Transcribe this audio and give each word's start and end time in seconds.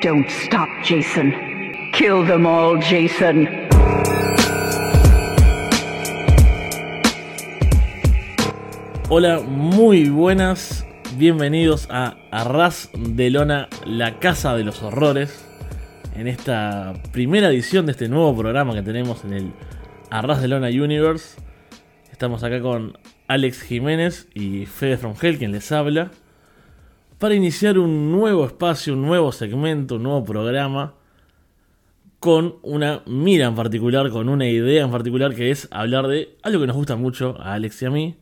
Don't 0.00 0.28
stop, 0.28 0.68
Jason. 0.84 1.32
Kill 1.92 2.24
them 2.24 2.46
all, 2.46 2.78
Jason. 2.80 3.48
Hola, 9.08 9.40
muy 9.40 10.08
buenas. 10.08 10.86
Bienvenidos 11.16 11.88
a 11.90 12.16
Arras 12.30 12.90
de 12.96 13.30
Lona, 13.30 13.68
la 13.84 14.20
casa 14.20 14.54
de 14.54 14.62
los 14.62 14.84
horrores. 14.84 15.44
En 16.14 16.28
esta 16.28 16.94
primera 17.10 17.48
edición 17.48 17.86
de 17.86 17.92
este 17.92 18.08
nuevo 18.08 18.36
programa 18.36 18.74
que 18.74 18.82
tenemos 18.82 19.24
en 19.24 19.32
el 19.32 19.52
Arras 20.10 20.40
de 20.40 20.46
Lona 20.46 20.68
Universe. 20.68 21.40
Estamos 22.12 22.44
acá 22.44 22.60
con 22.60 22.96
Alex 23.26 23.62
Jiménez 23.62 24.28
y 24.32 24.66
Fede 24.66 24.96
From 24.96 25.14
Hell, 25.20 25.38
quien 25.38 25.50
les 25.50 25.72
habla. 25.72 26.12
Para 27.18 27.34
iniciar 27.34 27.80
un 27.80 28.12
nuevo 28.12 28.46
espacio, 28.46 28.92
un 28.92 29.02
nuevo 29.02 29.32
segmento, 29.32 29.96
un 29.96 30.04
nuevo 30.04 30.24
programa. 30.24 30.94
Con 32.20 32.56
una 32.62 33.02
mira 33.06 33.46
en 33.46 33.56
particular, 33.56 34.10
con 34.10 34.28
una 34.28 34.46
idea 34.46 34.84
en 34.84 34.90
particular 34.92 35.34
que 35.34 35.50
es 35.50 35.66
hablar 35.72 36.06
de 36.06 36.36
algo 36.42 36.60
que 36.60 36.68
nos 36.68 36.76
gusta 36.76 36.94
mucho 36.94 37.36
a 37.40 37.54
Alex 37.54 37.82
y 37.82 37.86
a 37.86 37.90
mí, 37.90 38.16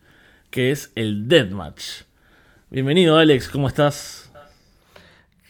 que 0.51 0.71
es 0.71 0.93
el 0.95 1.29
Deathmatch. 1.29 2.05
Bienvenido 2.71 3.19
Alex, 3.19 3.51
¿cómo 3.51 3.69
estás? 3.69 4.26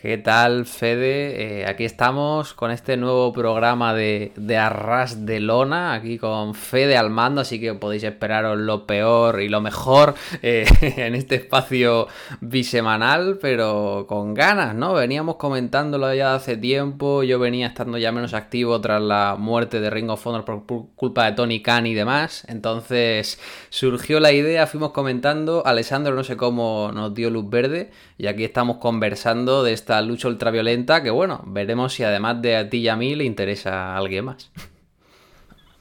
¿Qué 0.06 0.19
tal, 0.19 0.66
Fede? 0.66 1.62
Eh, 1.62 1.66
aquí 1.66 1.84
estamos 1.84 2.55
con 2.55 2.70
este 2.70 2.97
nuevo 2.97 3.33
programa 3.33 3.92
de, 3.92 4.30
de, 4.37 4.56
Arras 4.56 5.27
de 5.27 5.41
Lona, 5.41 5.95
aquí 5.95 6.16
con 6.16 6.55
Fede 6.55 6.97
al 6.97 7.10
mando, 7.10 7.41
así 7.41 7.59
que 7.59 7.74
podéis 7.74 8.05
esperaros 8.05 8.56
lo 8.56 8.87
peor 8.87 9.42
y 9.42 9.48
lo 9.48 9.61
mejor 9.61 10.14
eh, 10.42 10.64
en 10.97 11.16
este 11.16 11.34
espacio 11.34 12.06
bisemanal, 12.41 13.41
pero 13.42 14.06
con 14.09 14.33
ganas, 14.33 14.77
¿no? 14.77 14.95
Veníamos 14.95 15.38
comentándolo 15.38 16.14
ya 16.14 16.36
hace 16.36 16.56
tiempo, 16.56 17.25
yo 17.25 17.41
venía 17.41 17.67
estando 17.67 17.98
ya 17.98 18.12
menos 18.12 18.33
activo 18.33 18.80
tras 18.80 19.02
la 19.02 19.34
muerte 19.36 19.80
de 19.80 19.91
Ring 19.91 20.11
of 20.11 20.25
Honor 20.25 20.45
por 20.45 20.67
culpa 20.95 21.25
de 21.25 21.33
Tony 21.33 21.62
Khan 21.62 21.84
y 21.84 21.95
demás, 21.95 22.45
entonces 22.47 23.41
surgió 23.70 24.20
la 24.20 24.30
idea, 24.30 24.69
fuimos 24.69 24.92
comentando, 24.92 25.67
Alessandro 25.67 26.14
no 26.14 26.23
sé 26.23 26.36
cómo 26.36 26.92
nos 26.95 27.12
dio 27.12 27.28
luz 27.28 27.50
verde, 27.50 27.91
y 28.19 28.28
aquí 28.28 28.45
estamos 28.45 28.77
conversando 28.77 29.64
de 29.64 29.73
esta 29.73 29.95
lucha 30.02 30.28
ultraviolenta 30.28 31.02
que 31.02 31.11
bueno, 31.11 31.42
veremos 31.47 31.94
si 31.94 32.02
además 32.02 32.41
de 32.42 32.56
a 32.56 32.70
ti 32.70 32.78
y 32.78 32.89
a 32.89 32.97
mí 32.97 33.14
le 33.14 33.25
interesa 33.25 33.94
a 33.94 33.97
alguien 33.97 34.27
más. 34.27 34.50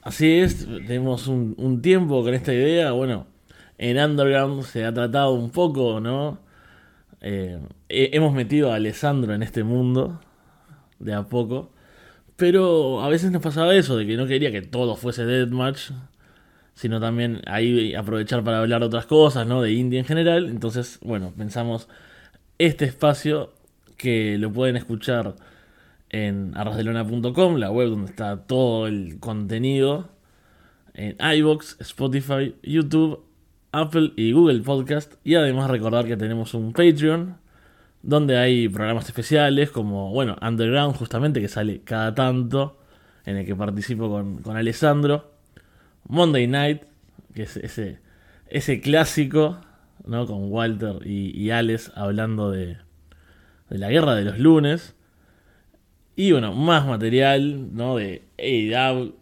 Así 0.02 0.39
es, 0.39 0.67
tenemos 0.67 1.27
un, 1.27 1.81
tiempo 1.81 2.23
con 2.23 2.36
esta 2.36 2.53
idea, 2.53 2.91
bueno, 2.91 3.25
en 3.80 3.97
Underground 3.97 4.61
se 4.63 4.86
ha 4.86 4.93
tratado 4.93 5.33
un 5.33 5.49
poco, 5.49 5.99
¿no? 5.99 6.39
Eh, 7.21 7.59
hemos 7.89 8.31
metido 8.31 8.71
a 8.71 8.75
Alessandro 8.75 9.33
en 9.33 9.41
este 9.41 9.63
mundo, 9.63 10.21
de 10.99 11.13
a 11.16 11.23
poco, 11.23 11.71
pero 12.36 13.02
a 13.02 13.09
veces 13.09 13.31
nos 13.31 13.41
pasaba 13.41 13.73
eso, 13.73 13.97
de 13.97 14.05
que 14.05 14.16
no 14.16 14.27
quería 14.27 14.52
que 14.52 14.61
todo 14.61 14.95
fuese 14.95 15.25
Deathmatch, 15.25 15.91
sino 16.75 16.99
también 16.99 17.41
ahí 17.47 17.95
aprovechar 17.95 18.43
para 18.43 18.59
hablar 18.59 18.83
otras 18.83 19.08
cosas, 19.08 19.47
¿no? 19.47 19.63
De 19.63 19.71
indie 19.73 19.97
en 19.97 20.05
general, 20.05 20.49
entonces, 20.49 20.99
bueno, 21.02 21.33
pensamos 21.36 21.88
este 22.59 22.86
espacio 22.86 23.55
que 23.97 24.38
lo 24.38 24.51
pueden 24.51 24.75
escuchar 24.75 25.35
en 26.09 26.51
arrasdelona.com, 26.55 27.55
la 27.55 27.71
web 27.71 27.89
donde 27.89 28.11
está 28.11 28.37
todo 28.45 28.87
el 28.87 29.19
contenido, 29.19 30.09
en 30.93 31.17
iBox, 31.19 31.77
Spotify, 31.81 32.55
YouTube, 32.63 33.25
Apple 33.71 34.13
y 34.15 34.31
Google 34.31 34.61
Podcast. 34.61 35.15
Y 35.23 35.35
además 35.35 35.69
recordar 35.69 36.05
que 36.05 36.15
tenemos 36.15 36.53
un 36.53 36.71
Patreon 36.71 37.37
donde 38.02 38.37
hay 38.37 38.69
programas 38.69 39.07
especiales 39.07 39.71
como, 39.71 40.11
bueno, 40.11 40.37
Underground 40.41 40.95
justamente 40.95 41.41
que 41.41 41.47
sale 41.47 41.81
cada 41.81 42.13
tanto, 42.13 42.80
en 43.25 43.37
el 43.37 43.45
que 43.45 43.55
participo 43.55 44.09
con, 44.09 44.37
con 44.43 44.55
Alessandro. 44.55 45.31
Monday 46.08 46.47
Night, 46.47 46.83
que 47.33 47.43
es 47.43 47.58
ese, 47.58 47.99
ese 48.47 48.80
clásico, 48.80 49.59
¿no? 50.05 50.27
Con 50.27 50.52
Walter 50.52 50.99
y, 51.03 51.36
y 51.36 51.49
Alex 51.49 51.91
hablando 51.95 52.52
de, 52.52 52.77
de 53.70 53.77
la 53.77 53.89
guerra 53.89 54.15
de 54.15 54.23
los 54.23 54.39
lunes. 54.39 54.95
Y 56.15 56.31
bueno, 56.31 56.53
más 56.53 56.86
material, 56.86 57.76
¿no? 57.76 57.98
De 57.98 58.23
AEW, 58.37 59.15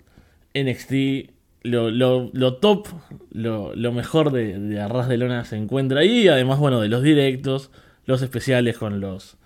NXT, 0.54 1.32
lo, 1.64 1.90
lo, 1.90 2.56
top, 2.56 2.88
lo, 3.32 3.76
lo, 3.76 3.92
mejor 3.92 4.32
de, 4.32 4.60
de 4.60 4.80
Arras 4.80 5.08
de 5.08 5.18
Lona 5.18 5.46
se 5.46 5.58
encuentra 5.58 6.02
ahí. 6.02 6.28
Además, 6.28 6.60
bueno, 6.60 6.82
de 6.82 6.90
los 6.90 7.02
directos, 7.02 7.72
los 8.06 8.22
especiales 8.22 8.78
con 8.78 9.00
los 9.00 9.38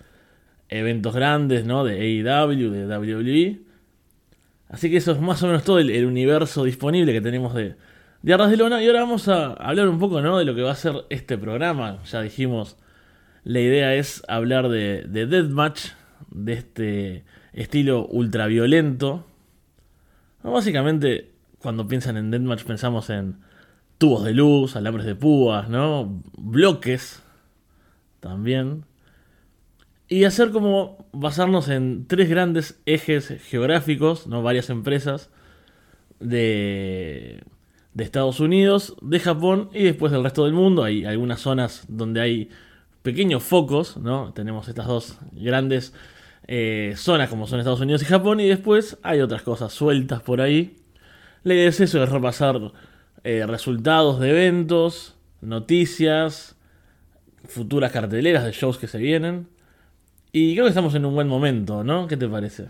eventos 0.68 1.14
grandes, 1.14 1.64
¿no? 1.64 1.84
De 1.84 2.00
AEW, 2.00 2.70
de 2.70 2.86
WWE. 2.86 3.60
Así 4.68 4.90
que 4.90 4.98
eso 4.98 5.12
es 5.12 5.20
más 5.20 5.42
o 5.42 5.46
menos 5.46 5.64
todo 5.64 5.78
el, 5.78 6.04
universo 6.04 6.64
disponible 6.64 7.12
que 7.12 7.22
tenemos 7.22 7.54
de, 7.54 7.76
de 8.22 8.34
Arras 8.34 8.50
de 8.50 8.58
Lona. 8.58 8.82
Y 8.82 8.86
ahora 8.86 9.00
vamos 9.00 9.28
a 9.28 9.54
hablar 9.54 9.88
un 9.88 9.98
poco, 9.98 10.20
¿no? 10.20 10.38
De 10.38 10.44
lo 10.44 10.54
que 10.54 10.62
va 10.62 10.72
a 10.72 10.76
ser 10.76 11.06
este 11.08 11.38
programa. 11.38 12.02
Ya 12.04 12.20
dijimos 12.20 12.76
la 13.44 13.60
idea 13.60 13.94
es 13.94 14.22
hablar 14.28 14.68
de, 14.68 15.04
de 15.08 15.26
Deathmatch, 15.26 15.90
de 16.30 16.52
este 16.52 17.24
estilo 17.52 18.06
ultraviolento. 18.06 19.26
Básicamente, 20.42 21.32
cuando 21.58 21.88
piensan 21.88 22.16
en 22.16 22.30
Deathmatch 22.30 22.64
pensamos 22.64 23.10
en 23.10 23.40
tubos 23.98 24.24
de 24.24 24.32
luz, 24.32 24.76
alambres 24.76 25.06
de 25.06 25.14
púas, 25.14 25.68
¿no? 25.68 26.22
Bloques 26.36 27.22
también. 28.20 28.84
Y 30.08 30.24
hacer 30.24 30.50
como 30.50 31.06
basarnos 31.12 31.68
en 31.68 32.06
tres 32.06 32.30
grandes 32.30 32.80
ejes 32.86 33.28
geográficos, 33.48 34.26
¿no? 34.26 34.42
Varias 34.42 34.70
empresas 34.70 35.30
de, 36.20 37.42
de 37.92 38.04
Estados 38.04 38.40
Unidos, 38.40 38.96
de 39.02 39.20
Japón 39.20 39.68
y 39.74 39.84
después 39.84 40.12
del 40.12 40.22
resto 40.22 40.44
del 40.44 40.54
mundo. 40.54 40.84
Hay 40.84 41.04
algunas 41.04 41.40
zonas 41.40 41.84
donde 41.88 42.20
hay 42.20 42.50
pequeños 43.02 43.42
focos, 43.42 43.96
¿no? 43.96 44.32
Tenemos 44.32 44.68
estas 44.68 44.86
dos 44.86 45.18
grandes 45.32 45.92
eh, 46.46 46.94
zonas 46.96 47.28
como 47.28 47.46
son 47.46 47.58
Estados 47.58 47.80
Unidos 47.80 48.02
y 48.02 48.06
Japón 48.06 48.40
y 48.40 48.48
después 48.48 48.98
hay 49.02 49.20
otras 49.20 49.42
cosas 49.42 49.72
sueltas 49.72 50.22
por 50.22 50.40
ahí. 50.40 50.76
La 51.44 51.54
idea 51.54 51.68
es 51.68 51.80
eso, 51.80 52.02
es 52.02 52.08
repasar 52.08 52.72
eh, 53.24 53.44
resultados 53.46 54.20
de 54.20 54.30
eventos, 54.30 55.16
noticias, 55.40 56.56
futuras 57.44 57.92
carteleras 57.92 58.44
de 58.44 58.52
shows 58.52 58.78
que 58.78 58.86
se 58.88 58.98
vienen. 58.98 59.48
Y 60.32 60.54
creo 60.54 60.64
que 60.64 60.70
estamos 60.70 60.94
en 60.94 61.04
un 61.04 61.14
buen 61.14 61.28
momento, 61.28 61.84
¿no? 61.84 62.06
¿Qué 62.06 62.16
te 62.16 62.28
parece? 62.28 62.66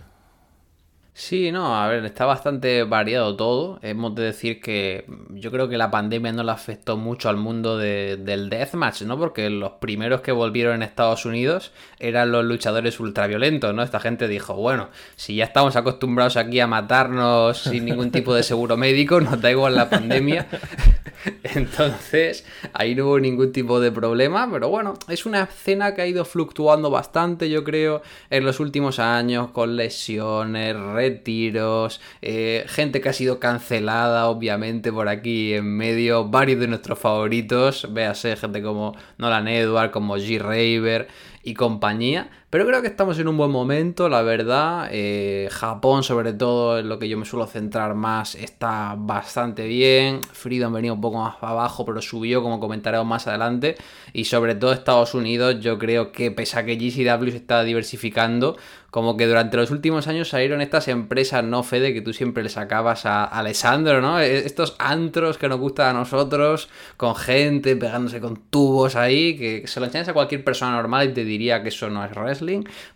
Sí, 1.18 1.50
no, 1.50 1.74
a 1.76 1.88
ver, 1.88 2.04
está 2.04 2.26
bastante 2.26 2.84
variado 2.84 3.34
todo. 3.34 3.80
Hemos 3.82 4.14
de 4.14 4.22
decir 4.22 4.60
que 4.60 5.04
yo 5.30 5.50
creo 5.50 5.68
que 5.68 5.76
la 5.76 5.90
pandemia 5.90 6.30
no 6.30 6.44
le 6.44 6.52
afectó 6.52 6.96
mucho 6.96 7.28
al 7.28 7.36
mundo 7.36 7.76
del 7.76 8.48
deathmatch, 8.48 9.02
¿no? 9.02 9.18
Porque 9.18 9.50
los 9.50 9.72
primeros 9.72 10.20
que 10.20 10.30
volvieron 10.30 10.76
en 10.76 10.84
Estados 10.84 11.26
Unidos 11.26 11.72
eran 11.98 12.30
los 12.30 12.44
luchadores 12.44 13.00
ultraviolentos, 13.00 13.74
¿no? 13.74 13.82
Esta 13.82 13.98
gente 13.98 14.28
dijo, 14.28 14.54
bueno, 14.54 14.90
si 15.16 15.34
ya 15.34 15.46
estamos 15.46 15.74
acostumbrados 15.74 16.36
aquí 16.36 16.60
a 16.60 16.68
matarnos 16.68 17.58
sin 17.62 17.86
ningún 17.86 18.12
tipo 18.12 18.32
de 18.32 18.44
seguro 18.44 18.76
médico, 18.76 19.20
nos 19.20 19.40
da 19.40 19.50
igual 19.50 19.74
la 19.74 19.90
pandemia. 19.90 20.46
Entonces, 21.42 22.46
ahí 22.72 22.94
no 22.94 23.06
hubo 23.06 23.18
ningún 23.18 23.50
tipo 23.50 23.80
de 23.80 23.90
problema, 23.90 24.48
pero 24.52 24.68
bueno, 24.68 24.94
es 25.08 25.26
una 25.26 25.42
escena 25.42 25.96
que 25.96 26.02
ha 26.02 26.06
ido 26.06 26.24
fluctuando 26.24 26.90
bastante, 26.90 27.50
yo 27.50 27.64
creo, 27.64 28.02
en 28.30 28.44
los 28.44 28.60
últimos 28.60 29.00
años, 29.00 29.50
con 29.50 29.74
lesiones, 29.76 30.76
retiros, 31.08 32.00
eh, 32.22 32.64
gente 32.68 33.00
que 33.00 33.08
ha 33.08 33.12
sido 33.12 33.38
cancelada, 33.40 34.28
obviamente, 34.28 34.92
por 34.92 35.08
aquí 35.08 35.54
en 35.54 35.76
medio, 35.76 36.28
varios 36.28 36.60
de 36.60 36.68
nuestros 36.68 36.98
favoritos, 36.98 37.88
véase 37.92 38.36
gente 38.36 38.62
como 38.62 38.94
Nolan 39.18 39.48
Edward, 39.48 39.90
como 39.90 40.16
G. 40.16 40.38
Raver 40.38 41.08
y 41.42 41.54
compañía. 41.54 42.30
Pero 42.50 42.64
creo 42.64 42.80
que 42.80 42.88
estamos 42.88 43.18
en 43.18 43.28
un 43.28 43.36
buen 43.36 43.50
momento, 43.50 44.08
la 44.08 44.22
verdad. 44.22 44.88
Eh, 44.90 45.48
Japón, 45.50 46.02
sobre 46.02 46.32
todo, 46.32 46.78
en 46.78 46.88
lo 46.88 46.98
que 46.98 47.06
yo 47.06 47.18
me 47.18 47.26
suelo 47.26 47.46
centrar 47.46 47.94
más, 47.94 48.34
está 48.36 48.94
bastante 48.96 49.66
bien. 49.66 50.22
Freedom 50.32 50.72
venía 50.72 50.94
un 50.94 51.00
poco 51.02 51.18
más 51.18 51.36
abajo, 51.42 51.84
pero 51.84 52.00
subió, 52.00 52.42
como 52.42 52.58
comentaremos 52.58 53.06
más 53.06 53.26
adelante. 53.26 53.76
Y 54.14 54.24
sobre 54.24 54.54
todo 54.54 54.72
Estados 54.72 55.12
Unidos, 55.12 55.60
yo 55.60 55.78
creo 55.78 56.10
que 56.10 56.30
pese 56.30 56.58
a 56.58 56.64
que 56.64 56.76
GCW 56.76 57.30
se 57.32 57.36
está 57.36 57.62
diversificando, 57.64 58.56
como 58.90 59.18
que 59.18 59.26
durante 59.26 59.58
los 59.58 59.70
últimos 59.70 60.08
años 60.08 60.30
salieron 60.30 60.62
estas 60.62 60.88
empresas, 60.88 61.44
¿no, 61.44 61.62
Fede? 61.62 61.92
Que 61.92 62.00
tú 62.00 62.14
siempre 62.14 62.42
le 62.42 62.48
sacabas 62.48 63.04
a 63.04 63.24
Alessandro, 63.24 64.00
¿no? 64.00 64.18
E-, 64.20 64.46
estos 64.46 64.76
antros 64.78 65.36
que 65.36 65.48
nos 65.48 65.60
gustan 65.60 65.94
a 65.94 65.98
nosotros, 65.98 66.70
con 66.96 67.14
gente 67.14 67.76
pegándose 67.76 68.20
con 68.20 68.36
tubos 68.36 68.96
ahí, 68.96 69.36
que 69.36 69.66
se 69.66 69.80
lo 69.80 69.86
enseñas 69.86 70.08
a 70.08 70.14
cualquier 70.14 70.42
persona 70.42 70.72
normal 70.72 71.10
y 71.10 71.12
te 71.12 71.24
diría 71.24 71.62
que 71.62 71.68
eso 71.68 71.90
no 71.90 72.02
es 72.02 72.12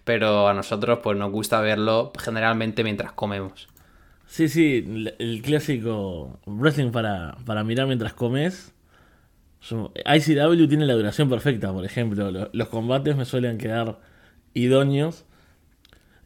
pero 0.05 0.49
a 0.49 0.55
nosotros 0.55 1.01
pues 1.03 1.19
nos 1.19 1.31
gusta 1.31 1.61
verlo 1.61 2.13
generalmente 2.19 2.85
mientras 2.85 3.13
comemos. 3.13 3.69
Sí, 4.27 4.49
sí, 4.49 5.07
el 5.19 5.43
clásico 5.43 6.41
wrestling 6.47 6.91
para, 6.91 7.37
para 7.45 7.65
mirar 7.65 7.87
mientras 7.87 8.15
comes. 8.15 8.73
ICW 9.61 10.67
tiene 10.69 10.87
la 10.87 10.95
duración 10.95 11.29
perfecta, 11.29 11.73
por 11.73 11.85
ejemplo. 11.85 12.51
Los 12.53 12.69
combates 12.69 13.15
me 13.17 13.25
suelen 13.25 13.59
quedar 13.59 14.01
idóneos 14.55 15.25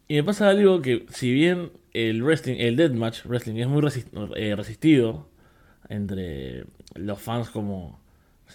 Y 0.08 0.14
me 0.14 0.24
pasa 0.24 0.48
algo 0.48 0.80
que, 0.82 1.06
si 1.10 1.32
bien 1.32 1.72
el 1.92 2.22
wrestling, 2.22 2.56
el 2.58 2.76
deathmatch 2.76 3.24
wrestling 3.26 3.56
es 3.56 3.68
muy 3.68 3.82
eh, 4.36 4.54
resistido 4.56 5.28
entre 5.88 6.66
los 6.94 7.20
fans 7.20 7.50
como 7.50 8.00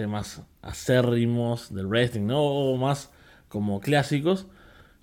más 0.07 0.41
acérrimos 0.61 1.73
del 1.73 1.87
wrestling, 1.87 2.25
¿no? 2.25 2.41
O 2.41 2.77
más 2.77 3.11
como 3.51 3.81
clásicos. 3.81 4.47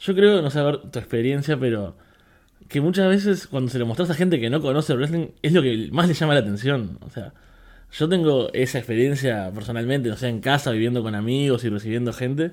Yo 0.01 0.15
creo, 0.15 0.43
no 0.43 0.51
sé, 0.51 0.59
a 0.59 0.63
ver 0.65 0.79
tu 0.91 0.99
experiencia, 0.99 1.59
pero 1.59 1.97
que 2.69 2.81
muchas 2.81 3.09
veces 3.09 3.47
cuando 3.47 3.71
se 3.71 3.79
le 3.79 3.85
mostras 3.85 4.11
a 4.11 4.15
gente 4.15 4.41
que 4.41 4.51
no 4.51 4.61
conoce 4.61 4.95
wrestling 4.95 5.29
es 5.43 5.53
lo 5.53 5.63
que 5.63 5.89
más 5.93 6.09
le 6.09 6.15
llama 6.15 6.35
la 6.35 6.41
atención. 6.41 6.99
O 7.03 7.11
sea, 7.11 7.33
yo 7.93 8.09
tengo 8.09 8.53
esa 8.53 8.79
experiencia 8.79 9.51
personalmente, 9.55 10.09
no 10.09 10.17
sé, 10.17 10.29
en 10.29 10.41
casa, 10.41 10.71
viviendo 10.73 11.03
con 11.03 11.15
amigos 11.15 11.65
y 11.65 11.69
recibiendo 11.69 12.13
gente. 12.13 12.53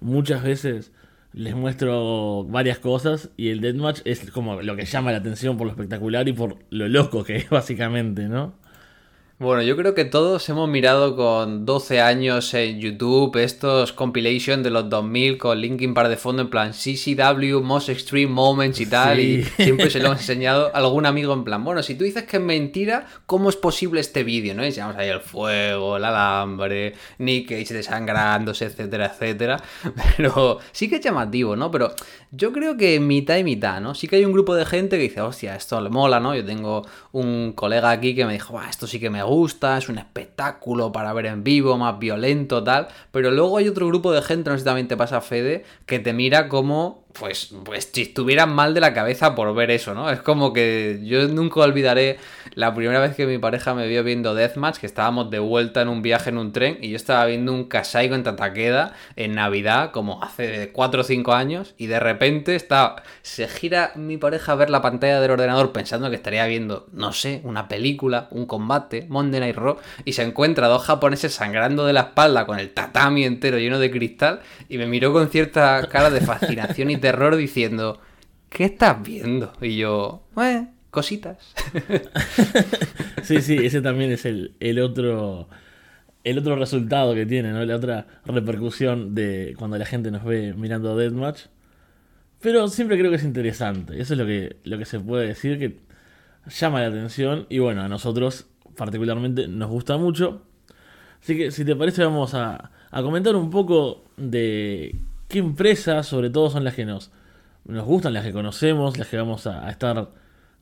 Muchas 0.00 0.42
veces 0.42 0.92
les 1.32 1.54
muestro 1.54 2.44
varias 2.44 2.78
cosas 2.78 3.30
y 3.36 3.48
el 3.50 3.60
deathmatch 3.60 4.00
es 4.04 4.30
como 4.30 4.62
lo 4.62 4.76
que 4.76 4.84
llama 4.86 5.12
la 5.12 5.18
atención 5.18 5.56
por 5.58 5.66
lo 5.66 5.72
espectacular 5.72 6.28
y 6.28 6.32
por 6.32 6.58
lo 6.70 6.88
loco 6.88 7.24
que 7.24 7.36
es 7.36 7.50
básicamente, 7.50 8.28
¿no? 8.28 8.54
Bueno, 9.36 9.62
yo 9.62 9.76
creo 9.76 9.94
que 9.94 10.04
todos 10.04 10.48
hemos 10.48 10.68
mirado 10.68 11.16
con 11.16 11.66
12 11.66 12.00
años 12.00 12.54
en 12.54 12.78
YouTube 12.78 13.34
estos 13.42 13.92
compilation 13.92 14.62
de 14.62 14.70
los 14.70 14.88
2000 14.88 15.38
con 15.38 15.60
Linkin 15.60 15.92
Park 15.92 16.08
de 16.08 16.16
fondo 16.16 16.42
en 16.42 16.50
plan 16.50 16.70
CCW, 16.70 17.60
Most 17.60 17.88
Extreme 17.88 18.28
Moments 18.28 18.80
y 18.80 18.86
tal. 18.86 19.18
Y 19.18 19.42
siempre 19.42 19.90
se 19.90 19.98
lo 19.98 20.06
hemos 20.06 20.20
enseñado 20.20 20.70
a 20.72 20.78
algún 20.78 21.04
amigo 21.04 21.34
en 21.34 21.42
plan, 21.42 21.64
bueno, 21.64 21.82
si 21.82 21.96
tú 21.96 22.04
dices 22.04 22.22
que 22.22 22.36
es 22.36 22.42
mentira, 22.44 23.06
¿cómo 23.26 23.50
es 23.50 23.56
posible 23.56 24.00
este 24.00 24.22
vídeo? 24.22 24.54
¿no? 24.54 24.64
Y 24.64 24.68
ahí 24.68 25.08
el 25.08 25.20
fuego, 25.20 25.96
el 25.96 26.04
alambre, 26.04 26.94
Nick 27.18 27.48
Cage 27.48 27.74
desangrándose, 27.74 28.66
etcétera, 28.66 29.06
etcétera. 29.06 29.60
Pero 30.16 30.60
sí 30.70 30.88
que 30.88 30.96
es 30.96 31.00
llamativo, 31.00 31.56
¿no? 31.56 31.72
Pero 31.72 31.92
yo 32.30 32.52
creo 32.52 32.76
que 32.76 33.00
mitad 33.00 33.36
y 33.36 33.42
mitad, 33.42 33.80
¿no? 33.80 33.96
Sí 33.96 34.06
que 34.06 34.14
hay 34.14 34.24
un 34.24 34.32
grupo 34.32 34.54
de 34.54 34.64
gente 34.64 34.96
que 34.96 35.02
dice, 35.02 35.22
hostia, 35.22 35.56
esto 35.56 35.80
le 35.80 35.90
mola, 35.90 36.20
¿no? 36.20 36.36
Yo 36.36 36.44
tengo 36.44 36.86
un 37.10 37.52
colega 37.52 37.90
aquí 37.90 38.14
que 38.14 38.24
me 38.24 38.34
dijo, 38.34 38.62
esto 38.62 38.86
sí 38.86 39.00
que 39.00 39.10
me 39.10 39.23
gusta, 39.24 39.76
es 39.76 39.88
un 39.88 39.98
espectáculo 39.98 40.92
para 40.92 41.12
ver 41.12 41.26
en 41.26 41.44
vivo, 41.44 41.76
más 41.76 41.98
violento, 41.98 42.62
tal. 42.62 42.88
Pero 43.10 43.30
luego 43.30 43.58
hay 43.58 43.68
otro 43.68 43.86
grupo 43.86 44.12
de 44.12 44.22
gente, 44.22 44.50
no 44.50 44.56
sé 44.56 44.60
si 44.60 44.64
también 44.64 44.88
te 44.88 44.96
pasa 44.96 45.20
Fede, 45.20 45.64
que 45.86 45.98
te 45.98 46.12
mira 46.12 46.48
como 46.48 47.03
pues, 47.18 47.50
pues 47.64 47.90
si 47.92 48.02
estuvieran 48.02 48.52
mal 48.52 48.74
de 48.74 48.80
la 48.80 48.92
cabeza 48.92 49.34
por 49.34 49.54
ver 49.54 49.70
eso, 49.70 49.94
¿no? 49.94 50.10
Es 50.10 50.20
como 50.20 50.52
que 50.52 51.00
yo 51.04 51.28
nunca 51.28 51.60
olvidaré 51.60 52.18
la 52.54 52.74
primera 52.74 53.00
vez 53.00 53.14
que 53.14 53.26
mi 53.26 53.38
pareja 53.38 53.74
me 53.74 53.86
vio 53.86 54.02
viendo 54.02 54.34
Deathmatch, 54.34 54.78
que 54.78 54.86
estábamos 54.86 55.30
de 55.30 55.38
vuelta 55.38 55.82
en 55.82 55.88
un 55.88 56.02
viaje 56.02 56.30
en 56.30 56.38
un 56.38 56.52
tren 56.52 56.78
y 56.80 56.90
yo 56.90 56.96
estaba 56.96 57.24
viendo 57.26 57.52
un 57.52 57.64
Kasaigo 57.64 58.14
en 58.14 58.24
Tataqueda 58.24 58.94
en 59.16 59.34
Navidad, 59.34 59.92
como 59.92 60.22
hace 60.22 60.70
4 60.72 61.00
o 61.00 61.04
5 61.04 61.32
años, 61.32 61.74
y 61.78 61.86
de 61.86 62.00
repente 62.00 62.56
está, 62.56 62.96
se 63.22 63.46
gira 63.48 63.92
mi 63.94 64.16
pareja 64.16 64.52
a 64.52 64.56
ver 64.56 64.70
la 64.70 64.82
pantalla 64.82 65.20
del 65.20 65.30
ordenador 65.30 65.72
pensando 65.72 66.10
que 66.10 66.16
estaría 66.16 66.44
viendo, 66.46 66.86
no 66.92 67.12
sé, 67.12 67.40
una 67.44 67.68
película, 67.68 68.28
un 68.32 68.46
combate, 68.46 69.06
Monday 69.08 69.40
Night 69.40 69.56
Raw, 69.56 69.76
y 70.04 70.14
se 70.14 70.22
encuentra 70.22 70.66
dos 70.68 70.84
japoneses 70.84 71.32
sangrando 71.32 71.86
de 71.86 71.92
la 71.92 72.00
espalda 72.00 72.44
con 72.44 72.58
el 72.58 72.70
tatami 72.70 73.24
entero 73.24 73.58
lleno 73.58 73.78
de 73.78 73.90
cristal 73.90 74.40
y 74.68 74.78
me 74.78 74.86
miró 74.86 75.12
con 75.12 75.28
cierta 75.28 75.86
cara 75.88 76.10
de 76.10 76.20
fascinación 76.20 76.90
y 76.90 76.96
terror 77.04 77.36
diciendo, 77.36 78.00
¿qué 78.48 78.64
estás 78.64 79.02
viendo? 79.02 79.52
Y 79.60 79.76
yo, 79.76 80.22
eh, 80.40 80.68
cositas. 80.90 81.36
sí, 83.22 83.42
sí, 83.42 83.58
ese 83.62 83.82
también 83.82 84.10
es 84.10 84.24
el, 84.24 84.54
el 84.58 84.78
otro 84.80 85.48
el 86.24 86.38
otro 86.38 86.56
resultado 86.56 87.14
que 87.14 87.26
tiene, 87.26 87.52
¿no? 87.52 87.62
La 87.62 87.76
otra 87.76 88.06
repercusión 88.24 89.14
de 89.14 89.54
cuando 89.58 89.76
la 89.76 89.84
gente 89.84 90.10
nos 90.10 90.24
ve 90.24 90.54
mirando 90.54 90.96
Deathmatch. 90.96 91.42
Pero 92.40 92.68
siempre 92.68 92.96
creo 92.98 93.10
que 93.10 93.18
es 93.18 93.24
interesante. 93.24 94.00
Eso 94.00 94.14
es 94.14 94.18
lo 94.18 94.24
que, 94.24 94.56
lo 94.64 94.78
que 94.78 94.86
se 94.86 94.98
puede 94.98 95.26
decir, 95.26 95.58
que 95.58 95.80
llama 96.48 96.80
la 96.80 96.86
atención. 96.86 97.46
Y 97.50 97.58
bueno, 97.58 97.82
a 97.82 97.88
nosotros 97.88 98.46
particularmente 98.74 99.46
nos 99.46 99.68
gusta 99.68 99.98
mucho. 99.98 100.40
Así 101.22 101.36
que 101.36 101.50
si 101.50 101.66
te 101.66 101.76
parece 101.76 102.02
vamos 102.02 102.32
a, 102.32 102.70
a 102.90 103.02
comentar 103.02 103.36
un 103.36 103.50
poco 103.50 104.04
de 104.16 104.94
qué 105.28 105.38
empresas, 105.38 106.06
sobre 106.06 106.30
todo, 106.30 106.50
son 106.50 106.64
las 106.64 106.74
que 106.74 106.84
nos, 106.84 107.10
nos 107.64 107.84
gustan, 107.84 108.12
las 108.12 108.24
que 108.24 108.32
conocemos, 108.32 108.98
las 108.98 109.08
que 109.08 109.16
vamos 109.16 109.46
a, 109.46 109.68
estar 109.70 110.10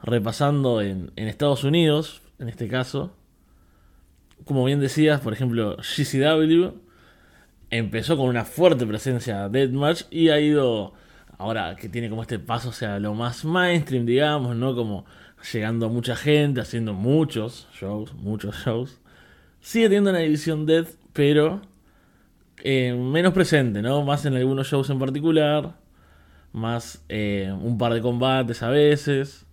repasando 0.03 0.81
en, 0.81 1.13
Estados 1.17 1.65
Unidos, 1.65 2.23
en 2.39 2.49
este 2.49 2.69
caso. 2.69 3.15
Como 4.45 4.65
bien 4.65 4.81
decías, 4.81 5.21
por 5.21 5.33
ejemplo, 5.33 5.77
GCW 5.77 6.75
empezó 7.71 8.17
con 8.17 8.29
una 8.29 8.45
fuerte 8.45 8.87
presencia 8.87 9.49
Deathmatch 9.49 10.05
y 10.11 10.29
ha 10.29 10.41
ido, 10.41 10.93
ahora 11.39 11.77
que 11.77 11.89
tiene 11.89 12.11
como 12.11 12.23
este 12.23 12.39
paso 12.39 12.73
sea 12.73 12.99
lo 12.99 13.15
más 13.15 13.45
mainstream, 13.45 14.05
digamos, 14.05 14.57
¿no? 14.57 14.75
Como 14.75 15.05
llegando 15.53 15.87
a 15.87 15.89
mucha 15.89 16.17
gente, 16.17 16.61
haciendo 16.61 16.93
muchos 16.93 17.69
shows, 17.75 18.15
muchos 18.15 18.57
shows. 18.65 18.99
Sigue 19.61 19.87
teniendo 19.87 20.11
una 20.11 20.21
división 20.21 20.67
Death, 20.67 20.89
pero 21.13 21.63
eh, 22.63 22.95
menos 22.95 23.33
presente, 23.35 23.83
¿no? 23.83 24.03
Más 24.05 24.25
en 24.25 24.35
algunos 24.35 24.69
shows 24.69 24.89
en 24.91 24.99
particular, 24.99 25.75
más 26.53 27.05
eh, 27.09 27.53
un 27.61 27.79
par 27.79 27.95
de 27.95 28.01
combates 28.01 28.63
a 28.63 28.71
veces. 28.71 29.47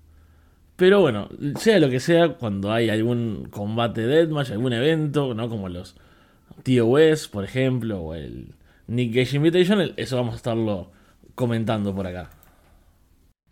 Pero 0.76 1.02
bueno, 1.02 1.30
sea 1.58 1.80
lo 1.80 1.90
que 1.90 2.00
sea, 2.00 2.30
cuando 2.30 2.72
hay 2.72 2.90
algún 2.90 3.48
combate 3.50 4.06
deathmatch, 4.08 4.52
algún 4.52 4.74
evento, 4.74 5.34
¿no? 5.34 5.50
Como 5.50 5.70
los 5.70 5.96
TOS, 6.64 7.28
por 7.28 7.44
ejemplo, 7.44 8.00
o 8.02 8.16
el 8.16 8.54
Nick 8.88 9.14
Gage 9.14 9.38
Invitation, 9.38 9.94
eso 9.98 10.16
vamos 10.16 10.34
a 10.34 10.38
estarlo 10.38 10.92
comentando 11.36 11.94
por 11.96 12.08
acá. 12.08 12.30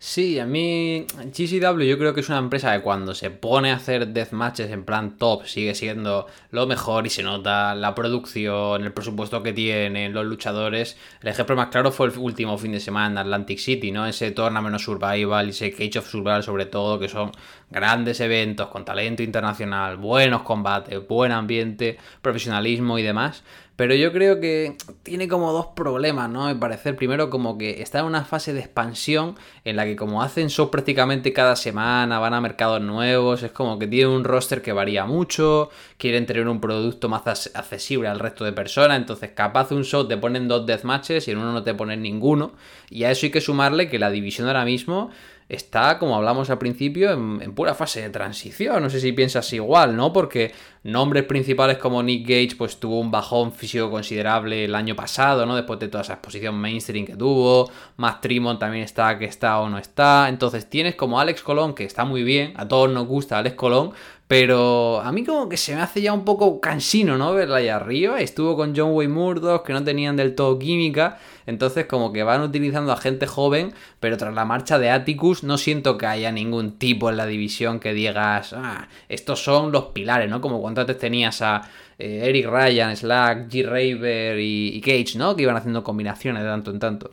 Sí, 0.00 0.38
a 0.38 0.46
mí 0.46 1.06
GCW 1.08 1.82
yo 1.82 1.98
creo 1.98 2.14
que 2.14 2.20
es 2.20 2.28
una 2.28 2.38
empresa 2.38 2.72
que 2.76 2.82
cuando 2.82 3.14
se 3.16 3.30
pone 3.30 3.72
a 3.72 3.76
hacer 3.76 4.06
deathmatches 4.06 4.70
en 4.70 4.84
plan 4.84 5.18
top 5.18 5.44
sigue 5.46 5.74
siendo 5.74 6.28
lo 6.52 6.68
mejor 6.68 7.06
y 7.08 7.10
se 7.10 7.24
nota 7.24 7.74
la 7.74 7.96
producción, 7.96 8.84
el 8.84 8.92
presupuesto 8.92 9.42
que 9.42 9.52
tienen 9.52 10.12
los 10.14 10.24
luchadores. 10.24 10.96
El 11.20 11.28
ejemplo 11.28 11.56
más 11.56 11.68
claro 11.68 11.90
fue 11.90 12.06
el 12.06 12.16
último 12.16 12.56
fin 12.58 12.72
de 12.72 12.80
semana 12.80 13.08
en 13.08 13.18
Atlantic 13.18 13.58
City, 13.58 13.90
¿no? 13.90 14.06
Ese 14.06 14.30
Tournament 14.30 14.78
Survival 14.78 15.48
y 15.48 15.50
ese 15.50 15.72
Cage 15.72 15.98
of 15.98 16.08
Survival 16.08 16.44
sobre 16.44 16.66
todo, 16.66 17.00
que 17.00 17.08
son 17.08 17.32
grandes 17.68 18.20
eventos 18.20 18.68
con 18.68 18.84
talento 18.84 19.24
internacional, 19.24 19.96
buenos 19.96 20.42
combates, 20.42 21.08
buen 21.08 21.32
ambiente, 21.32 21.98
profesionalismo 22.22 23.00
y 23.00 23.02
demás. 23.02 23.42
Pero 23.78 23.94
yo 23.94 24.12
creo 24.12 24.40
que 24.40 24.76
tiene 25.04 25.28
como 25.28 25.52
dos 25.52 25.66
problemas, 25.66 26.28
¿no? 26.28 26.46
Me 26.46 26.56
parecer 26.56 26.96
primero 26.96 27.30
como 27.30 27.56
que 27.56 27.80
está 27.80 28.00
en 28.00 28.06
una 28.06 28.24
fase 28.24 28.52
de 28.52 28.58
expansión 28.58 29.36
en 29.62 29.76
la 29.76 29.84
que 29.84 29.94
como 29.94 30.20
hacen 30.20 30.48
shows 30.48 30.70
prácticamente 30.70 31.32
cada 31.32 31.54
semana, 31.54 32.18
van 32.18 32.34
a 32.34 32.40
mercados 32.40 32.80
nuevos, 32.80 33.44
es 33.44 33.52
como 33.52 33.78
que 33.78 33.86
tiene 33.86 34.08
un 34.08 34.24
roster 34.24 34.62
que 34.62 34.72
varía 34.72 35.04
mucho, 35.04 35.70
quieren 35.96 36.26
tener 36.26 36.48
un 36.48 36.60
producto 36.60 37.08
más 37.08 37.24
accesible 37.54 38.08
al 38.08 38.18
resto 38.18 38.44
de 38.44 38.52
personas, 38.52 38.96
entonces 38.96 39.30
capaz 39.32 39.70
un 39.70 39.84
show 39.84 40.08
te 40.08 40.16
ponen 40.16 40.48
dos 40.48 40.66
deathmatches 40.66 41.28
y 41.28 41.30
en 41.30 41.38
uno 41.38 41.52
no 41.52 41.62
te 41.62 41.72
ponen 41.72 42.02
ninguno, 42.02 42.54
y 42.90 43.04
a 43.04 43.12
eso 43.12 43.26
hay 43.26 43.30
que 43.30 43.40
sumarle 43.40 43.88
que 43.88 44.00
la 44.00 44.10
división 44.10 44.48
ahora 44.48 44.64
mismo 44.64 45.10
está, 45.48 45.98
como 45.98 46.14
hablamos 46.16 46.50
al 46.50 46.58
principio, 46.58 47.12
en, 47.12 47.54
pura 47.54 47.74
fase 47.74 48.02
de 48.02 48.10
transición. 48.10 48.82
No 48.82 48.90
sé 48.90 49.00
si 49.00 49.12
piensas 49.12 49.50
igual, 49.52 49.96
¿no? 49.96 50.12
Porque 50.12 50.52
nombres 50.82 51.24
principales 51.24 51.78
como 51.78 52.02
Nick 52.02 52.28
Gage, 52.28 52.56
pues 52.56 52.78
tuvo 52.78 53.00
un 53.00 53.10
bajón 53.10 53.52
físico 53.52 53.90
considerable 53.90 54.64
el 54.64 54.74
año 54.74 54.94
pasado, 54.94 55.46
¿no? 55.46 55.56
Después 55.56 55.78
de 55.80 55.88
toda 55.88 56.02
esa 56.02 56.14
exposición 56.14 56.56
mainstream 56.56 57.06
que 57.06 57.16
tuvo. 57.16 57.70
Matt 57.96 58.20
Trimon 58.20 58.58
también 58.58 58.84
está, 58.84 59.18
que 59.18 59.24
está 59.24 59.60
o 59.60 59.68
no 59.68 59.78
está. 59.78 60.28
Entonces 60.28 60.68
tienes 60.68 60.94
como 60.94 61.18
Alex 61.18 61.42
Colón, 61.42 61.74
que 61.74 61.84
está 61.84 62.04
muy 62.04 62.22
bien. 62.22 62.52
A 62.56 62.68
todos 62.68 62.90
nos 62.90 63.06
gusta 63.06 63.38
Alex 63.38 63.56
Colón. 63.56 63.92
Pero 64.28 65.00
a 65.00 65.10
mí 65.10 65.24
como 65.24 65.48
que 65.48 65.56
se 65.56 65.74
me 65.74 65.80
hace 65.80 66.02
ya 66.02 66.12
un 66.12 66.26
poco 66.26 66.60
cansino, 66.60 67.16
¿no? 67.16 67.32
Verla 67.32 67.56
allá 67.56 67.76
arriba. 67.76 68.20
Estuvo 68.20 68.56
con 68.56 68.76
John 68.76 68.90
Wayne 68.92 69.14
Murdoch, 69.14 69.64
que 69.64 69.72
no 69.72 69.82
tenían 69.82 70.16
del 70.16 70.34
todo 70.34 70.58
química. 70.58 71.18
Entonces 71.48 71.86
como 71.86 72.12
que 72.12 72.24
van 72.24 72.42
utilizando 72.42 72.92
a 72.92 72.98
gente 72.98 73.26
joven, 73.26 73.72
pero 74.00 74.18
tras 74.18 74.34
la 74.34 74.44
marcha 74.44 74.78
de 74.78 74.90
Atticus 74.90 75.44
no 75.44 75.56
siento 75.56 75.96
que 75.96 76.04
haya 76.04 76.30
ningún 76.30 76.72
tipo 76.72 77.08
en 77.08 77.16
la 77.16 77.24
división 77.24 77.80
que 77.80 77.94
digas, 77.94 78.52
ah, 78.52 78.86
estos 79.08 79.42
son 79.44 79.72
los 79.72 79.86
pilares, 79.86 80.28
¿no? 80.28 80.42
Como 80.42 80.60
cuando 80.60 80.82
antes 80.82 80.98
tenías 80.98 81.40
a 81.40 81.62
eh, 81.98 82.24
Eric 82.24 82.48
Ryan, 82.48 82.94
Slack, 82.94 83.48
G. 83.48 83.64
Raver 83.64 84.38
y, 84.38 84.78
Cage, 84.82 85.16
¿no? 85.16 85.34
Que 85.34 85.44
iban 85.44 85.56
haciendo 85.56 85.82
combinaciones 85.82 86.42
de 86.42 86.50
tanto 86.50 86.70
en 86.70 86.78
tanto. 86.80 87.12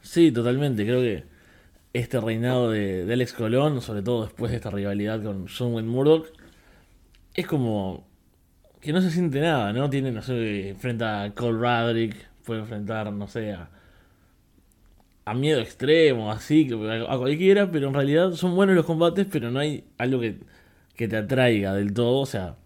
Sí, 0.00 0.32
totalmente. 0.32 0.86
Creo 0.86 1.02
que 1.02 1.24
este 1.92 2.18
reinado 2.18 2.70
de, 2.70 3.06
Alex 3.12 3.34
Colón, 3.34 3.82
sobre 3.82 4.00
todo 4.00 4.24
después 4.24 4.50
de 4.50 4.56
esta 4.56 4.70
rivalidad 4.70 5.22
con 5.22 5.46
John 5.46 5.74
Wayne 5.74 5.90
Murdoch, 5.90 6.28
es 7.34 7.46
como 7.46 8.06
que 8.80 8.94
no 8.94 9.02
se 9.02 9.10
siente 9.10 9.42
nada, 9.42 9.74
¿no? 9.74 9.90
Tiene, 9.90 10.10
no 10.10 10.22
sé, 10.22 10.70
enfrenta 10.70 11.24
a 11.24 11.34
Cole 11.34 11.58
Radrick, 11.60 12.16
puede 12.46 12.60
enfrentar, 12.60 13.12
no 13.12 13.28
sé, 13.28 13.52
a, 13.52 15.34
miedo 15.34 15.60
extremo, 15.60 16.30
así, 16.32 16.70
a, 17.08 17.18
cualquiera, 17.18 17.70
pero 17.70 17.88
en 17.88 17.94
realidad 17.94 18.32
son 18.32 18.54
buenos 18.56 18.76
los 18.76 18.86
combates, 18.86 19.26
pero 19.30 19.50
no 19.50 19.58
hay 19.58 19.84
algo 19.98 20.20
que, 20.20 20.38
te 21.08 21.16
atraiga 21.16 21.74
del 21.74 21.92
todo, 21.92 22.20
o 22.20 22.26
sea, 22.26 22.56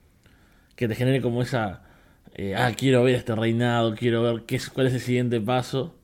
que 0.77 0.87
te 0.89 0.95
genere 0.95 1.21
como 1.23 1.43
esa, 1.43 1.83
eh, 2.35 2.55
ah, 2.57 2.73
quiero 2.77 3.03
ver 3.05 3.17
este 3.17 3.35
reinado, 3.35 3.95
quiero 3.97 4.23
ver 4.23 4.45
qué, 4.47 4.61
cuál 4.73 4.87
es 4.89 4.95
el 4.95 5.01
siguiente 5.01 5.41
paso. 5.41 5.97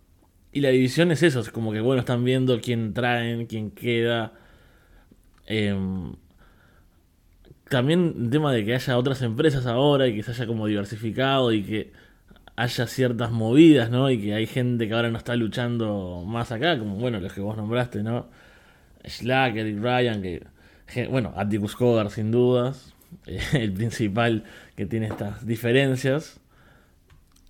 y 0.52 0.60
la 0.62 0.70
división 0.70 1.12
es 1.12 1.22
eso, 1.22 1.40
es 1.40 1.50
como 1.50 1.72
que 1.72 1.80
bueno, 1.80 2.00
están 2.00 2.24
viendo 2.24 2.60
quién 2.60 2.94
traen, 2.94 3.46
quién 3.46 3.70
queda. 3.70 4.32
Em, 5.46 6.14
también 7.68 8.14
el 8.18 8.30
tema 8.30 8.52
de 8.52 8.64
que 8.64 8.74
haya 8.74 8.98
otras 8.98 9.22
empresas 9.22 9.66
ahora 9.66 10.06
y 10.08 10.16
que 10.16 10.22
se 10.22 10.32
haya 10.32 10.46
como 10.46 10.66
diversificado 10.66 11.52
y 11.52 11.62
que 11.64 11.92
haya 12.56 12.86
ciertas 12.86 13.30
movidas, 13.30 13.90
¿no? 13.90 14.10
Y 14.10 14.20
que 14.20 14.34
hay 14.34 14.46
gente 14.46 14.88
que 14.88 14.94
ahora 14.94 15.10
no 15.10 15.18
está 15.18 15.36
luchando 15.36 16.24
más 16.26 16.52
acá, 16.52 16.78
como 16.78 16.96
bueno, 16.96 17.20
los 17.20 17.32
que 17.32 17.40
vos 17.42 17.56
nombraste, 17.56 18.02
¿no? 18.02 18.28
Slack, 19.04 19.56
Eric 19.56 19.78
Ryan, 19.80 20.22
que, 20.22 20.42
bueno, 21.08 21.32
Atticus 21.36 21.76
Cogar 21.76 22.10
sin 22.10 22.30
dudas, 22.30 22.94
el 23.52 23.72
principal 23.72 24.44
que 24.74 24.86
tiene 24.86 25.06
estas 25.06 25.46
diferencias, 25.46 26.40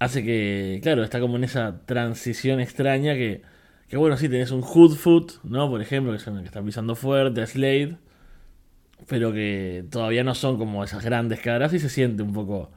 hace 0.01 0.25
que, 0.25 0.81
claro, 0.83 1.05
está 1.05 1.21
como 1.21 1.37
en 1.37 1.45
esa 1.45 1.81
transición 1.87 2.61
extraña 2.61 3.15
que, 3.15 3.43
que 3.89 3.97
bueno, 3.97 4.17
sí, 4.17 4.29
tenés 4.29 4.51
un 4.51 4.63
Hoodfoot, 4.63 5.45
¿no? 5.45 5.71
Por 5.71 5.81
ejemplo, 5.81 6.13
que, 6.13 6.19
son, 6.19 6.41
que 6.41 6.47
está 6.47 6.63
pisando 6.63 6.97
fuerte, 6.97 7.47
Slade, 7.47 7.97
pero 9.09 9.33
que 9.33 9.85
todavía 9.91 10.25
no 10.25 10.35
son 10.35 10.59
como 10.59 10.83
esas 10.85 11.05
grandes 11.05 11.41
caras 11.41 11.73
y 11.75 11.79
se 11.79 11.89
siente 11.89 12.23
un 12.25 12.33
poco, 12.33 12.73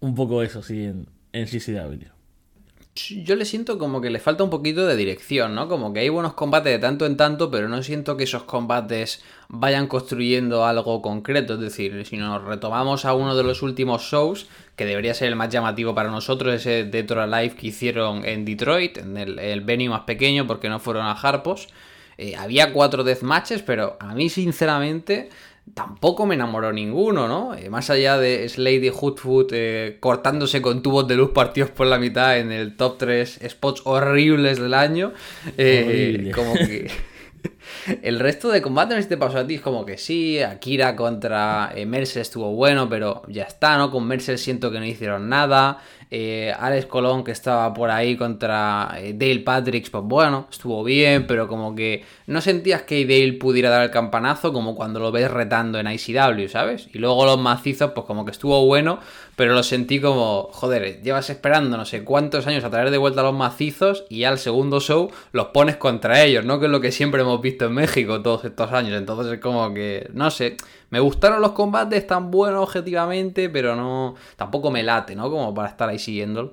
un 0.00 0.14
poco 0.16 0.42
eso, 0.42 0.62
sí, 0.62 0.84
en, 0.84 1.06
en 1.32 1.46
GCW. 1.46 2.20
Yo 2.94 3.36
le 3.36 3.44
siento 3.44 3.78
como 3.78 4.00
que 4.00 4.10
le 4.10 4.18
falta 4.18 4.42
un 4.42 4.50
poquito 4.50 4.84
de 4.86 4.96
dirección, 4.96 5.54
¿no? 5.54 5.68
Como 5.68 5.92
que 5.92 6.00
hay 6.00 6.08
buenos 6.08 6.34
combates 6.34 6.72
de 6.72 6.78
tanto 6.80 7.06
en 7.06 7.16
tanto, 7.16 7.50
pero 7.50 7.68
no 7.68 7.82
siento 7.84 8.16
que 8.16 8.24
esos 8.24 8.42
combates 8.42 9.22
vayan 9.48 9.86
construyendo 9.86 10.66
algo 10.66 11.00
concreto. 11.00 11.54
Es 11.54 11.60
decir, 11.60 12.04
si 12.04 12.16
nos 12.16 12.42
retomamos 12.42 13.04
a 13.04 13.14
uno 13.14 13.36
de 13.36 13.44
los 13.44 13.62
últimos 13.62 14.02
shows, 14.02 14.48
que 14.74 14.84
debería 14.84 15.14
ser 15.14 15.28
el 15.28 15.36
más 15.36 15.50
llamativo 15.50 15.94
para 15.94 16.10
nosotros, 16.10 16.52
ese 16.52 16.84
Detroit 16.84 17.32
Live 17.32 17.54
que 17.54 17.68
hicieron 17.68 18.24
en 18.24 18.44
Detroit, 18.44 18.98
en 18.98 19.16
el, 19.16 19.38
el 19.38 19.60
venue 19.60 19.88
más 19.88 20.02
pequeño, 20.02 20.46
porque 20.48 20.68
no 20.68 20.80
fueron 20.80 21.06
a 21.06 21.12
Harpos. 21.12 21.68
Eh, 22.18 22.36
había 22.36 22.72
cuatro 22.74 23.02
deathmatches, 23.02 23.62
pero 23.62 23.96
a 23.98 24.14
mí, 24.14 24.28
sinceramente, 24.28 25.30
tampoco 25.74 26.26
me 26.26 26.34
enamoró 26.34 26.72
ninguno, 26.72 27.28
¿no? 27.28 27.54
Eh, 27.54 27.70
más 27.70 27.90
allá 27.90 28.18
de 28.18 28.48
Slade 28.48 28.86
y 28.86 28.90
Hoodfoot 28.90 29.50
eh, 29.52 29.96
cortándose 30.00 30.62
con 30.62 30.82
tubos 30.82 31.06
de 31.08 31.16
luz 31.16 31.30
partidos 31.30 31.70
por 31.70 31.86
la 31.86 31.98
mitad 31.98 32.38
en 32.38 32.52
el 32.52 32.76
top 32.76 32.98
3 32.98 33.40
spots 33.48 33.82
horribles 33.84 34.58
del 34.60 34.74
año, 34.74 35.12
eh, 35.56 36.30
como 36.34 36.54
que... 36.54 36.90
El 38.02 38.20
resto 38.20 38.50
de 38.50 38.60
combates 38.60 38.98
este 38.98 39.16
pasó 39.16 39.38
a 39.38 39.46
ti 39.46 39.54
es 39.54 39.60
como 39.62 39.86
que 39.86 39.96
sí, 39.96 40.42
Akira 40.42 40.94
contra 40.94 41.72
Mercer 41.86 42.20
estuvo 42.20 42.52
bueno, 42.52 42.86
pero 42.90 43.22
ya 43.28 43.44
está, 43.44 43.78
¿no? 43.78 43.90
Con 43.90 44.06
Mercer 44.06 44.38
siento 44.38 44.70
que 44.70 44.78
no 44.78 44.84
hicieron 44.84 45.30
nada. 45.30 45.78
Eh, 46.12 46.52
Alex 46.58 46.86
Colón 46.86 47.22
que 47.22 47.30
estaba 47.30 47.72
por 47.72 47.88
ahí 47.88 48.16
contra 48.16 48.96
eh, 48.98 49.14
Dale 49.16 49.40
Patrick, 49.40 49.88
pues 49.90 50.02
bueno, 50.04 50.48
estuvo 50.50 50.82
bien, 50.82 51.24
pero 51.28 51.46
como 51.46 51.74
que 51.76 52.04
no 52.26 52.40
sentías 52.40 52.82
que 52.82 53.06
Dale 53.06 53.34
pudiera 53.34 53.70
dar 53.70 53.82
el 53.82 53.90
campanazo 53.92 54.52
como 54.52 54.74
cuando 54.74 54.98
lo 54.98 55.12
ves 55.12 55.30
retando 55.30 55.78
en 55.78 55.86
ICW, 55.86 56.48
¿sabes? 56.48 56.88
Y 56.92 56.98
luego 56.98 57.24
los 57.24 57.38
macizos, 57.38 57.92
pues 57.92 58.06
como 58.06 58.24
que 58.24 58.32
estuvo 58.32 58.66
bueno, 58.66 58.98
pero 59.36 59.54
lo 59.54 59.62
sentí 59.62 60.00
como, 60.00 60.48
joder, 60.52 61.00
llevas 61.02 61.30
esperando 61.30 61.76
no 61.76 61.84
sé 61.84 62.02
cuántos 62.02 62.46
años 62.48 62.64
a 62.64 62.70
traer 62.70 62.90
de 62.90 62.98
vuelta 62.98 63.22
los 63.22 63.34
macizos 63.34 64.04
y 64.08 64.24
al 64.24 64.38
segundo 64.38 64.80
show 64.80 65.10
los 65.30 65.46
pones 65.46 65.76
contra 65.76 66.24
ellos, 66.24 66.44
¿no? 66.44 66.58
Que 66.58 66.66
es 66.66 66.72
lo 66.72 66.80
que 66.80 66.90
siempre 66.90 67.22
hemos 67.22 67.40
visto 67.40 67.66
en 67.66 67.74
México 67.74 68.20
todos 68.20 68.44
estos 68.44 68.72
años. 68.72 68.98
Entonces 68.98 69.32
es 69.32 69.40
como 69.40 69.72
que, 69.72 70.10
no 70.12 70.30
sé, 70.30 70.56
me 70.90 70.98
gustaron 71.00 71.40
los 71.40 71.52
combates, 71.52 72.06
tan 72.06 72.30
buenos 72.30 72.62
objetivamente, 72.64 73.48
pero 73.48 73.76
no. 73.76 74.16
Tampoco 74.36 74.70
me 74.70 74.82
late, 74.82 75.14
¿no? 75.14 75.30
Como 75.30 75.54
para 75.54 75.68
estar 75.68 75.88
ahí 75.88 75.98
siguiéndolo. 75.98 76.52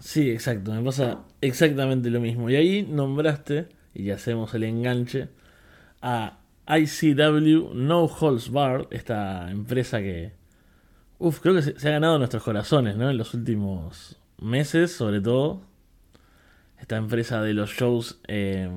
Sí, 0.00 0.30
exacto, 0.30 0.72
me 0.72 0.82
pasa 0.82 1.20
exactamente 1.40 2.10
lo 2.10 2.20
mismo. 2.20 2.50
Y 2.50 2.56
ahí 2.56 2.82
nombraste, 2.82 3.68
y 3.94 4.10
hacemos 4.10 4.54
el 4.54 4.64
enganche, 4.64 5.28
a 6.02 6.38
ICW 6.68 7.74
No 7.74 8.04
Holds 8.04 8.50
Bar, 8.50 8.88
esta 8.90 9.50
empresa 9.50 10.00
que. 10.00 10.32
Uf, 11.18 11.40
creo 11.40 11.54
que 11.54 11.62
se, 11.62 11.88
ha 11.88 11.92
ganado 11.92 12.18
nuestros 12.18 12.42
corazones, 12.42 12.96
¿no? 12.96 13.10
En 13.10 13.18
los 13.18 13.34
últimos 13.34 14.18
meses, 14.38 14.92
sobre 14.92 15.20
todo. 15.20 15.62
Esta 16.80 16.96
empresa 16.96 17.40
de 17.40 17.54
los 17.54 17.70
shows 17.70 18.20
eh, 18.28 18.68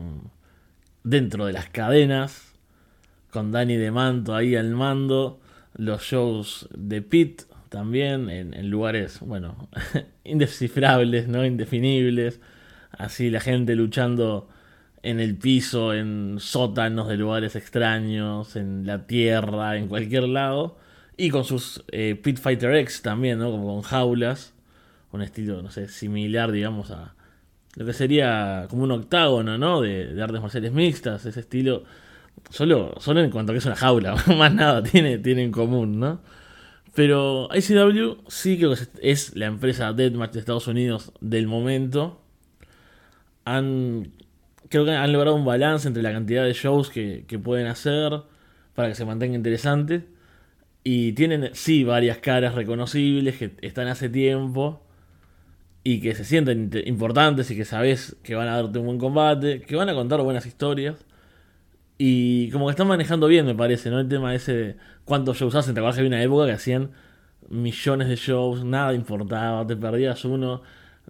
dentro 1.04 1.46
de 1.46 1.54
las 1.54 1.70
cadenas, 1.70 2.57
con 3.38 3.52
Dani 3.52 3.76
de 3.76 3.92
Manto 3.92 4.34
ahí 4.34 4.56
al 4.56 4.72
mando, 4.72 5.40
los 5.76 6.02
shows 6.02 6.68
de 6.76 7.04
Pit 7.04 7.44
también 7.70 8.32
en, 8.32 8.68
lugares, 8.72 9.20
bueno, 9.20 9.70
indescifrables, 10.24 11.28
¿no? 11.28 11.46
Indefinibles, 11.46 12.40
así 12.90 13.30
la 13.30 13.40
gente 13.40 13.76
luchando 13.76 14.50
en 15.04 15.20
el 15.20 15.36
piso, 15.36 15.94
en 15.94 16.38
sótanos 16.40 17.08
de 17.10 17.18
lugares 17.18 17.56
extraños, 17.56 18.56
en 18.56 18.88
la 18.88 19.06
tierra, 19.06 19.78
en 19.78 19.88
cualquier 19.88 20.24
lado, 20.24 20.80
y 21.16 21.30
con 21.30 21.44
sus 21.44 21.84
eh, 21.92 22.20
Pit 22.20 22.40
Fighter 22.40 22.74
X 22.74 23.04
también, 23.04 23.38
¿no? 23.38 23.52
Como 23.52 23.68
con 23.72 23.84
jaulas, 23.84 24.56
un 25.12 25.22
estilo, 25.22 25.62
no 25.62 25.70
sé, 25.70 25.90
similar, 25.90 26.52
digamos, 26.52 26.90
a 26.90 27.14
lo 27.76 27.86
que 27.86 27.94
sería 27.94 28.66
como 28.68 28.82
un 28.82 28.94
octágono, 28.94 29.60
¿no? 29.60 29.82
De, 29.82 30.08
de 30.08 30.24
artes 30.24 30.42
marciales 30.42 30.72
mixtas, 30.72 31.24
ese 31.28 31.42
estilo 31.42 31.84
Solo, 32.50 32.96
solo 33.00 33.22
en 33.22 33.30
cuanto 33.30 33.52
a 33.52 33.54
que 33.54 33.60
es 33.60 33.66
una 33.66 33.76
jaula, 33.76 34.16
más 34.38 34.54
nada 34.54 34.84
tiene, 34.84 35.18
tiene 35.18 35.44
en 35.44 35.52
común, 35.52 36.00
¿no? 36.00 36.22
Pero 36.98 37.48
ICW 37.54 38.24
sí 38.28 38.58
creo 38.58 38.74
que 38.74 38.82
es 39.04 39.36
la 39.36 39.46
empresa 39.46 39.94
Deathmatch 39.94 40.32
de 40.32 40.40
Estados 40.40 40.68
Unidos 40.68 41.12
del 41.22 41.46
momento. 41.46 42.20
Han, 43.46 44.14
creo 44.70 44.84
que 44.84 44.92
han 44.92 45.14
logrado 45.14 45.36
un 45.36 45.46
balance 45.46 45.88
entre 45.88 46.02
la 46.02 46.12
cantidad 46.12 46.44
de 46.44 46.54
shows 46.54 46.90
que, 46.90 47.24
pueden 47.44 47.68
hacer 47.68 48.24
para 48.74 48.88
que 48.90 48.96
se 48.96 49.06
mantenga 49.06 49.36
interesante. 49.36 50.08
Y 50.84 51.14
tienen, 51.14 51.52
sí, 51.54 51.84
varias 51.84 52.18
caras 52.18 52.56
reconocibles 52.56 53.38
que 53.38 53.52
están 53.62 53.88
hace 53.90 54.10
tiempo 54.10 54.84
y 55.84 56.02
que 56.02 56.16
se 56.16 56.26
sienten 56.26 56.72
importantes 56.86 57.52
y 57.52 57.56
que 57.56 57.66
sabes 57.66 58.16
que 58.24 58.34
van 58.34 58.48
a 58.48 58.56
darte 58.56 58.80
un 58.80 58.88
buen 58.88 58.98
combate, 58.98 59.62
que 59.62 59.76
van 59.76 59.90
a 59.90 59.94
contar 59.94 60.20
buenas 60.22 60.48
historias. 60.48 61.06
Y 61.98 62.52
como 62.52 62.68
que 62.68 62.72
están 62.72 62.88
manejando 62.88 63.28
bien, 63.28 63.46
me 63.46 63.56
parece, 63.56 63.90
¿no? 63.90 64.00
El 64.00 64.08
tema 64.08 64.36
ese 64.36 64.54
de 64.54 64.76
cuántos 65.06 65.38
shows 65.38 65.56
hacen. 65.56 65.74
Te 65.74 65.80
acuerdas 65.80 65.96
que 65.96 66.02
había 66.02 66.10
una 66.16 66.24
época 66.24 66.46
que 66.46 66.52
hacían 66.54 66.92
millones 67.50 68.08
de 68.10 68.16
shows, 68.16 68.64
nada 68.64 68.94
importaba, 68.94 69.66
te 69.66 69.76
perdías 69.76 70.26
uno, 70.26 70.62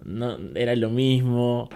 no, 0.06 0.38
era 0.56 0.76
lo 0.76 0.90
mismo. 0.90 1.70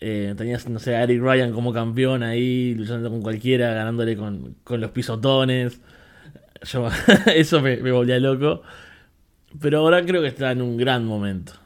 Eh, 0.00 0.34
tenías, 0.36 0.68
no 0.68 0.78
sé, 0.78 0.96
a 0.96 1.02
Eric 1.04 1.22
Ryan 1.22 1.52
como 1.52 1.72
campeón 1.72 2.22
ahí, 2.22 2.74
luchando 2.74 3.10
con 3.10 3.22
cualquiera, 3.22 3.74
ganándole 3.74 4.16
con, 4.16 4.56
con 4.64 4.80
los 4.80 4.90
pisotones. 4.92 5.80
Yo, 6.64 6.88
eso 7.34 7.60
me, 7.60 7.76
me 7.78 7.92
volvía 7.92 8.18
loco. 8.18 8.62
Pero 9.60 9.78
ahora 9.80 10.04
creo 10.04 10.22
que 10.22 10.28
está 10.28 10.52
en 10.52 10.62
un 10.62 10.76
gran 10.76 11.04
momento. 11.04 11.59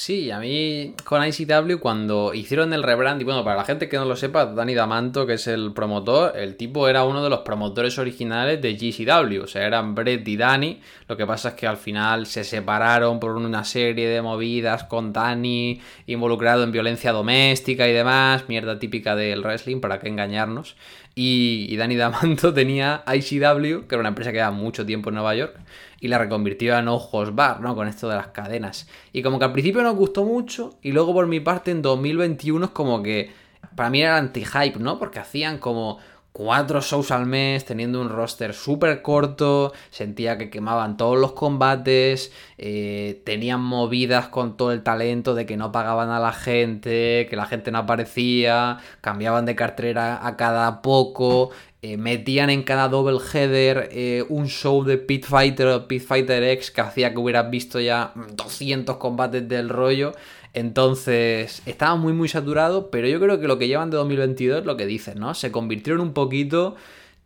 Sí, 0.00 0.30
a 0.30 0.38
mí 0.38 0.94
con 1.02 1.26
ICW 1.26 1.80
cuando 1.80 2.32
hicieron 2.32 2.72
el 2.72 2.84
rebrand, 2.84 3.20
y 3.20 3.24
bueno, 3.24 3.42
para 3.42 3.56
la 3.56 3.64
gente 3.64 3.88
que 3.88 3.96
no 3.96 4.04
lo 4.04 4.14
sepa, 4.14 4.46
Danny 4.46 4.72
Damanto, 4.72 5.26
que 5.26 5.32
es 5.32 5.48
el 5.48 5.72
promotor, 5.72 6.36
el 6.36 6.56
tipo 6.56 6.86
era 6.86 7.02
uno 7.02 7.20
de 7.20 7.28
los 7.28 7.40
promotores 7.40 7.98
originales 7.98 8.62
de 8.62 8.76
GCW, 8.76 9.42
o 9.42 9.48
sea, 9.48 9.66
eran 9.66 9.96
Brett 9.96 10.26
y 10.28 10.36
Danny, 10.36 10.80
lo 11.08 11.16
que 11.16 11.26
pasa 11.26 11.48
es 11.48 11.54
que 11.56 11.66
al 11.66 11.78
final 11.78 12.26
se 12.26 12.44
separaron 12.44 13.18
por 13.18 13.34
una 13.34 13.64
serie 13.64 14.08
de 14.08 14.22
movidas 14.22 14.84
con 14.84 15.12
Danny 15.12 15.80
involucrado 16.06 16.62
en 16.62 16.70
violencia 16.70 17.10
doméstica 17.10 17.88
y 17.88 17.92
demás, 17.92 18.44
mierda 18.46 18.78
típica 18.78 19.16
del 19.16 19.42
wrestling, 19.42 19.80
para 19.80 19.98
qué 19.98 20.06
engañarnos, 20.06 20.76
y, 21.14 21.66
y 21.68 21.76
Danny 21.76 21.96
Damanto 21.96 22.54
tenía 22.54 23.02
ICW, 23.06 23.86
que 23.86 23.94
era 23.94 24.00
una 24.00 24.10
empresa 24.10 24.30
que 24.30 24.38
lleva 24.38 24.50
mucho 24.50 24.86
tiempo 24.86 25.10
en 25.10 25.16
Nueva 25.16 25.34
York, 25.34 25.58
y 26.00 26.08
la 26.08 26.18
reconvirtió 26.18 26.78
en 26.78 26.88
Ojos 26.88 27.34
Bar, 27.34 27.60
¿no? 27.60 27.74
Con 27.74 27.88
esto 27.88 28.08
de 28.08 28.16
las 28.16 28.28
cadenas. 28.28 28.88
Y 29.12 29.22
como 29.22 29.38
que 29.38 29.44
al 29.46 29.52
principio 29.52 29.82
nos 29.82 29.96
gustó 29.96 30.24
mucho 30.24 30.78
y 30.82 30.92
luego 30.92 31.12
por 31.12 31.26
mi 31.26 31.40
parte 31.40 31.70
en 31.70 31.82
2021 31.82 32.66
es 32.66 32.70
como 32.72 33.02
que 33.02 33.32
para 33.74 33.90
mí 33.90 34.02
era 34.02 34.16
anti-hype, 34.16 34.78
¿no? 34.78 34.98
Porque 34.98 35.18
hacían 35.18 35.58
como 35.58 35.98
cuatro 36.32 36.80
shows 36.80 37.10
al 37.10 37.26
mes, 37.26 37.64
teniendo 37.64 38.00
un 38.00 38.08
roster 38.08 38.54
súper 38.54 39.02
corto, 39.02 39.72
sentía 39.90 40.38
que 40.38 40.50
quemaban 40.50 40.96
todos 40.96 41.18
los 41.18 41.32
combates, 41.32 42.32
eh, 42.58 43.20
tenían 43.24 43.60
movidas 43.60 44.28
con 44.28 44.56
todo 44.56 44.72
el 44.72 44.82
talento 44.82 45.34
de 45.34 45.46
que 45.46 45.56
no 45.56 45.72
pagaban 45.72 46.10
a 46.10 46.20
la 46.20 46.32
gente, 46.32 47.26
que 47.28 47.36
la 47.36 47.46
gente 47.46 47.70
no 47.70 47.78
aparecía, 47.78 48.78
cambiaban 49.00 49.46
de 49.46 49.56
cartera 49.56 50.26
a 50.26 50.36
cada 50.36 50.80
poco, 50.80 51.50
eh, 51.80 51.96
metían 51.96 52.50
en 52.50 52.64
cada 52.64 52.88
double 52.88 53.18
header 53.32 53.88
eh, 53.92 54.24
un 54.28 54.48
show 54.48 54.82
de 54.82 54.98
Pit 54.98 55.24
Fighter 55.24 55.68
o 55.68 55.86
Pit 55.86 56.02
Fighter 56.02 56.42
X 56.42 56.72
que 56.72 56.80
hacía 56.80 57.12
que 57.12 57.18
hubieras 57.18 57.50
visto 57.50 57.78
ya 57.78 58.12
200 58.34 58.96
combates 58.96 59.48
del 59.48 59.68
rollo. 59.68 60.12
Entonces, 60.54 61.62
estaba 61.66 61.96
muy, 61.96 62.12
muy 62.12 62.28
saturado, 62.28 62.90
pero 62.90 63.06
yo 63.08 63.20
creo 63.20 63.40
que 63.40 63.46
lo 63.46 63.58
que 63.58 63.68
llevan 63.68 63.90
de 63.90 63.96
2022 63.96 64.64
lo 64.64 64.76
que 64.76 64.86
dicen, 64.86 65.18
¿no? 65.18 65.34
Se 65.34 65.52
convirtieron 65.52 66.00
un 66.00 66.12
poquito 66.12 66.76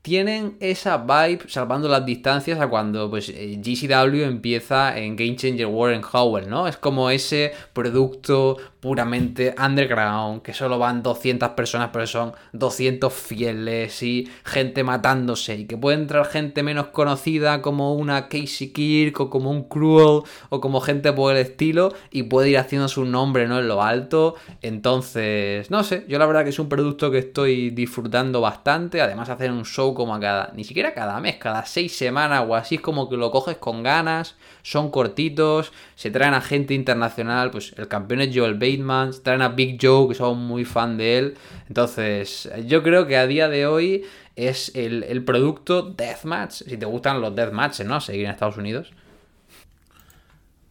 tienen 0.02 0.56
esa 0.58 0.98
vibe, 0.98 1.48
salvando 1.48 1.88
las 1.88 2.04
distancias, 2.04 2.60
a 2.60 2.68
cuando 2.68 3.08
pues 3.08 3.28
eh, 3.28 3.60
GCW 3.62 4.24
empieza 4.24 4.98
en 4.98 5.14
Game 5.14 5.36
Changer 5.36 5.66
Warren 5.66 6.02
Howell, 6.12 6.50
¿no? 6.50 6.66
Es 6.66 6.76
como 6.76 7.08
ese 7.08 7.52
producto 7.72 8.56
puramente 8.82 9.54
underground, 9.64 10.42
que 10.42 10.52
solo 10.52 10.76
van 10.76 11.04
200 11.04 11.50
personas, 11.50 11.90
pero 11.92 12.04
son 12.04 12.32
200 12.52 13.12
fieles 13.12 14.02
y 14.02 14.28
gente 14.44 14.82
matándose, 14.82 15.54
y 15.54 15.66
que 15.66 15.76
puede 15.76 15.98
entrar 15.98 16.26
gente 16.26 16.64
menos 16.64 16.88
conocida 16.88 17.62
como 17.62 17.94
una 17.94 18.28
Casey 18.28 18.72
Kirk 18.72 19.20
o 19.20 19.30
como 19.30 19.52
un 19.52 19.68
Cruel 19.68 20.22
o 20.48 20.60
como 20.60 20.80
gente 20.80 21.12
por 21.12 21.32
el 21.32 21.38
estilo, 21.38 21.94
y 22.10 22.24
puede 22.24 22.50
ir 22.50 22.58
haciendo 22.58 22.88
su 22.88 23.04
nombre, 23.04 23.46
¿no? 23.46 23.60
En 23.60 23.68
lo 23.68 23.84
alto. 23.84 24.34
Entonces, 24.62 25.70
no 25.70 25.84
sé, 25.84 26.04
yo 26.08 26.18
la 26.18 26.26
verdad 26.26 26.42
que 26.42 26.50
es 26.50 26.58
un 26.58 26.68
producto 26.68 27.08
que 27.12 27.18
estoy 27.18 27.70
disfrutando 27.70 28.40
bastante, 28.40 29.00
además 29.00 29.28
hacer 29.28 29.52
un 29.52 29.64
show 29.64 29.94
como 29.94 30.12
a 30.12 30.18
cada, 30.18 30.50
ni 30.56 30.64
siquiera 30.64 30.92
cada 30.92 31.20
mes, 31.20 31.36
cada 31.36 31.64
seis 31.66 31.96
semanas 31.96 32.44
o 32.48 32.56
así, 32.56 32.74
es 32.74 32.80
como 32.80 33.08
que 33.08 33.16
lo 33.16 33.30
coges 33.30 33.58
con 33.58 33.84
ganas, 33.84 34.34
son 34.62 34.90
cortitos, 34.90 35.72
se 35.94 36.10
traen 36.10 36.34
a 36.34 36.40
gente 36.40 36.74
internacional, 36.74 37.50
pues 37.50 37.74
el 37.76 37.88
campeón 37.88 38.20
es 38.22 38.36
Joel 38.36 38.54
Bateman, 38.54 39.12
traen 39.22 39.42
a 39.42 39.48
Big 39.48 39.78
Joe, 39.80 40.08
que 40.08 40.14
son 40.14 40.38
muy 40.38 40.64
fan 40.64 40.96
de 40.96 41.18
él, 41.18 41.34
entonces 41.68 42.50
yo 42.66 42.82
creo 42.82 43.06
que 43.06 43.16
a 43.16 43.26
día 43.26 43.48
de 43.48 43.66
hoy 43.66 44.04
es 44.36 44.72
el, 44.74 45.02
el 45.04 45.24
producto 45.24 45.82
Deathmatch, 45.82 46.62
si 46.64 46.76
te 46.76 46.86
gustan 46.86 47.20
los 47.20 47.34
Deathmatches, 47.34 47.86
¿no? 47.86 48.00
Seguir 48.00 48.24
en 48.24 48.30
Estados 48.30 48.56
Unidos. 48.56 48.92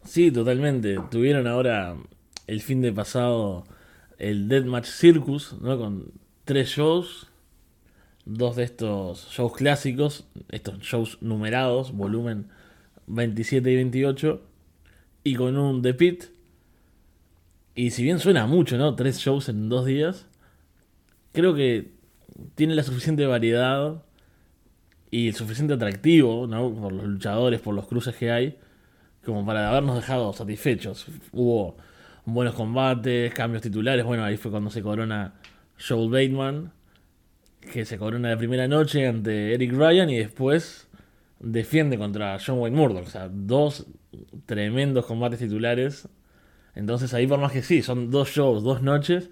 Sí, 0.04 0.32
totalmente. 0.32 0.98
Tuvieron 1.10 1.46
ahora 1.46 1.94
el 2.48 2.60
fin 2.60 2.82
de 2.82 2.92
pasado 2.92 3.64
el 4.18 4.48
Deathmatch 4.48 4.86
Circus, 4.86 5.54
¿no? 5.60 5.78
Con 5.78 6.10
tres 6.44 6.70
shows 6.70 7.28
dos 8.24 8.56
de 8.56 8.64
estos 8.64 9.28
shows 9.30 9.52
clásicos, 9.54 10.24
estos 10.50 10.78
shows 10.80 11.18
numerados, 11.20 11.92
volumen 11.92 12.48
27 13.06 13.70
y 13.70 13.76
28, 13.76 14.42
y 15.24 15.34
con 15.34 15.56
un 15.56 15.82
The 15.82 15.94
Pit. 15.94 16.24
Y 17.74 17.90
si 17.90 18.02
bien 18.02 18.18
suena 18.18 18.46
mucho, 18.46 18.76
¿no? 18.76 18.94
Tres 18.94 19.18
shows 19.18 19.48
en 19.48 19.68
dos 19.68 19.86
días, 19.86 20.26
creo 21.32 21.54
que 21.54 21.92
tiene 22.54 22.74
la 22.74 22.82
suficiente 22.82 23.26
variedad 23.26 24.02
y 25.10 25.28
el 25.28 25.34
suficiente 25.34 25.74
atractivo, 25.74 26.46
¿no? 26.46 26.72
Por 26.74 26.92
los 26.92 27.06
luchadores, 27.06 27.60
por 27.60 27.74
los 27.74 27.86
cruces 27.86 28.14
que 28.16 28.30
hay, 28.30 28.58
como 29.24 29.44
para 29.46 29.70
habernos 29.70 29.96
dejado 29.96 30.32
satisfechos. 30.32 31.06
Hubo 31.32 31.76
buenos 32.24 32.54
combates, 32.54 33.32
cambios 33.34 33.62
titulares, 33.62 34.04
bueno, 34.04 34.24
ahí 34.24 34.36
fue 34.36 34.50
cuando 34.50 34.70
se 34.70 34.82
corona 34.82 35.34
Joel 35.78 36.10
Bateman 36.10 36.72
que 37.70 37.84
se 37.84 37.96
corona 37.98 38.30
la 38.30 38.36
primera 38.36 38.66
noche 38.66 39.06
ante 39.06 39.54
Eric 39.54 39.72
Ryan 39.72 40.10
y 40.10 40.18
después 40.18 40.88
defiende 41.42 41.98
contra 41.98 42.38
John 42.44 42.58
Wayne 42.58 42.76
Murdoch. 42.76 43.06
O 43.06 43.10
sea, 43.10 43.28
dos 43.30 43.86
tremendos 44.46 45.06
combates 45.06 45.40
titulares. 45.40 46.08
Entonces 46.74 47.12
ahí 47.14 47.26
por 47.26 47.38
más 47.38 47.52
que 47.52 47.62
sí, 47.62 47.82
son 47.82 48.10
dos 48.10 48.30
shows, 48.30 48.62
dos 48.62 48.82
noches, 48.82 49.30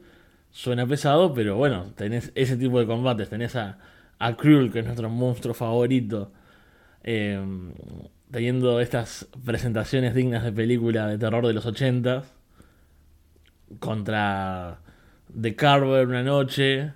suena 0.51 0.87
pesado, 0.87 1.33
pero 1.33 1.57
bueno, 1.57 1.93
tenés 1.97 2.33
ese 2.35 2.57
tipo 2.57 2.79
de 2.79 2.87
combates, 2.87 3.31
tenés 3.31 3.57
a, 3.57 3.79
a 4.19 4.37
que 4.37 4.79
es 4.79 4.85
nuestro 4.85 5.09
monstruo 5.09 5.55
favorito, 5.55 6.33
em, 7.03 7.73
teniendo 8.31 8.81
estas 8.81 9.27
presentaciones 9.45 10.15
dignas 10.15 10.45
de 10.45 10.53
película 10.53 11.07
de 11.07 11.19
terror 11.19 11.47
de 11.47 11.55
los 11.55 11.65
80 11.65 12.25
contra 13.79 14.81
The 15.41 15.55
Carver 15.55 16.07
una 16.07 16.23
noche, 16.23 16.93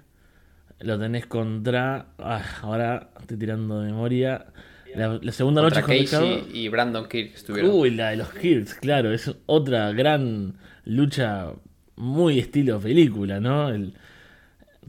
lo 0.81 0.99
tenés 0.99 1.27
contra. 1.27 2.09
Ah, 2.19 2.43
ahora 2.63 3.11
estoy 3.21 3.39
tirando 3.39 3.81
de 3.81 3.87
memoria. 3.93 4.47
La, 4.95 5.33
segunda 5.33 5.63
noche 5.63 5.83
contra 5.83 5.99
Casey 5.99 6.47
y 6.53 6.69
Brandon 6.69 7.09
Kirk 7.09 7.35
estuvieron. 7.35 7.71
Uy, 7.73 7.91
la 7.91 8.11
de 8.11 8.17
los 8.17 8.33
Kirks, 8.33 8.75
claro. 8.75 9.13
Es 9.13 9.35
otra 9.47 9.93
gran 9.93 10.55
lucha 10.85 11.53
muy 11.97 12.39
estilo 12.39 12.79
película, 12.81 13.41
¿no? 13.41 13.71
El, 13.71 13.95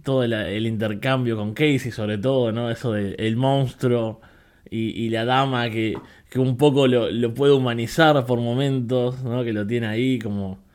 todo 0.03 0.23
el, 0.23 0.65
intercambio 0.67 1.36
con 1.38 1.53
Casey, 1.53 1.91
sobre 1.91 2.17
todo, 2.17 2.51
¿no? 2.51 2.69
Eso 2.69 2.93
del 2.93 3.15
el 3.17 3.36
monstruo 3.36 4.21
y, 4.69 5.10
la 5.10 5.25
dama 5.25 5.69
que, 5.69 5.95
que 6.29 6.39
un 6.39 6.58
poco 6.58 6.88
lo, 6.88 7.10
lo, 7.10 7.34
puede 7.34 7.53
humanizar 7.53 8.25
por 8.25 8.39
momentos, 8.39 9.23
¿no? 9.23 9.43
Que 9.43 9.53
lo 9.53 9.65
tiene 9.65 9.88
ahí 9.88 10.19
como 10.19 10.65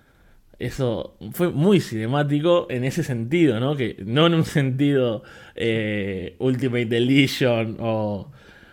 eso 0.61 1.16
fue 1.33 1.48
muy 1.50 1.81
cinemático 1.81 2.66
en 2.68 2.85
ese 2.85 3.02
sentido, 3.02 3.59
¿no? 3.59 3.74
Que 3.76 3.96
no 4.04 4.26
en 4.26 4.35
un 4.35 4.44
sentido 4.44 5.22
eh, 5.57 6.37
Ultimate 6.38 6.96
Edition 6.98 7.78
o, 7.81 8.31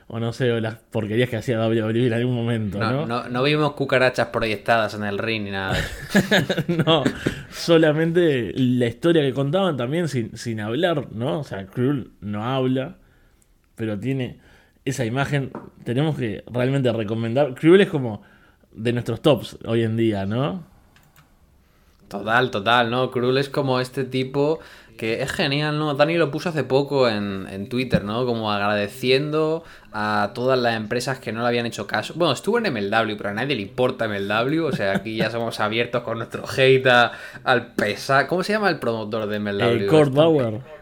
o 0.09 0.19
no 0.19 0.31
sé, 0.31 0.51
o 0.51 0.59
las 0.61 0.75
porquerías 0.75 1.29
que 1.29 1.35
hacía 1.35 1.59
WWE 1.59 2.07
en 2.07 2.13
algún 2.13 2.35
momento, 2.35 2.79
¿no? 2.79 3.05
No, 3.05 3.27
no, 3.27 3.43
vimos 3.43 3.73
cucarachas 3.73 4.27
proyectadas 4.27 4.93
en 4.93 5.03
el 5.03 5.17
ring 5.17 5.43
ni 5.43 5.51
nada. 5.51 5.77
no, 6.85 7.03
solamente 7.51 8.53
la 8.55 8.85
historia 8.85 9.21
que 9.21 9.33
contaban 9.33 9.75
también 9.75 10.07
sin, 10.07 10.37
sin 10.37 10.61
hablar, 10.61 11.11
¿no? 11.11 11.39
O 11.39 11.43
sea, 11.43 11.65
Cruel 11.65 12.11
no 12.21 12.45
habla, 12.45 12.95
pero 13.75 13.99
tiene 13.99 14.39
esa 14.85 15.03
imagen. 15.03 15.51
Tenemos 15.83 16.17
que 16.17 16.43
realmente 16.51 16.91
recomendar. 16.93 17.53
Cruel 17.53 17.81
es 17.81 17.89
como 17.89 18.21
de 18.71 18.93
nuestros 18.93 19.21
tops 19.21 19.57
hoy 19.65 19.83
en 19.83 19.97
día, 19.97 20.25
¿no? 20.25 20.63
Total, 22.07 22.49
total, 22.49 22.89
¿no? 22.89 23.11
Cruel 23.11 23.37
es 23.37 23.49
como 23.49 23.81
este 23.81 24.05
tipo 24.05 24.59
que 24.97 25.21
es 25.21 25.31
genial, 25.31 25.77
¿no? 25.79 25.93
Dani 25.93 26.17
lo 26.17 26.31
puso 26.31 26.49
hace 26.49 26.63
poco 26.63 27.07
en, 27.07 27.47
en, 27.49 27.69
Twitter, 27.69 28.03
¿no? 28.03 28.25
Como 28.25 28.51
agradeciendo 28.51 29.63
a 29.93 30.31
todas 30.33 30.60
las 30.60 30.75
empresas 30.75 31.19
que 31.19 31.31
no 31.31 31.41
le 31.41 31.47
habían 31.47 31.65
hecho 31.65 31.88
caso. 31.88 32.13
Bueno, 32.17 32.33
estuvo 32.33 32.57
en 32.57 32.73
MLW, 32.73 33.15
pero 33.15 33.29
a 33.29 33.33
nadie 33.33 33.55
le 33.55 33.62
importa 33.62 34.07
MLW. 34.07 34.65
O 34.65 34.71
sea, 34.71 34.97
aquí 34.97 35.15
ya 35.15 35.29
somos 35.31 35.60
abiertos 35.60 36.03
con 36.03 36.17
nuestro 36.17 36.43
hate 36.45 37.12
al 37.43 37.67
pesar. 37.73 38.27
¿Cómo 38.27 38.43
se 38.43 38.53
llama 38.53 38.69
el 38.69 38.79
promotor 38.79 39.27
de 39.27 39.39
MLW? 39.39 39.63
El 39.63 39.88
Kurt 39.88 40.13
Bauer 40.13 40.76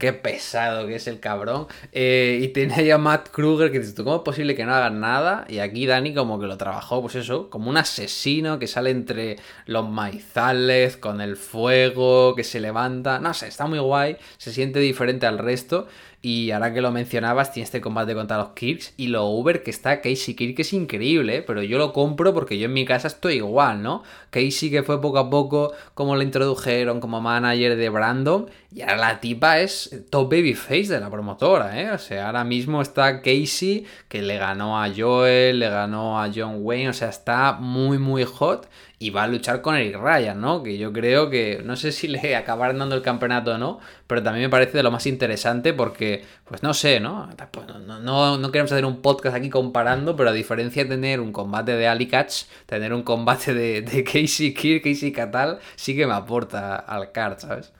qué 0.00 0.12
pesado 0.12 0.88
que 0.88 0.96
es 0.96 1.06
el 1.06 1.20
cabrón. 1.20 1.68
Eh, 1.92 2.40
y 2.42 2.48
tiene 2.48 2.74
ahí 2.74 2.90
a 2.90 2.98
Matt 2.98 3.28
Kruger 3.28 3.70
que 3.70 3.78
dice, 3.78 3.94
¿cómo 4.02 4.16
es 4.16 4.22
posible 4.22 4.56
que 4.56 4.64
no 4.64 4.74
hagan 4.74 4.98
nada? 4.98 5.44
Y 5.48 5.58
aquí 5.58 5.86
Dani 5.86 6.14
como 6.14 6.40
que 6.40 6.46
lo 6.46 6.56
trabajó, 6.56 7.00
pues 7.02 7.14
eso, 7.14 7.48
como 7.50 7.70
un 7.70 7.76
asesino 7.76 8.58
que 8.58 8.66
sale 8.66 8.90
entre 8.90 9.36
los 9.66 9.88
maizales, 9.88 10.96
con 10.96 11.20
el 11.20 11.36
fuego, 11.36 12.34
que 12.34 12.42
se 12.42 12.58
levanta. 12.58 13.20
No 13.20 13.32
sé, 13.34 13.46
está 13.46 13.66
muy 13.66 13.78
guay, 13.78 14.16
se 14.38 14.52
siente 14.52 14.80
diferente 14.80 15.26
al 15.26 15.38
resto. 15.38 15.86
Y 16.22 16.50
ahora 16.50 16.74
que 16.74 16.82
lo 16.82 16.90
mencionabas, 16.90 17.52
tiene 17.52 17.64
este 17.64 17.80
combate 17.80 18.14
contra 18.14 18.36
los 18.36 18.50
Kirks. 18.50 18.92
Y 18.98 19.06
lo 19.06 19.26
Uber 19.26 19.62
que 19.62 19.70
está 19.70 20.02
Casey 20.02 20.34
Kirk 20.34 20.58
es 20.58 20.72
increíble, 20.74 21.36
¿eh? 21.36 21.42
pero 21.42 21.62
yo 21.62 21.78
lo 21.78 21.92
compro 21.94 22.34
porque 22.34 22.58
yo 22.58 22.66
en 22.66 22.74
mi 22.74 22.84
casa 22.84 23.08
estoy 23.08 23.36
igual, 23.36 23.82
¿no? 23.82 24.02
Casey 24.28 24.70
que 24.70 24.82
fue 24.82 25.00
poco 25.00 25.18
a 25.18 25.30
poco 25.30 25.72
como 25.94 26.16
lo 26.16 26.22
introdujeron 26.22 27.00
como 27.00 27.20
manager 27.22 27.76
de 27.76 27.88
Brandon. 27.88 28.50
Y 28.72 28.82
ahora 28.82 28.96
la 28.96 29.20
tipa 29.20 29.58
es 29.58 30.04
top 30.10 30.30
babyface 30.30 30.86
de 30.86 31.00
la 31.00 31.10
promotora, 31.10 31.80
¿eh? 31.80 31.90
O 31.90 31.98
sea, 31.98 32.26
ahora 32.26 32.44
mismo 32.44 32.80
está 32.80 33.20
Casey 33.20 33.84
que 34.08 34.22
le 34.22 34.38
ganó 34.38 34.80
a 34.80 34.88
Joel, 34.96 35.58
le 35.58 35.68
ganó 35.68 36.22
a 36.22 36.30
John 36.32 36.58
Wayne, 36.60 36.90
o 36.90 36.92
sea, 36.92 37.08
está 37.08 37.54
muy, 37.54 37.98
muy 37.98 38.22
hot 38.22 38.68
y 39.00 39.10
va 39.10 39.24
a 39.24 39.26
luchar 39.26 39.60
con 39.60 39.74
Eric 39.74 39.96
Ryan, 39.96 40.40
¿no? 40.40 40.62
Que 40.62 40.78
yo 40.78 40.92
creo 40.92 41.30
que, 41.30 41.62
no 41.64 41.74
sé 41.74 41.90
si 41.90 42.06
le 42.06 42.36
acabarán 42.36 42.78
dando 42.78 42.94
el 42.94 43.02
campeonato 43.02 43.54
o 43.54 43.58
no, 43.58 43.80
pero 44.06 44.22
también 44.22 44.44
me 44.44 44.50
parece 44.50 44.76
de 44.76 44.84
lo 44.84 44.92
más 44.92 45.04
interesante 45.06 45.72
porque, 45.72 46.22
pues 46.44 46.62
no 46.62 46.72
sé, 46.72 47.00
¿no? 47.00 47.28
Pues 47.50 47.66
no, 47.66 48.38
no, 48.38 48.52
queremos 48.52 48.70
hacer 48.70 48.84
un 48.84 49.02
podcast 49.02 49.34
aquí 49.34 49.50
comparando, 49.50 50.14
pero 50.14 50.30
a 50.30 50.32
diferencia 50.32 50.84
de 50.84 50.90
tener 50.90 51.18
un 51.18 51.32
combate 51.32 51.72
de 51.72 51.88
Ali 51.88 52.06
Catch, 52.06 52.44
tener 52.66 52.94
un 52.94 53.02
combate 53.02 53.52
de, 53.52 53.82
de 53.82 54.04
Casey 54.04 54.54
Kirk, 54.54 54.84
Casey 54.84 55.10
Catal, 55.10 55.58
sí 55.74 55.96
que 55.96 56.06
me 56.06 56.12
aporta 56.12 56.76
al 56.76 57.10
card, 57.10 57.38
¿sabes? 57.38 57.72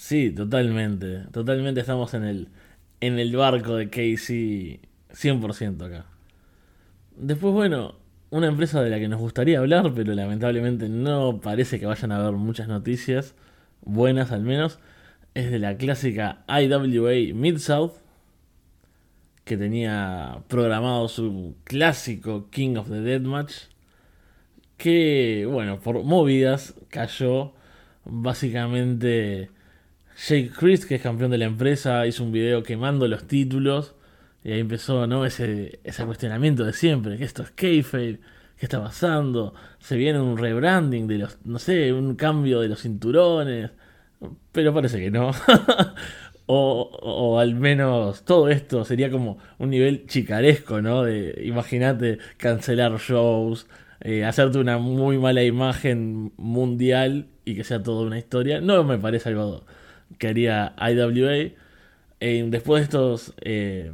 Sí, 0.00 0.30
totalmente. 0.30 1.24
Totalmente 1.30 1.80
estamos 1.80 2.14
en 2.14 2.24
el, 2.24 2.48
en 3.00 3.18
el 3.18 3.36
barco 3.36 3.76
de 3.76 3.90
Casey 3.90 4.80
100% 5.12 5.86
acá. 5.86 6.06
Después, 7.16 7.52
bueno, 7.52 7.96
una 8.30 8.46
empresa 8.48 8.82
de 8.82 8.88
la 8.88 8.98
que 8.98 9.08
nos 9.08 9.20
gustaría 9.20 9.58
hablar, 9.58 9.92
pero 9.94 10.14
lamentablemente 10.14 10.88
no 10.88 11.40
parece 11.42 11.78
que 11.78 11.84
vayan 11.84 12.12
a 12.12 12.16
haber 12.16 12.32
muchas 12.32 12.66
noticias, 12.66 13.34
buenas 13.82 14.32
al 14.32 14.42
menos, 14.42 14.78
es 15.34 15.50
de 15.50 15.58
la 15.58 15.76
clásica 15.76 16.44
IWA 16.48 17.34
Mid-South, 17.34 17.92
que 19.44 19.58
tenía 19.58 20.38
programado 20.48 21.08
su 21.08 21.56
clásico 21.64 22.48
King 22.50 22.76
of 22.76 22.88
the 22.88 23.02
Dead 23.02 23.20
Match, 23.20 23.64
que, 24.78 25.46
bueno, 25.48 25.78
por 25.78 26.02
movidas 26.04 26.74
cayó 26.88 27.52
básicamente 28.06 29.50
Jake 30.28 30.50
Chris, 30.50 30.84
que 30.84 30.96
es 30.96 31.02
campeón 31.02 31.30
de 31.30 31.38
la 31.38 31.46
empresa, 31.46 32.06
hizo 32.06 32.22
un 32.24 32.32
video 32.32 32.62
quemando 32.62 33.08
los 33.08 33.26
títulos 33.26 33.94
y 34.44 34.52
ahí 34.52 34.60
empezó, 34.60 35.06
¿no? 35.06 35.24
Ese, 35.24 35.80
ese 35.82 36.04
cuestionamiento 36.04 36.64
de 36.64 36.74
siempre, 36.74 37.16
que 37.16 37.24
esto 37.24 37.42
es 37.42 37.50
kayfabe, 37.52 38.20
¿qué 38.58 38.66
está 38.66 38.82
pasando? 38.82 39.54
Se 39.78 39.96
viene 39.96 40.20
un 40.20 40.36
rebranding 40.36 41.06
de 41.06 41.18
los, 41.18 41.38
no 41.44 41.58
sé, 41.58 41.92
un 41.92 42.16
cambio 42.16 42.60
de 42.60 42.68
los 42.68 42.82
cinturones, 42.82 43.70
pero 44.52 44.74
parece 44.74 45.00
que 45.00 45.10
no. 45.10 45.32
O, 46.52 47.38
al 47.38 47.54
menos 47.54 48.24
todo 48.24 48.48
esto 48.48 48.84
sería 48.84 49.08
como 49.08 49.38
un 49.58 49.70
nivel 49.70 50.08
chicaresco, 50.08 50.82
¿no? 50.82 51.04
De, 51.04 51.40
imagínate 51.44 52.18
cancelar 52.38 52.98
shows, 52.98 53.68
eh, 54.00 54.24
hacerte 54.24 54.58
una 54.58 54.78
muy 54.78 55.16
mala 55.16 55.44
imagen 55.44 56.32
mundial 56.36 57.28
y 57.44 57.54
que 57.54 57.62
sea 57.62 57.84
toda 57.84 58.04
una 58.04 58.18
historia. 58.18 58.60
No 58.60 58.82
me 58.82 58.98
parece 58.98 59.28
algo 59.28 59.64
que 60.18 60.28
haría 60.28 60.74
IWA. 60.78 61.52
Después 62.20 62.80
de 62.80 62.84
estos 62.84 63.34
eh, 63.40 63.92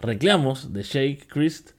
reclamos 0.00 0.72
de 0.72 0.82
Jake 0.82 1.26
Christ, 1.28 1.70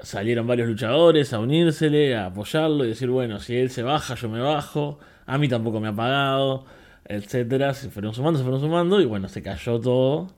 salieron 0.00 0.46
varios 0.46 0.68
luchadores 0.68 1.32
a 1.32 1.40
unírsele, 1.40 2.16
a 2.16 2.26
apoyarlo 2.26 2.84
y 2.84 2.88
decir, 2.88 3.08
bueno, 3.08 3.40
si 3.40 3.56
él 3.56 3.70
se 3.70 3.82
baja, 3.82 4.14
yo 4.14 4.28
me 4.28 4.40
bajo, 4.40 4.98
a 5.26 5.38
mí 5.38 5.48
tampoco 5.48 5.80
me 5.80 5.88
ha 5.88 5.94
pagado 5.94 6.66
etcétera. 7.08 7.74
Se 7.74 7.90
fueron 7.90 8.14
sumando, 8.14 8.38
se 8.38 8.44
fueron 8.44 8.60
sumando 8.60 9.00
y 9.00 9.06
bueno, 9.06 9.28
se 9.28 9.42
cayó 9.42 9.80
todo. 9.80 10.28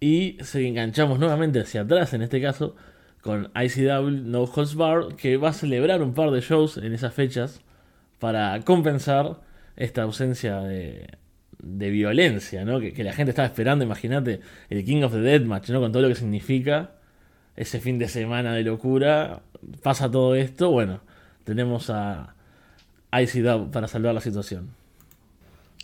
Y 0.00 0.38
se 0.42 0.66
enganchamos 0.66 1.18
nuevamente 1.18 1.60
hacia 1.60 1.82
atrás, 1.82 2.14
en 2.14 2.22
este 2.22 2.40
caso, 2.40 2.74
con 3.22 3.50
ICW 3.54 4.10
No 4.10 4.44
Holds 4.44 4.74
Bar, 4.74 5.16
que 5.16 5.36
va 5.36 5.50
a 5.50 5.52
celebrar 5.52 6.02
un 6.02 6.14
par 6.14 6.30
de 6.30 6.40
shows 6.40 6.78
en 6.78 6.94
esas 6.94 7.12
fechas 7.12 7.60
para 8.18 8.60
compensar 8.62 9.40
esta 9.76 10.02
ausencia 10.02 10.60
de, 10.60 11.18
de 11.62 11.90
violencia, 11.90 12.64
¿no? 12.64 12.80
Que, 12.80 13.04
la 13.04 13.12
gente 13.12 13.30
estaba 13.30 13.46
esperando, 13.46 13.84
imagínate, 13.84 14.40
el 14.68 14.84
King 14.84 15.02
of 15.02 15.12
the 15.12 15.20
Deathmatch, 15.20 15.70
¿no? 15.70 15.80
Con 15.80 15.92
todo 15.92 16.02
lo 16.02 16.08
que 16.08 16.14
significa 16.14 16.92
ese 17.56 17.80
fin 17.80 17.98
de 17.98 18.08
semana 18.08 18.54
de 18.54 18.62
locura, 18.62 19.42
pasa 19.82 20.10
todo 20.10 20.34
esto, 20.34 20.70
bueno, 20.70 21.00
tenemos 21.44 21.90
a 21.90 22.34
ICW 23.12 23.70
para 23.70 23.88
salvar 23.88 24.14
la 24.14 24.20
situación. 24.20 24.80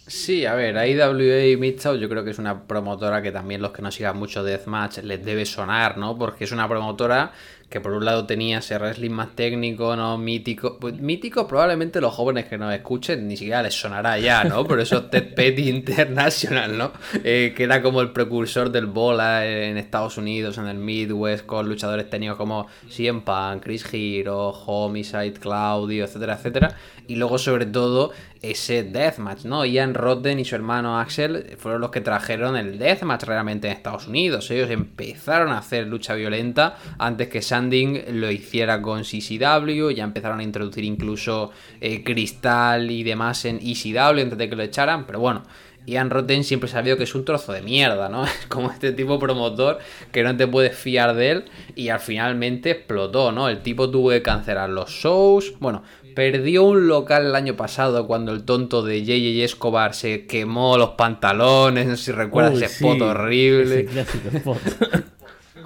Sí, 0.07 0.47
a 0.47 0.55
ver, 0.55 0.77
IWA 0.89 1.59
Midtown 1.59 1.99
yo 1.99 2.09
creo 2.09 2.23
que 2.23 2.31
es 2.31 2.39
una 2.39 2.69
promotora 2.69 3.23
que 3.23 3.33
también 3.33 3.61
los 3.61 3.73
que 3.73 3.83
no 3.83 3.91
sigan 3.91 4.17
mucho 4.17 4.45
Deathmatch 4.45 4.99
les 4.99 5.25
debe 5.25 5.45
sonar, 5.45 5.99
¿no? 5.99 6.17
Porque 6.17 6.45
es 6.45 6.53
una 6.53 6.69
promotora 6.69 7.33
que 7.69 7.81
por 7.81 7.93
un 7.93 8.05
lado 8.05 8.27
tenía 8.27 8.59
ese 8.59 8.79
wrestling 8.79 9.11
más 9.11 9.35
técnico, 9.35 9.97
¿no? 9.97 10.19
Mítico. 10.19 10.79
Pues 10.79 11.01
mítico 11.01 11.49
probablemente 11.49 12.01
los 12.01 12.15
jóvenes 12.15 12.45
que 12.45 12.59
nos 12.59 12.73
escuchen 12.73 13.27
ni 13.27 13.37
siquiera 13.37 13.63
les 13.63 13.75
sonará 13.75 14.19
ya, 14.19 14.45
¿no? 14.45 14.65
Por 14.65 14.79
eso 14.79 15.05
Ted 15.11 15.35
Petty 15.35 15.69
International, 15.69 16.79
¿no? 16.79 16.93
Eh, 17.25 17.55
que 17.57 17.65
era 17.65 17.83
como 17.83 18.01
el 18.01 18.13
precursor 18.13 18.71
del 18.71 18.87
bola 18.87 19.47
en 19.47 19.79
Estados 19.79 20.17
Unidos, 20.17 20.59
en 20.59 20.67
el 20.67 20.79
Midwest, 20.79 21.45
con 21.45 21.69
luchadores 21.69 22.09
técnicos 22.09 22.37
como 22.37 22.69
CM 22.89 23.23
Punk, 23.23 23.65
Chris 23.65 23.85
Hero, 23.93 24.51
Homicide, 24.51 25.35
Claudio, 25.35 26.05
etcétera, 26.05 26.35
etcétera. 26.35 26.77
Y 27.09 27.17
luego, 27.17 27.39
sobre 27.39 27.67
todo, 27.67 28.13
ese 28.43 28.85
Deathmatch, 28.85 29.45
¿no? 29.45 29.65
Ian 29.65 29.95
Rotten 29.95 30.39
y 30.39 30.45
su 30.45 30.55
hermano 30.55 30.99
Axel 30.99 31.57
fueron 31.59 31.81
los 31.81 31.91
que 31.91 32.01
trajeron 32.01 32.57
el 32.57 32.79
Deathmatch 32.79 33.25
realmente 33.25 33.69
en 33.69 33.75
Estados 33.75 34.09
Unidos. 34.09 34.51
Ellos 34.51 34.71
empezaron 34.71 35.51
a 35.51 35.59
hacer 35.59 35.87
lucha 35.87 36.15
violenta 36.15 36.77
antes 36.99 37.29
que 37.29 37.43
Sanding 37.57 38.21
lo 38.21 38.31
hiciera 38.31 38.83
con 38.83 39.03
CCW, 39.03 39.91
ya 39.91 40.05
empezaron 40.05 40.41
a 40.41 40.43
introducir 40.43 40.85
incluso 40.85 41.51
eh, 41.81 42.05
Cristal 42.05 42.91
y 42.91 43.03
demás 43.03 43.45
en 43.47 43.59
ECW 43.63 44.21
antes 44.21 44.37
de 44.37 44.49
que 44.49 44.57
lo 44.57 44.63
echaran, 44.63 45.07
pero 45.07 45.21
bueno. 45.21 45.43
Ian 45.89 46.11
Rotten 46.11 46.43
siempre 46.43 46.69
ha 46.69 46.73
sabido 46.73 46.97
que 46.97 47.05
es 47.05 47.15
un 47.15 47.25
trozo 47.25 47.53
de 47.53 47.63
mierda, 47.63 48.09
¿no? 48.09 48.25
Es 48.27 48.47
como 48.49 48.73
este 48.73 48.91
tipo 48.91 49.21
promotor 49.21 49.79
que 50.11 50.25
no 50.25 50.37
te 50.37 50.49
puedes 50.49 50.77
fiar 50.77 51.15
de 51.15 51.31
él 51.31 51.45
y 51.77 51.91
al 51.91 52.01
finalmente 52.01 52.73
explotó, 52.73 53.31
¿no? 53.31 53.49
El 53.49 53.63
tipo 53.63 53.89
tuvo 53.89 54.11
que 54.11 54.21
cancelar 54.21 54.69
los 54.69 54.91
shows. 54.91 55.55
Bueno, 55.61 55.85
Perdió 56.17 56.65
un 56.65 56.89
local 56.89 57.27
el 57.27 57.35
año 57.35 57.57
pasado 57.57 58.07
cuando 58.07 58.33
el 58.33 58.45
tonto 58.45 58.83
de 58.83 59.05
JJ 59.05 59.45
Escobar 59.45 59.93
se 59.93 60.25
quemó 60.25 60.79
los 60.79 60.93
pantalones. 60.93 61.87
No 61.87 61.95
sé 61.95 62.05
si 62.05 62.13
recuerdas 62.13 62.55
ese 62.55 62.65
spot 62.65 63.03
horrible. 63.03 63.85
clásico 63.85 64.31
spot. 64.35 64.59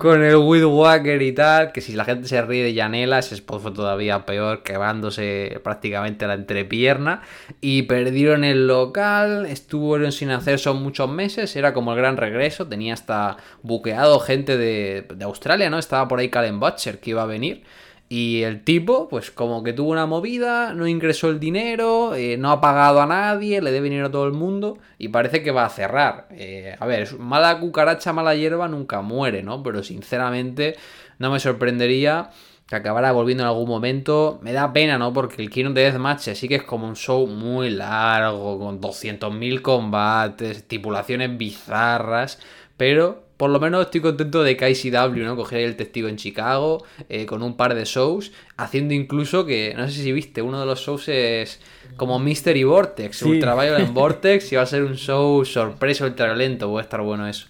Con 0.01 0.23
el 0.23 0.37
With 0.37 0.65
Walker 0.65 1.21
y 1.21 1.33
tal. 1.33 1.73
Que 1.73 1.83
si 1.83 1.93
la 1.93 2.07
gente 2.07 2.27
se 2.27 2.41
ríe 2.41 2.65
de 2.65 2.73
Yanela, 2.73 3.19
ese 3.19 3.35
spot 3.35 3.61
fue 3.61 3.71
todavía 3.73 4.25
peor, 4.25 4.63
quemándose 4.63 5.61
prácticamente 5.63 6.27
la 6.27 6.33
entrepierna. 6.33 7.21
Y 7.61 7.83
perdieron 7.83 8.43
el 8.43 8.67
local. 8.67 9.45
Estuvieron 9.45 10.11
sin 10.11 10.31
hacer 10.31 10.59
son 10.59 10.83
muchos 10.83 11.11
meses. 11.11 11.55
Era 11.55 11.75
como 11.75 11.93
el 11.93 11.99
gran 11.99 12.17
regreso. 12.17 12.67
Tenía 12.67 12.95
hasta 12.95 13.37
buqueado 13.63 14.21
gente 14.21 14.57
de, 14.57 15.07
de 15.15 15.25
Australia, 15.27 15.69
¿no? 15.69 15.79
Estaba 15.79 16.09
por 16.09 16.19
ahí 16.19 16.31
Calen 16.31 16.61
Butcher 16.61 16.99
que 16.99 17.11
iba 17.11 17.23
a 17.23 17.27
venir. 17.27 17.63
Y 18.13 18.43
el 18.43 18.65
tipo, 18.65 19.09
pues 19.09 19.31
como 19.31 19.63
que 19.63 19.73
tuvo 19.73 19.93
una 19.93 20.05
movida, 20.05 20.75
no 20.75 20.89
ingresó 20.89 21.29
el 21.29 21.39
dinero, 21.39 22.17
eh, 22.17 22.37
no 22.37 22.51
ha 22.51 22.61
pagado 22.61 23.01
a 23.01 23.07
nadie, 23.07 23.63
le 23.63 23.71
debe 23.71 23.89
dinero 23.89 24.09
a 24.09 24.11
todo 24.11 24.27
el 24.27 24.33
mundo 24.33 24.79
y 24.99 25.11
parece 25.11 25.45
que 25.45 25.53
va 25.53 25.65
a 25.65 25.69
cerrar. 25.69 26.27
Eh, 26.33 26.75
a 26.77 26.87
ver, 26.87 27.17
mala 27.21 27.61
cucaracha, 27.61 28.13
mala 28.13 28.35
hierba 28.35 28.67
nunca 28.67 29.01
muere, 29.01 29.45
¿no? 29.45 29.63
Pero 29.63 29.85
sinceramente 29.85 30.75
no 31.21 31.31
me 31.31 31.39
sorprendería 31.39 32.31
que 32.67 32.75
acabara 32.75 33.13
volviendo 33.13 33.45
en 33.45 33.49
algún 33.49 33.69
momento. 33.69 34.41
Me 34.43 34.53
da 34.53 34.73
pena, 34.73 34.99
¿no? 34.99 35.13
Porque 35.13 35.41
el 35.41 35.49
Kino 35.49 35.71
de 35.71 35.83
Deathmatch 35.83 36.35
sí 36.35 36.49
que 36.49 36.57
es 36.57 36.65
como 36.65 36.89
un 36.89 36.97
show 36.97 37.29
muy 37.29 37.71
largo, 37.71 38.59
con 38.59 38.81
200.000 38.81 39.63
combates, 39.63 40.57
estipulaciones 40.57 41.39
bizarras, 41.39 42.41
pero 42.77 43.30
por 43.41 43.49
lo 43.49 43.59
menos 43.59 43.87
estoy 43.87 44.03
contento 44.03 44.43
de 44.43 44.55
que 44.55 44.69
ICW, 44.69 45.25
¿no? 45.25 45.35
Coger 45.35 45.61
el 45.61 45.75
testigo 45.75 46.09
en 46.09 46.17
Chicago 46.17 46.85
eh, 47.09 47.25
con 47.25 47.43
un 47.43 47.57
par 47.57 47.75
de 47.75 47.87
shows, 47.87 48.33
haciendo 48.59 48.93
incluso 48.93 49.47
que, 49.47 49.73
no 49.75 49.89
sé 49.89 50.03
si 50.03 50.13
viste, 50.13 50.43
uno 50.43 50.61
de 50.61 50.67
los 50.67 50.81
shows 50.81 51.09
es 51.09 51.59
como 51.97 52.19
Mystery 52.19 52.65
Vortex, 52.65 53.17
sí. 53.17 53.25
Ultra 53.25 53.55
Violent 53.55 53.93
Vortex, 53.95 54.53
y 54.53 54.57
va 54.57 54.63
a 54.63 54.67
ser 54.67 54.85
un 54.85 54.95
show 54.95 55.43
sorpresa 55.47 56.05
ultra 56.05 56.37
lento, 56.37 56.71
va 56.71 56.81
a 56.81 56.83
estar 56.83 57.01
bueno 57.01 57.27
eso. 57.27 57.47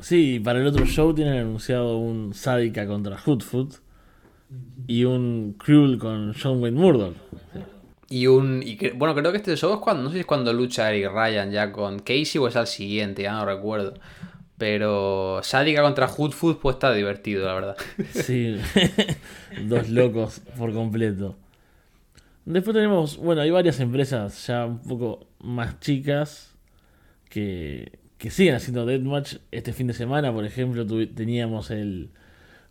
Sí, 0.00 0.40
para 0.40 0.58
el 0.58 0.66
otro 0.66 0.84
show 0.86 1.14
tienen 1.14 1.34
anunciado 1.34 1.98
un 1.98 2.34
Sadika 2.34 2.84
contra 2.88 3.16
Hoodfoot 3.24 3.76
y 4.88 5.04
un 5.04 5.54
Cruel 5.56 5.98
con 5.98 6.34
John 6.34 6.60
Wayne 6.60 6.80
Murdoch. 6.80 7.14
Y 8.10 8.26
un. 8.26 8.60
Y 8.64 8.76
bueno, 8.96 9.14
creo 9.14 9.30
que 9.30 9.36
este 9.36 9.54
show 9.56 9.72
es 9.74 9.78
cuando. 9.78 10.02
No 10.02 10.08
sé 10.08 10.14
si 10.14 10.20
es 10.20 10.26
cuando 10.26 10.52
lucha 10.52 10.90
Eric 10.90 11.12
Ryan 11.12 11.52
ya 11.52 11.70
con 11.70 12.00
Casey 12.00 12.38
o 12.40 12.48
es 12.48 12.56
al 12.56 12.66
siguiente, 12.66 13.22
ya 13.22 13.34
no 13.34 13.44
recuerdo. 13.44 13.94
Pero 14.58 15.40
Sádica 15.44 15.82
contra 15.82 16.08
Hoodfood 16.08 16.56
pues 16.56 16.74
está 16.74 16.92
divertido, 16.92 17.46
la 17.46 17.54
verdad. 17.54 17.76
Sí, 18.12 18.58
dos 19.66 19.88
locos 19.88 20.40
por 20.58 20.72
completo. 20.72 21.36
Después 22.44 22.74
tenemos, 22.74 23.18
bueno, 23.18 23.42
hay 23.42 23.50
varias 23.50 23.78
empresas 23.78 24.46
ya 24.46 24.66
un 24.66 24.80
poco 24.80 25.26
más 25.38 25.78
chicas 25.80 26.54
que, 27.28 27.98
que 28.16 28.30
siguen 28.30 28.54
haciendo 28.54 28.84
Deathmatch. 28.84 29.36
Este 29.52 29.72
fin 29.72 29.86
de 29.86 29.94
semana, 29.94 30.32
por 30.32 30.44
ejemplo, 30.44 30.86
teníamos 30.86 31.70
el, 31.70 32.10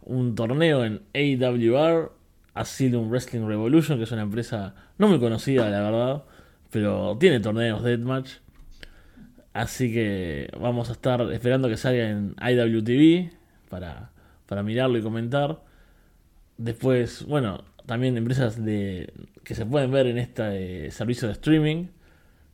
un 0.02 0.36
torneo 0.36 0.84
en 0.84 1.04
AWR, 1.14 2.12
Asylum 2.54 3.10
Wrestling 3.10 3.46
Revolution, 3.48 3.98
que 3.98 4.06
es 4.06 4.12
una 4.12 4.24
empresa 4.24 4.74
no 4.98 5.08
muy 5.08 5.20
conocida, 5.20 5.70
la 5.70 5.82
verdad, 5.82 6.24
pero 6.72 7.16
tiene 7.20 7.40
torneos 7.40 7.84
Deathmatch. 7.84 8.32
Así 9.58 9.92
que 9.92 10.52
vamos 10.60 10.90
a 10.90 10.92
estar 10.92 11.20
esperando 11.34 11.68
que 11.68 11.78
salga 11.78 12.12
en 12.12 12.36
IWTV 12.40 13.32
para, 13.70 14.12
para 14.46 14.62
mirarlo 14.62 15.00
y 15.00 15.02
comentar. 15.02 15.64
Después, 16.60 17.26
bueno, 17.26 17.64
también 17.88 18.16
empresas 18.18 18.64
de 18.64 19.12
que 19.44 19.56
se 19.56 19.66
pueden 19.66 19.90
ver 19.90 20.06
en 20.06 20.20
este 20.20 20.92
servicio 20.92 21.28
de 21.28 21.34
streaming, 21.34 21.88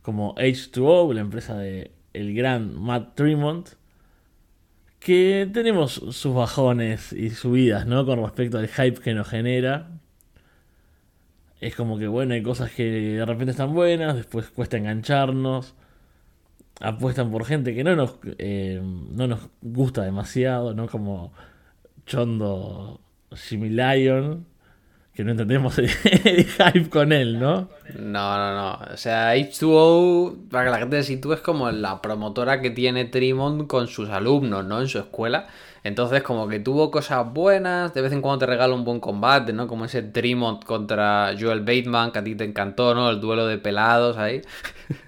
como 0.00 0.34
H2O, 0.36 1.12
la 1.12 1.20
empresa 1.20 1.58
de 1.58 1.90
el 2.14 2.34
gran 2.34 2.74
Matt 2.74 3.16
Tremont, 3.16 3.68
que 4.98 5.46
tenemos 5.52 5.92
sus 5.92 6.34
bajones 6.34 7.12
y 7.12 7.28
subidas, 7.28 7.84
¿no? 7.86 8.06
Con 8.06 8.22
respecto 8.22 8.56
al 8.56 8.68
hype 8.68 9.02
que 9.02 9.12
nos 9.12 9.28
genera. 9.28 9.90
Es 11.60 11.76
como 11.76 11.98
que, 11.98 12.06
bueno, 12.06 12.32
hay 12.32 12.42
cosas 12.42 12.70
que 12.70 12.84
de 12.90 13.26
repente 13.26 13.50
están 13.50 13.74
buenas, 13.74 14.16
después 14.16 14.48
cuesta 14.48 14.78
engancharnos 14.78 15.74
apuestan 16.80 17.30
por 17.30 17.44
gente 17.44 17.74
que 17.74 17.84
no 17.84 17.96
nos, 17.96 18.16
eh, 18.38 18.80
no 18.82 19.26
nos 19.26 19.40
gusta 19.62 20.02
demasiado, 20.02 20.74
¿no? 20.74 20.86
Como 20.88 21.32
Chondo 22.06 23.00
Jimmy 23.34 23.70
Lion, 23.70 24.46
que 25.14 25.22
no 25.22 25.30
entendemos 25.30 25.78
el, 25.78 25.88
hype 25.88 26.90
con 26.90 27.12
él, 27.12 27.38
¿no? 27.38 27.68
No, 27.98 28.36
no, 28.36 28.54
no. 28.54 28.78
O 28.92 28.96
sea, 28.96 29.34
H2O, 29.36 30.48
para 30.50 30.64
que 30.64 30.70
la 30.70 30.78
gente 30.78 31.02
se 31.02 31.14
sitúe, 31.14 31.34
es 31.34 31.40
como 31.40 31.70
la 31.70 32.02
promotora 32.02 32.60
que 32.60 32.70
tiene 32.70 33.04
Trimont 33.04 33.66
con 33.68 33.86
sus 33.86 34.08
alumnos, 34.10 34.64
¿no? 34.64 34.80
En 34.80 34.88
su 34.88 34.98
escuela. 34.98 35.46
Entonces, 35.84 36.22
como 36.22 36.48
que 36.48 36.60
tuvo 36.60 36.90
cosas 36.90 37.30
buenas, 37.32 37.92
de 37.94 38.00
vez 38.00 38.12
en 38.12 38.22
cuando 38.22 38.40
te 38.40 38.46
regala 38.46 38.74
un 38.74 38.84
buen 38.84 39.00
combate, 39.00 39.52
¿no? 39.52 39.68
Como 39.68 39.84
ese 39.84 40.02
Trimont 40.02 40.64
contra 40.64 41.34
Joel 41.38 41.60
Bateman, 41.60 42.10
que 42.10 42.18
a 42.18 42.24
ti 42.24 42.34
te 42.34 42.44
encantó, 42.44 42.94
¿no? 42.94 43.10
El 43.10 43.20
duelo 43.20 43.46
de 43.46 43.58
pelados 43.58 44.16
ahí. 44.16 44.42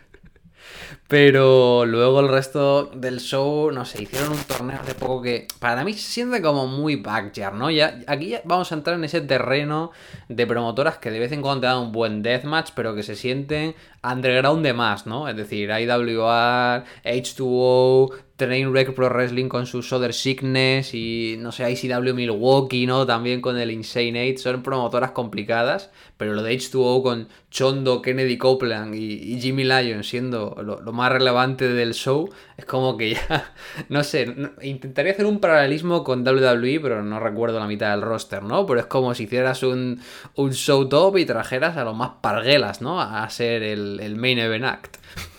Pero 1.09 1.87
luego 1.87 2.19
el 2.19 2.29
resto 2.29 2.87
del 2.87 3.21
show, 3.21 3.71
no 3.71 3.85
sé, 3.85 4.03
hicieron 4.03 4.33
un 4.33 4.43
torneo 4.43 4.83
de 4.85 4.95
poco 4.95 5.23
que 5.23 5.47
para 5.61 5.85
mí 5.85 5.93
se 5.93 6.01
siente 6.01 6.43
como 6.43 6.67
muy 6.67 6.97
backyard, 6.97 7.55
¿no? 7.55 7.71
Ya, 7.71 8.01
aquí 8.09 8.31
ya 8.31 8.43
vamos 8.45 8.73
a 8.73 8.75
entrar 8.75 8.97
en 8.97 9.05
ese 9.05 9.21
terreno 9.21 9.93
de 10.29 10.47
promotoras 10.49 10.99
que 10.99 11.13
de 11.13 11.21
vez 11.21 11.31
en 11.31 11.43
cuando 11.43 11.61
te 11.61 11.67
dan 11.69 11.79
un 11.79 11.93
buen 11.93 12.23
deathmatch, 12.23 12.71
pero 12.75 12.97
que 12.97 13.05
se 13.05 13.15
sienten 13.15 13.77
underground 14.13 14.65
de 14.65 14.73
más, 14.73 15.07
¿no? 15.07 15.29
Es 15.29 15.37
decir, 15.37 15.71
IWR, 15.71 16.85
H2O, 17.05 18.13
Trainwreck 18.37 18.93
Pro 18.93 19.09
Wrestling 19.09 19.49
con 19.49 19.67
su 19.67 19.83
Soder 19.83 20.13
Sickness 20.13 20.93
y 20.93 21.37
no 21.39 21.53
sé, 21.53 21.71
ICW 21.71 22.13
Milwaukee, 22.15 22.87
¿no? 22.87 23.07
También 23.07 23.41
con 23.41 23.57
el 23.57 23.71
Insane 23.71 24.31
8. 24.33 24.43
Son 24.43 24.63
promotoras 24.63 25.13
complicadas, 25.13 25.91
pero 26.19 26.35
lo 26.35 26.43
de 26.43 26.55
H2O 26.55 27.03
con 27.03 27.29
Chondo, 27.51 28.03
Kennedy 28.03 28.37
Copeland 28.37 28.95
y, 28.95 29.41
Jimmy 29.41 29.65
Lyon 29.65 30.05
siendo 30.05 30.55
lo, 30.63 30.93
más 30.93 31.11
relevante 31.11 31.69
del 31.69 31.95
show, 31.95 32.29
es 32.59 32.67
como 32.67 32.99
que 32.99 33.15
ya, 33.15 33.55
no 33.89 34.05
sé, 34.05 34.35
intentaría 34.61 35.13
hacer 35.13 35.25
un 35.25 35.41
paralelismo 35.41 36.05
con 36.05 36.27
WWE, 36.27 36.81
pero 36.81 37.03
no 37.03 37.19
recuerdo 37.19 37.59
la 37.59 37.67
mitad 37.67 37.93
del 37.93 38.03
roster, 38.03 38.43
¿no? 38.43 38.67
Pero 38.67 38.81
es 38.81 38.87
como 38.87 39.15
si 39.15 39.25
hicieras 39.25 39.63
un, 39.63 40.01
un 40.35 40.53
show 40.53 40.87
top 40.87 41.17
y 41.17 41.25
trajeras 41.25 41.79
a 41.79 41.85
los 41.85 41.97
más 41.97 42.11
parguelas, 42.21 42.83
¿no? 42.83 43.01
A 43.01 43.29
ser 43.31 43.63
el, 43.63 43.96
el 44.01 44.17
main 44.17 44.39
event 44.39 44.65
act. 44.65 44.97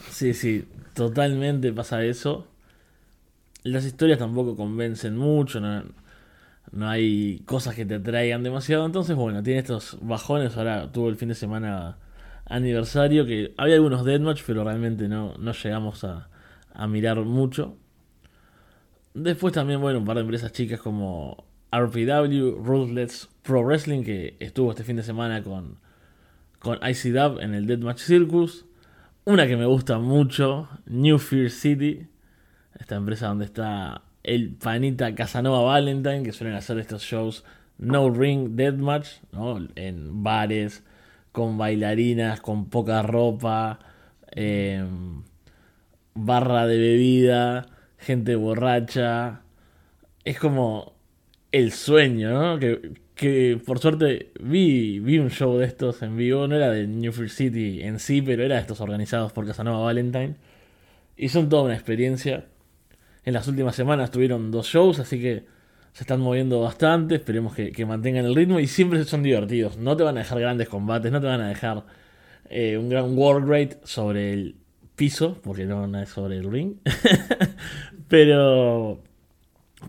Sí, 0.10 0.34
sí, 0.34 0.66
totalmente 0.94 1.72
pasa 1.74 2.04
eso 2.04 2.48
las 3.72 3.86
historias 3.86 4.20
tampoco 4.20 4.56
convencen 4.56 5.18
mucho, 5.18 5.60
no, 5.60 6.90
hay 6.90 7.42
cosas 7.46 7.76
que 7.76 7.86
te 7.86 7.96
atraigan 7.96 8.44
demasiado. 8.44 8.86
Entonces, 8.86 9.16
bueno, 9.16 9.42
tiene 9.44 9.60
estos 9.60 9.98
bajones. 10.02 10.58
Ahora 10.58 10.92
tuvo 10.92 11.10
el 11.10 11.16
fin 11.16 11.30
de 11.30 11.36
semana 11.36 11.98
aniversario, 12.46 13.26
que 13.26 13.54
había 13.58 13.76
algunos 13.76 14.04
deathmatch, 14.06 14.44
pero 14.46 14.64
realmente 14.64 15.08
no, 15.08 15.34
no 15.38 15.52
llegamos 15.54 16.04
a, 16.04 16.30
a 16.74 16.88
mirar 16.88 17.20
mucho. 17.22 17.78
Después 19.14 19.54
también, 19.54 19.82
bueno, 19.82 20.00
un 20.00 20.06
par 20.06 20.16
de 20.16 20.22
empresas 20.22 20.52
chicas 20.52 20.80
como 20.80 21.46
RPW, 21.72 22.64
Ruthless 22.64 23.30
Pro 23.44 23.64
Wrestling, 23.64 24.04
que 24.04 24.36
estuvo 24.40 24.72
este 24.72 24.84
fin 24.84 24.98
de 24.98 25.04
semana 25.04 25.44
con, 25.44 25.78
con 26.68 26.80
ICW 26.86 27.40
en 27.40 27.54
el 27.54 27.66
Deathmatch 27.66 28.00
Circus. 28.00 28.66
Una 29.24 29.48
que 29.48 29.56
me 29.56 29.66
gusta 29.66 30.00
mucho, 30.00 30.68
New 30.86 31.18
Fear 31.18 31.50
City, 31.50 32.08
esta 32.78 32.96
empresa 32.96 33.28
donde 33.28 33.46
está 33.46 34.02
el 34.22 34.54
panita 34.56 35.16
Casanova 35.16 35.62
Valentine, 35.62 36.24
que 36.24 36.34
suelen 36.34 36.58
hacer 36.58 36.78
estos 36.80 37.04
shows 37.04 37.46
no 37.78 38.10
ring 38.10 38.58
deathmatch, 38.58 39.08
¿no? 39.32 39.66
En 39.76 40.24
bares, 40.24 40.84
con 41.32 41.58
bailarinas, 41.58 42.42
con 42.42 42.70
poca 42.70 43.02
ropa, 43.02 43.80
em, 44.32 45.24
barra 46.16 46.68
de 46.68 46.78
bebida, 46.80 47.68
gente 47.98 48.36
borracha. 48.36 49.44
Es 50.26 50.38
como 50.38 50.96
el 51.54 51.72
sueño, 51.72 52.32
¿no? 52.32 52.60
Que 53.18 53.60
por 53.66 53.80
suerte 53.80 54.32
vi, 54.40 55.00
vi 55.00 55.18
un 55.18 55.30
show 55.30 55.58
de 55.58 55.66
estos 55.66 56.02
en 56.04 56.16
vivo, 56.16 56.48
no 56.48 56.56
era 56.56 56.72
de 56.72 56.88
New 56.88 57.12
York 57.12 57.30
City 57.30 57.82
en 57.82 58.00
sí, 58.00 58.22
pero 58.22 58.44
era 58.44 58.56
de 58.56 58.62
estos 58.62 58.80
organizados 58.80 59.34
por 59.34 59.46
Casanova 59.46 59.84
Valentine. 59.84 60.36
Y 61.18 61.30
son 61.30 61.50
toda 61.50 61.64
una 61.64 61.74
experiencia. 61.74 62.46
En 63.26 63.34
las 63.34 63.48
últimas 63.48 63.76
semanas 63.76 64.12
tuvieron 64.12 64.52
dos 64.52 64.68
shows, 64.68 65.00
así 65.00 65.20
que 65.20 65.46
se 65.94 66.04
están 66.04 66.22
moviendo 66.22 66.62
bastante. 66.62 67.16
Esperemos 67.16 67.56
que, 67.56 67.86
mantengan 67.86 68.26
el 68.26 68.36
ritmo 68.36 68.60
y 68.60 68.68
siempre 68.68 69.04
son 69.04 69.24
divertidos. 69.24 69.78
No 69.78 69.98
te 69.98 70.04
van 70.04 70.16
a 70.18 70.20
dejar 70.20 70.40
grandes 70.40 70.70
combates, 70.70 71.12
no 71.12 71.20
te 71.20 71.28
van 71.28 71.42
a 71.42 71.50
dejar 71.50 71.86
eh, 72.50 72.78
un 72.78 72.88
gran 72.88 73.18
world 73.18 73.50
rate 73.50 73.80
sobre 73.84 74.32
el 74.32 74.56
piso, 74.96 75.40
porque 75.44 75.66
no, 75.66 76.00
es 76.00 76.10
sobre 76.10 76.38
el 76.38 76.52
ring. 76.52 76.76
pero, 78.08 79.02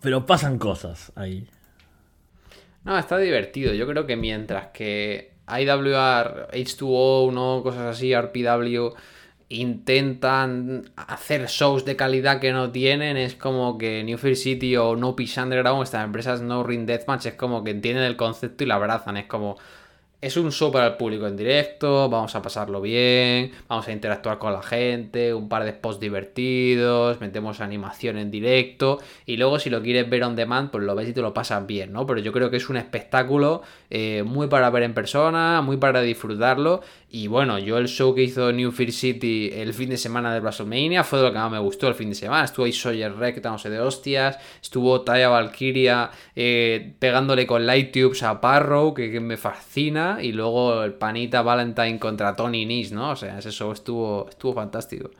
pero 0.00 0.24
pasan 0.24 0.58
cosas 0.58 1.12
ahí. 1.14 1.46
No, 2.88 2.96
está 2.98 3.18
divertido. 3.18 3.74
Yo 3.74 3.86
creo 3.86 4.06
que 4.06 4.16
mientras 4.16 4.68
que 4.68 5.34
IWR, 5.46 6.48
H2O, 6.52 7.30
¿no? 7.30 7.62
cosas 7.62 7.82
así, 7.82 8.14
RPW 8.14 8.94
intentan 9.50 10.90
hacer 10.96 11.48
shows 11.48 11.84
de 11.84 11.96
calidad 11.96 12.40
que 12.40 12.50
no 12.50 12.72
tienen. 12.72 13.18
Es 13.18 13.34
como 13.34 13.76
que 13.76 14.02
New 14.04 14.16
Fear 14.16 14.36
City 14.36 14.74
o 14.78 14.96
No 14.96 15.14
Peace 15.14 15.38
Underground, 15.38 15.82
estas 15.82 16.02
empresas 16.02 16.40
No 16.40 16.62
Ring 16.62 16.86
Deathmatch, 16.86 17.26
es 17.26 17.34
como 17.34 17.62
que 17.62 17.72
entienden 17.72 18.04
el 18.04 18.16
concepto 18.16 18.64
y 18.64 18.66
la 18.66 18.76
abrazan. 18.76 19.18
Es 19.18 19.26
como, 19.26 19.58
es 20.20 20.36
un 20.36 20.50
show 20.50 20.72
para 20.72 20.88
el 20.88 20.96
público 20.96 21.28
en 21.28 21.36
directo, 21.36 22.08
vamos 22.08 22.34
a 22.34 22.42
pasarlo 22.42 22.80
bien, 22.80 23.52
vamos 23.68 23.86
a 23.86 23.92
interactuar 23.92 24.38
con 24.38 24.52
la 24.52 24.62
gente, 24.62 25.32
un 25.32 25.48
par 25.48 25.62
de 25.62 25.70
spots 25.70 26.00
divertidos, 26.00 27.20
metemos 27.20 27.60
animación 27.60 28.18
en 28.18 28.28
directo 28.28 28.98
y 29.26 29.36
luego 29.36 29.60
si 29.60 29.70
lo 29.70 29.80
quieres 29.80 30.10
ver 30.10 30.24
on 30.24 30.34
demand, 30.34 30.70
pues 30.72 30.82
lo 30.82 30.96
ves 30.96 31.08
y 31.08 31.12
te 31.12 31.22
lo 31.22 31.32
pasas 31.32 31.64
bien, 31.68 31.92
¿no? 31.92 32.04
Pero 32.04 32.18
yo 32.18 32.32
creo 32.32 32.50
que 32.50 32.56
es 32.56 32.68
un 32.68 32.76
espectáculo 32.76 33.62
eh, 33.90 34.24
muy 34.26 34.48
para 34.48 34.70
ver 34.70 34.82
en 34.82 34.92
persona, 34.92 35.62
muy 35.62 35.76
para 35.76 36.02
disfrutarlo 36.02 36.80
y 37.10 37.26
bueno, 37.26 37.58
yo 37.58 37.78
el 37.78 37.88
show 37.88 38.14
que 38.14 38.22
hizo 38.22 38.52
New 38.52 38.70
Fear 38.70 38.92
City 38.92 39.50
el 39.54 39.72
fin 39.72 39.88
de 39.88 39.96
semana 39.96 40.34
de 40.34 40.40
WrestleMania 40.40 41.04
fue 41.04 41.20
de 41.20 41.24
lo 41.24 41.32
que 41.32 41.38
más 41.38 41.50
me 41.50 41.58
gustó 41.58 41.88
el 41.88 41.94
fin 41.94 42.10
de 42.10 42.14
semana. 42.14 42.44
Estuvo 42.44 42.66
ahí 42.66 42.72
Sawyer 42.72 43.16
Rec 43.16 43.42
sé 43.58 43.70
de 43.70 43.80
hostias, 43.80 44.38
estuvo 44.60 45.00
Taya 45.00 45.30
Valkyria 45.30 46.10
eh, 46.36 46.92
pegándole 46.98 47.46
con 47.46 47.64
light 47.64 47.92
tubes 47.92 48.22
a 48.22 48.42
Parrow, 48.42 48.92
que, 48.92 49.20
me 49.20 49.38
fascina, 49.38 50.18
y 50.22 50.32
luego 50.32 50.84
el 50.84 50.92
panita 50.94 51.40
Valentine 51.40 51.98
contra 51.98 52.36
Tony 52.36 52.66
Nis, 52.66 52.92
¿no? 52.92 53.12
O 53.12 53.16
sea, 53.16 53.38
ese 53.38 53.52
show 53.52 53.72
estuvo, 53.72 54.28
estuvo 54.28 54.52
fantástico. 54.52 55.10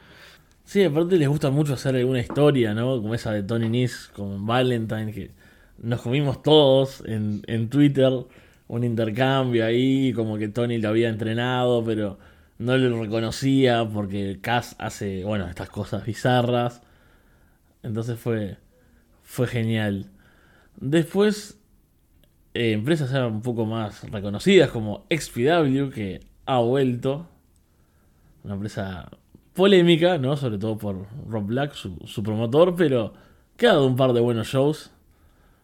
Sí, 0.64 0.84
aparte 0.84 1.16
les 1.16 1.28
gusta 1.28 1.50
mucho 1.50 1.72
hacer 1.72 1.96
alguna 1.96 2.20
historia, 2.20 2.74
¿no? 2.74 3.00
Como 3.00 3.14
esa 3.14 3.32
de 3.32 3.42
Tony 3.42 3.70
Nis 3.70 4.10
con 4.14 4.46
Valentine, 4.46 5.10
que 5.14 5.30
nos 5.78 6.02
comimos 6.02 6.42
todos 6.42 7.02
en, 7.06 7.42
en 7.46 7.70
Twitter 7.70 8.12
un 8.68 8.84
intercambio 8.84 9.64
ahí, 9.64 10.12
como 10.12 10.36
que 10.38 10.48
Tony 10.48 10.78
lo 10.78 10.90
había 10.90 11.08
entrenado, 11.08 11.82
pero 11.84 12.18
no 12.58 12.76
lo 12.76 13.00
reconocía 13.00 13.88
porque 13.88 14.38
Cass 14.40 14.76
hace, 14.78 15.24
bueno, 15.24 15.48
estas 15.48 15.70
cosas 15.70 16.04
bizarras. 16.04 16.82
Entonces 17.82 18.18
fue, 18.18 18.58
fue 19.22 19.46
genial. 19.46 20.10
Después, 20.76 21.58
eh, 22.54 22.72
empresas 22.72 23.10
ya 23.10 23.26
un 23.26 23.42
poco 23.42 23.64
más 23.64 24.08
reconocidas 24.10 24.70
como 24.70 25.06
XPW, 25.10 25.90
que 25.90 26.20
ha 26.46 26.58
vuelto. 26.58 27.28
Una 28.44 28.54
empresa 28.54 29.08
polémica, 29.54 30.18
¿no? 30.18 30.36
Sobre 30.36 30.58
todo 30.58 30.76
por 30.78 31.06
Rob 31.26 31.46
Black, 31.46 31.72
su, 31.74 31.96
su 32.06 32.22
promotor, 32.22 32.76
pero 32.76 33.14
que 33.56 33.66
ha 33.66 33.70
dado 33.70 33.86
un 33.86 33.96
par 33.96 34.12
de 34.12 34.20
buenos 34.20 34.48
shows. 34.48 34.90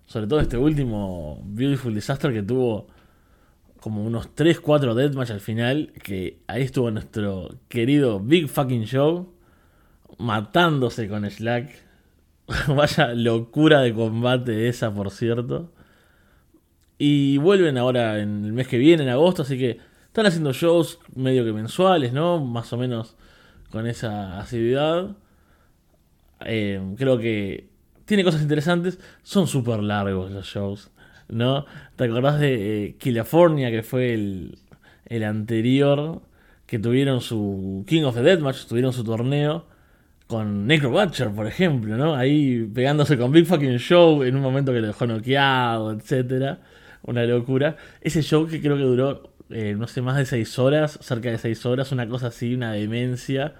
Sobre 0.06 0.26
todo 0.26 0.40
este 0.40 0.56
último 0.56 1.40
Beautiful 1.44 1.94
Disaster 1.94 2.32
que 2.32 2.42
tuvo 2.42 2.93
como 3.84 4.02
unos 4.02 4.34
3, 4.34 4.60
4 4.60 4.94
deathmatch 4.94 5.30
al 5.30 5.40
final, 5.40 5.92
que 6.02 6.38
ahí 6.46 6.62
estuvo 6.62 6.90
nuestro 6.90 7.50
querido 7.68 8.18
Big 8.18 8.48
Fucking 8.48 8.84
Show, 8.84 9.34
matándose 10.16 11.06
con 11.06 11.30
Slack. 11.30 11.70
Vaya 12.68 13.12
locura 13.12 13.82
de 13.82 13.92
combate 13.92 14.68
esa, 14.68 14.90
por 14.94 15.10
cierto. 15.10 15.70
Y 16.96 17.36
vuelven 17.36 17.76
ahora 17.76 18.20
en 18.20 18.46
el 18.46 18.54
mes 18.54 18.68
que 18.68 18.78
viene, 18.78 19.02
en 19.02 19.10
agosto, 19.10 19.42
así 19.42 19.58
que 19.58 19.80
están 20.06 20.24
haciendo 20.24 20.54
shows 20.54 20.98
medio 21.14 21.44
que 21.44 21.52
mensuales, 21.52 22.14
¿no? 22.14 22.42
Más 22.42 22.72
o 22.72 22.78
menos 22.78 23.16
con 23.70 23.86
esa 23.86 24.40
asiduidad. 24.40 25.14
Eh, 26.46 26.80
creo 26.96 27.18
que 27.18 27.68
tiene 28.06 28.24
cosas 28.24 28.40
interesantes. 28.40 28.98
Son 29.22 29.46
súper 29.46 29.82
largos 29.82 30.30
los 30.30 30.46
shows. 30.46 30.90
¿No? 31.28 31.66
¿Te 31.96 32.04
acordás 32.04 32.40
de 32.40 32.84
eh, 32.84 32.96
California, 32.98 33.70
que 33.70 33.82
fue 33.82 34.14
el, 34.14 34.58
el 35.06 35.24
anterior, 35.24 36.22
que 36.66 36.78
tuvieron 36.78 37.20
su 37.20 37.84
King 37.86 38.04
of 38.04 38.14
the 38.14 38.22
Deathmatch, 38.22 38.66
tuvieron 38.66 38.92
su 38.92 39.04
torneo 39.04 39.66
con 40.26 40.66
Necro 40.66 40.90
Butcher, 40.90 41.30
por 41.30 41.46
ejemplo, 41.46 41.96
¿no? 41.96 42.14
Ahí 42.14 42.64
pegándose 42.74 43.18
con 43.18 43.30
Big 43.30 43.46
Fucking 43.46 43.78
Show 43.78 44.22
en 44.22 44.36
un 44.36 44.42
momento 44.42 44.72
que 44.72 44.80
lo 44.80 44.86
dejó 44.88 45.06
noqueado, 45.06 45.92
etcétera. 45.92 46.60
Una 47.02 47.24
locura. 47.24 47.76
Ese 48.00 48.22
show 48.22 48.46
que 48.46 48.60
creo 48.60 48.76
que 48.76 48.82
duró, 48.82 49.34
eh, 49.50 49.74
no 49.76 49.86
sé, 49.86 50.00
más 50.00 50.16
de 50.16 50.24
6 50.24 50.58
horas, 50.58 50.98
cerca 51.02 51.30
de 51.30 51.38
6 51.38 51.66
horas, 51.66 51.92
una 51.92 52.08
cosa 52.08 52.28
así, 52.28 52.54
una 52.54 52.72
demencia. 52.72 53.54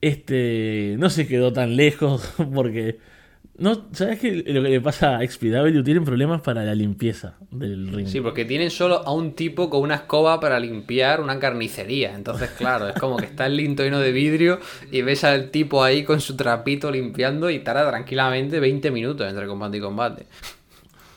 Este 0.00 0.96
no 0.98 1.10
se 1.10 1.26
quedó 1.26 1.52
tan 1.52 1.76
lejos 1.76 2.34
porque 2.54 2.98
no, 3.56 3.86
¿sabes 3.92 4.18
qué? 4.18 4.42
Lo 4.46 4.62
que 4.62 4.68
le 4.68 4.80
pasa 4.80 5.18
a 5.18 5.26
XPW 5.26 5.82
tienen 5.84 6.04
problemas 6.04 6.40
para 6.40 6.64
la 6.64 6.74
limpieza 6.74 7.36
del 7.52 7.86
ring. 7.92 8.08
Sí, 8.08 8.20
porque 8.20 8.44
tienen 8.44 8.70
solo 8.70 9.06
a 9.06 9.12
un 9.12 9.34
tipo 9.34 9.70
con 9.70 9.82
una 9.82 9.94
escoba 9.94 10.40
para 10.40 10.58
limpiar 10.58 11.20
una 11.20 11.38
carnicería. 11.38 12.16
Entonces, 12.16 12.50
claro, 12.50 12.88
es 12.88 12.96
como 12.96 13.16
que 13.16 13.26
está 13.26 13.46
el 13.46 13.56
linto 13.56 13.84
lleno 13.84 14.00
de 14.00 14.10
vidrio 14.10 14.58
y 14.90 15.02
ves 15.02 15.22
al 15.22 15.50
tipo 15.50 15.84
ahí 15.84 16.02
con 16.02 16.20
su 16.20 16.36
trapito 16.36 16.90
limpiando 16.90 17.48
y 17.48 17.60
tarda 17.60 17.88
tranquilamente 17.88 18.58
20 18.58 18.90
minutos 18.90 19.28
entre 19.28 19.46
combate 19.46 19.76
y 19.76 19.80
combate. 19.80 20.26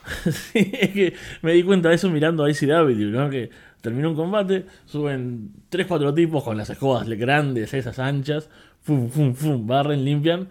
sí, 0.30 0.70
es 0.80 0.90
que 0.90 1.14
me 1.42 1.54
di 1.54 1.64
cuenta 1.64 1.88
de 1.88 1.96
eso 1.96 2.08
mirando 2.08 2.44
a 2.44 2.50
ICW, 2.50 3.10
¿no? 3.10 3.30
Que 3.30 3.50
termina 3.80 4.08
un 4.08 4.14
combate, 4.14 4.64
suben 4.86 5.50
3-4 5.72 6.14
tipos 6.14 6.44
con 6.44 6.56
las 6.56 6.70
escobas 6.70 7.08
grandes, 7.08 7.74
esas 7.74 7.98
anchas, 7.98 8.48
fum, 8.80 9.08
fum, 9.10 9.34
fum, 9.34 9.66
barren, 9.66 10.04
limpian. 10.04 10.48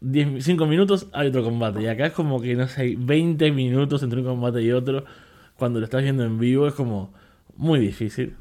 5 0.00 0.66
minutos 0.66 1.06
hay 1.12 1.28
otro 1.28 1.42
combate. 1.42 1.82
Y 1.82 1.86
acá 1.86 2.06
es 2.06 2.12
como 2.12 2.40
que 2.40 2.54
no 2.54 2.68
sé, 2.68 2.82
hay 2.82 2.96
20 2.96 3.50
minutos 3.52 4.02
entre 4.02 4.20
un 4.20 4.26
combate 4.26 4.62
y 4.62 4.72
otro. 4.72 5.04
Cuando 5.56 5.80
lo 5.80 5.84
estás 5.84 6.02
viendo 6.02 6.24
en 6.24 6.38
vivo 6.38 6.66
es 6.66 6.74
como 6.74 7.12
muy 7.56 7.80
difícil. 7.80 8.36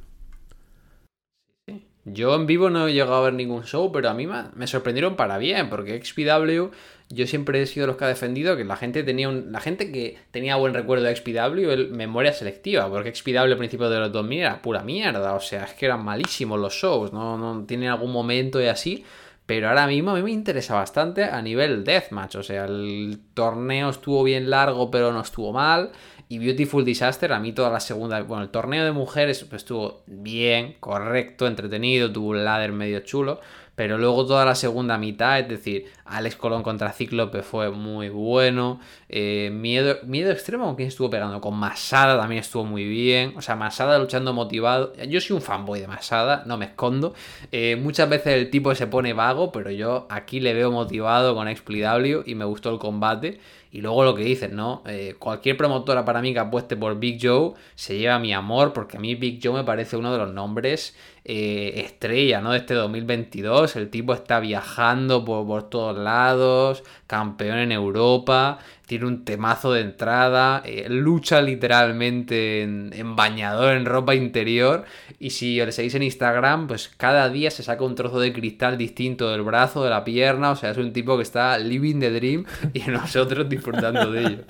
Yo 2.07 2.35
en 2.35 2.45
vivo 2.45 2.69
no 2.69 2.87
he 2.87 2.93
llegado 2.93 3.15
a 3.15 3.21
ver 3.21 3.33
ningún 3.33 3.63
show, 3.63 3.91
pero 3.91 4.09
a 4.09 4.13
mí 4.13 4.27
me 4.27 4.67
sorprendieron 4.67 5.15
para 5.15 5.39
bien, 5.39 5.71
porque 5.71 5.99
XPW 5.99 6.69
yo 7.09 7.25
siempre 7.25 7.61
he 7.61 7.65
sido 7.65 7.87
los 7.87 7.97
que 7.97 8.05
ha 8.05 8.07
defendido 8.07 8.55
que 8.55 8.63
la 8.63 8.75
gente 8.75 9.03
tenía 9.03 9.27
un, 9.27 9.51
la 9.51 9.59
gente 9.59 9.91
que 9.91 10.17
tenía 10.29 10.55
buen 10.55 10.75
recuerdo 10.75 11.05
de 11.05 11.15
XPW, 11.15 11.69
el, 11.71 11.89
memoria 11.91 12.31
selectiva, 12.31 12.87
porque 12.89 13.13
XPW 13.13 13.39
al 13.39 13.57
principio 13.57 13.89
de 13.89 13.99
los 13.99 14.11
2000 14.11 14.39
era 14.39 14.61
pura 14.61 14.83
mierda, 14.83 15.33
o 15.33 15.39
sea, 15.39 15.63
es 15.63 15.73
que 15.73 15.87
eran 15.87 16.05
malísimos 16.05 16.59
los 16.59 16.73
shows, 16.73 17.11
no, 17.11 17.39
no 17.39 17.65
tienen 17.65 17.89
algún 17.89 18.11
momento 18.11 18.61
y 18.61 18.67
así, 18.67 19.03
pero 19.45 19.69
ahora 19.69 19.86
mismo 19.88 20.12
a 20.12 20.15
mí 20.15 20.23
me 20.23 20.31
interesa 20.31 20.73
bastante 20.75 21.23
a 21.23 21.41
nivel 21.41 21.84
deathmatch, 21.84 22.36
o 22.36 22.43
sea, 22.43 22.65
el 22.65 23.19
torneo 23.34 23.89
estuvo 23.89 24.23
bien 24.23 24.49
largo, 24.49 24.89
pero 24.89 25.12
no 25.12 25.21
estuvo 25.21 25.53
mal. 25.53 25.91
Y 26.27 26.39
Beautiful 26.39 26.84
Disaster, 26.84 27.31
a 27.34 27.39
mí 27.39 27.53
toda 27.53 27.69
la 27.69 27.79
segunda. 27.79 28.19
Bueno, 28.23 28.43
el 28.43 28.49
torneo 28.49 28.84
de 28.84 28.91
mujeres 28.91 29.43
pues, 29.43 29.62
estuvo 29.62 30.01
bien, 30.08 30.77
correcto, 30.79 31.45
entretenido, 31.45 32.12
tuvo 32.12 32.29
un 32.29 32.43
ladder 32.43 32.71
medio 32.71 33.01
chulo. 33.01 33.39
Pero 33.75 33.97
luego 33.97 34.25
toda 34.25 34.45
la 34.45 34.55
segunda 34.55 34.97
mitad, 34.97 35.39
es 35.39 35.49
decir, 35.49 35.85
Alex 36.05 36.38
Colón 36.38 36.63
contra 36.63 36.93
Cíclope 36.93 37.41
fue 37.41 37.71
muy 37.71 38.09
bueno. 38.09 38.79
Eh, 39.09 39.49
miedo, 39.53 39.97
miedo 40.03 40.31
extremo, 40.31 40.65
¿con 40.65 40.75
quién 40.75 40.88
estuvo 40.88 41.09
pegando? 41.09 41.41
Con 41.41 41.55
Masada 41.55 42.17
también 42.17 42.39
estuvo 42.39 42.63
muy 42.63 42.85
bien. 42.85 43.33
O 43.35 43.41
sea, 43.41 43.55
Masada 43.55 43.99
luchando 43.99 44.33
motivado. 44.33 44.93
Yo 45.07 45.19
soy 45.19 45.35
un 45.35 45.41
fanboy 45.41 45.81
de 45.81 45.88
Masada, 45.88 46.43
no 46.45 46.57
me 46.57 46.65
escondo. 46.65 47.13
Eh, 47.51 47.75
muchas 47.75 48.07
veces 48.07 48.33
el 48.33 48.49
tipo 48.49 48.73
se 48.75 48.88
pone 48.88 49.13
vago, 49.13 49.51
pero 49.51 49.71
yo 49.71 50.07
aquí 50.09 50.39
le 50.39 50.53
veo 50.53 50.71
motivado 50.71 51.35
con 51.35 51.53
XPW 51.53 52.21
y 52.25 52.35
me 52.35 52.45
gustó 52.45 52.71
el 52.71 52.79
combate. 52.79 53.39
Y 53.71 53.81
luego 53.81 54.05
lo 54.05 54.15
que 54.15 54.23
dices, 54.23 54.53
¿no? 54.53 54.83
Eh, 54.85 55.15
cualquier 55.19 55.57
promotora 55.57 56.05
para 56.05 56.21
mí 56.21 56.31
que 56.31 56.39
apueste 56.39 56.77
por 56.77 56.97
Big 56.97 57.19
Joe 57.21 57.55
se 57.75 57.97
lleva 57.97 58.19
mi 58.19 58.33
amor, 58.33 58.71
porque 58.71 58.95
a 58.95 59.01
mí 59.01 59.15
Big 59.15 59.41
Joe 59.43 59.53
me 59.53 59.65
parece 59.65 59.97
uno 59.97 60.13
de 60.13 60.17
los 60.17 60.31
nombres 60.33 60.95
eh, 61.27 61.81
estrella, 61.83 62.39
¿no? 62.39 62.51
De 62.51 62.59
este 62.59 62.75
2022. 62.75 63.75
El 63.77 63.89
tipo 63.89 64.13
está 64.13 64.39
viajando 64.39 65.25
por, 65.25 65.47
por 65.47 65.69
todos 65.71 65.97
lados, 65.97 66.83
campeón 67.07 67.57
en 67.57 67.71
Europa, 67.71 68.59
tiene 68.85 69.07
un 69.07 69.25
temazo 69.25 69.73
de 69.73 69.81
entrada, 69.81 70.61
eh, 70.63 70.85
lucha 70.88 71.41
literalmente 71.41 72.61
en, 72.61 73.15
bañador, 73.15 73.75
en 73.75 73.85
ropa 73.85 74.13
interior. 74.13 74.85
Y 75.17 75.31
si 75.31 75.57
le 75.57 75.71
seguís 75.71 75.95
en 75.95 76.03
Instagram, 76.03 76.67
pues 76.67 76.89
cada 76.95 77.27
día 77.29 77.49
se 77.49 77.63
saca 77.63 77.83
un 77.83 77.95
trozo 77.95 78.19
de 78.19 78.31
cristal 78.31 78.77
distinto 78.77 79.31
del 79.31 79.41
brazo, 79.41 79.83
de 79.83 79.89
la 79.89 80.03
pierna. 80.03 80.51
O 80.51 80.55
sea, 80.55 80.69
es 80.69 80.77
un 80.77 80.93
tipo 80.93 81.17
que 81.17 81.23
está 81.23 81.57
living 81.57 81.99
the 81.99 82.11
dream 82.11 82.45
y 82.71 82.79
nosotros 82.91 83.49
disfrutando 83.49 84.11
de 84.11 84.21
ello. 84.21 84.43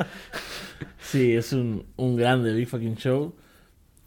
Sí, 1.00 1.34
es 1.34 1.54
un, 1.54 1.86
un 1.96 2.18
grande 2.18 2.54
Big 2.54 2.68
Fucking 2.68 2.98
Show. 2.98 3.34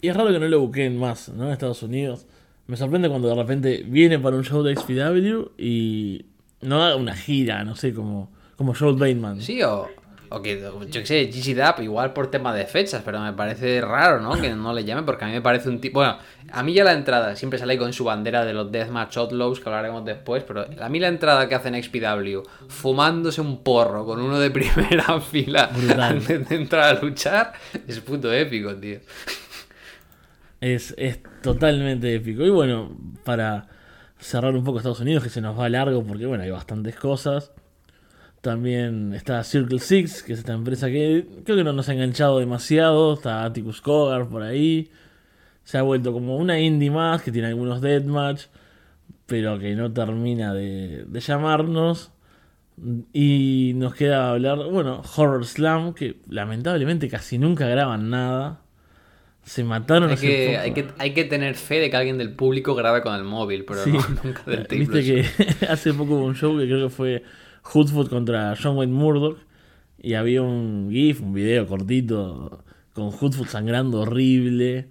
Y 0.02 0.08
es 0.08 0.16
raro 0.16 0.30
que 0.30 0.38
no 0.38 0.48
lo 0.48 0.60
busquen 0.60 0.98
más, 0.98 1.30
¿no? 1.30 1.46
En 1.46 1.52
Estados 1.52 1.82
Unidos. 1.82 2.26
Me 2.68 2.76
sorprende 2.76 3.08
cuando 3.08 3.28
de 3.28 3.34
repente 3.34 3.82
viene 3.86 4.18
para 4.18 4.36
un 4.36 4.44
show 4.44 4.62
de 4.62 4.76
XPW 4.76 5.52
y 5.56 6.26
no 6.60 6.82
haga 6.82 6.96
una 6.96 7.16
gira, 7.16 7.64
no 7.64 7.74
sé, 7.74 7.94
como, 7.94 8.30
como 8.56 8.74
Joel 8.74 8.96
Bateman. 8.96 9.40
Sí, 9.40 9.62
o, 9.62 9.88
o 10.28 10.42
que, 10.42 10.60
yo 10.90 11.00
qué 11.00 11.06
sé, 11.06 11.30
GC 11.32 11.56
Dap, 11.56 11.80
igual 11.80 12.12
por 12.12 12.30
tema 12.30 12.54
de 12.54 12.66
fechas, 12.66 13.00
pero 13.02 13.20
me 13.20 13.32
parece 13.32 13.80
raro, 13.80 14.20
¿no? 14.20 14.38
Que 14.38 14.50
no 14.50 14.74
le 14.74 14.84
llame, 14.84 15.02
porque 15.04 15.24
a 15.24 15.28
mí 15.28 15.32
me 15.32 15.40
parece 15.40 15.70
un 15.70 15.80
tipo. 15.80 16.00
Bueno, 16.00 16.18
a 16.52 16.62
mí 16.62 16.74
ya 16.74 16.84
la 16.84 16.92
entrada, 16.92 17.34
siempre 17.36 17.58
sale 17.58 17.78
con 17.78 17.94
su 17.94 18.04
bandera 18.04 18.44
de 18.44 18.52
los 18.52 18.70
Deathmatch 18.70 19.16
Outlaws, 19.16 19.60
que 19.60 19.68
hablaremos 19.70 20.04
después, 20.04 20.42
pero 20.42 20.66
a 20.78 20.88
mí 20.90 21.00
la 21.00 21.08
entrada 21.08 21.48
que 21.48 21.54
hacen 21.54 21.82
XPW, 21.82 22.42
fumándose 22.68 23.40
un 23.40 23.62
porro 23.62 24.04
con 24.04 24.20
uno 24.20 24.38
de 24.38 24.50
primera 24.52 25.18
fila 25.22 25.70
antes 25.98 26.46
de 26.46 26.54
entrar 26.54 26.96
a 26.96 27.00
luchar, 27.00 27.54
es 27.86 27.98
puto 28.00 28.30
épico, 28.30 28.74
tío. 28.76 28.98
Es, 30.60 30.94
es 30.98 31.20
totalmente 31.42 32.14
épico. 32.14 32.44
Y 32.44 32.50
bueno, 32.50 32.96
para 33.24 33.68
cerrar 34.18 34.54
un 34.54 34.64
poco 34.64 34.78
Estados 34.78 35.00
Unidos, 35.00 35.22
que 35.22 35.30
se 35.30 35.40
nos 35.40 35.58
va 35.58 35.68
largo, 35.68 36.02
porque 36.04 36.26
bueno, 36.26 36.44
hay 36.44 36.50
bastantes 36.50 36.96
cosas. 36.96 37.52
También 38.40 39.14
está 39.14 39.42
Circle 39.42 39.80
Six, 39.80 40.22
que 40.22 40.32
es 40.32 40.40
esta 40.40 40.52
empresa 40.52 40.86
que 40.88 41.26
creo 41.44 41.56
que 41.56 41.64
no 41.64 41.72
nos 41.72 41.88
ha 41.88 41.92
enganchado 41.94 42.38
demasiado. 42.38 43.14
Está 43.14 43.44
Atticus 43.44 43.80
Cogar 43.80 44.28
por 44.28 44.42
ahí. 44.42 44.90
Se 45.64 45.78
ha 45.78 45.82
vuelto 45.82 46.12
como 46.12 46.36
una 46.36 46.58
indie 46.60 46.90
más, 46.90 47.22
que 47.22 47.32
tiene 47.32 47.48
algunos 47.48 47.80
deathmatch, 47.80 48.44
pero 49.26 49.58
que 49.58 49.74
no 49.74 49.92
termina 49.92 50.54
de, 50.54 51.04
de 51.06 51.20
llamarnos. 51.20 52.12
Y 53.12 53.72
nos 53.74 53.94
queda 53.94 54.30
hablar, 54.30 54.58
bueno, 54.70 55.02
Horror 55.16 55.44
Slam, 55.44 55.94
que 55.94 56.20
lamentablemente 56.28 57.08
casi 57.08 57.38
nunca 57.38 57.66
graban 57.66 58.08
nada. 58.08 58.60
Se 59.48 59.64
mataron 59.64 60.10
hay 60.10 60.16
que, 60.16 60.58
hay 60.58 60.74
que, 60.74 60.88
hay 60.98 61.14
que 61.14 61.24
tener 61.24 61.54
fe 61.54 61.76
de 61.76 61.88
que 61.88 61.96
alguien 61.96 62.18
del 62.18 62.34
público 62.34 62.74
grabe 62.74 63.00
con 63.00 63.14
el 63.14 63.24
móvil, 63.24 63.64
pero 63.64 63.86
no, 63.86 63.98
nunca 64.22 64.42
del. 64.44 64.66
Viste 64.68 65.02
que 65.02 65.66
hace 65.70 65.94
poco 65.94 66.16
hubo 66.16 66.26
un 66.26 66.34
show 66.34 66.58
que 66.58 66.66
creo 66.66 66.88
que 66.88 66.94
fue 66.94 67.22
Hoodfoot 67.72 68.10
contra 68.10 68.54
John 68.62 68.76
Wayne 68.76 68.92
Murdoch 68.92 69.38
y 70.02 70.12
había 70.14 70.42
un 70.42 70.90
GIF, 70.90 71.22
un 71.22 71.32
video 71.32 71.66
cortito 71.66 72.62
con 72.92 73.06
Hoodfoot 73.06 73.48
sangrando 73.48 74.02
horrible 74.02 74.88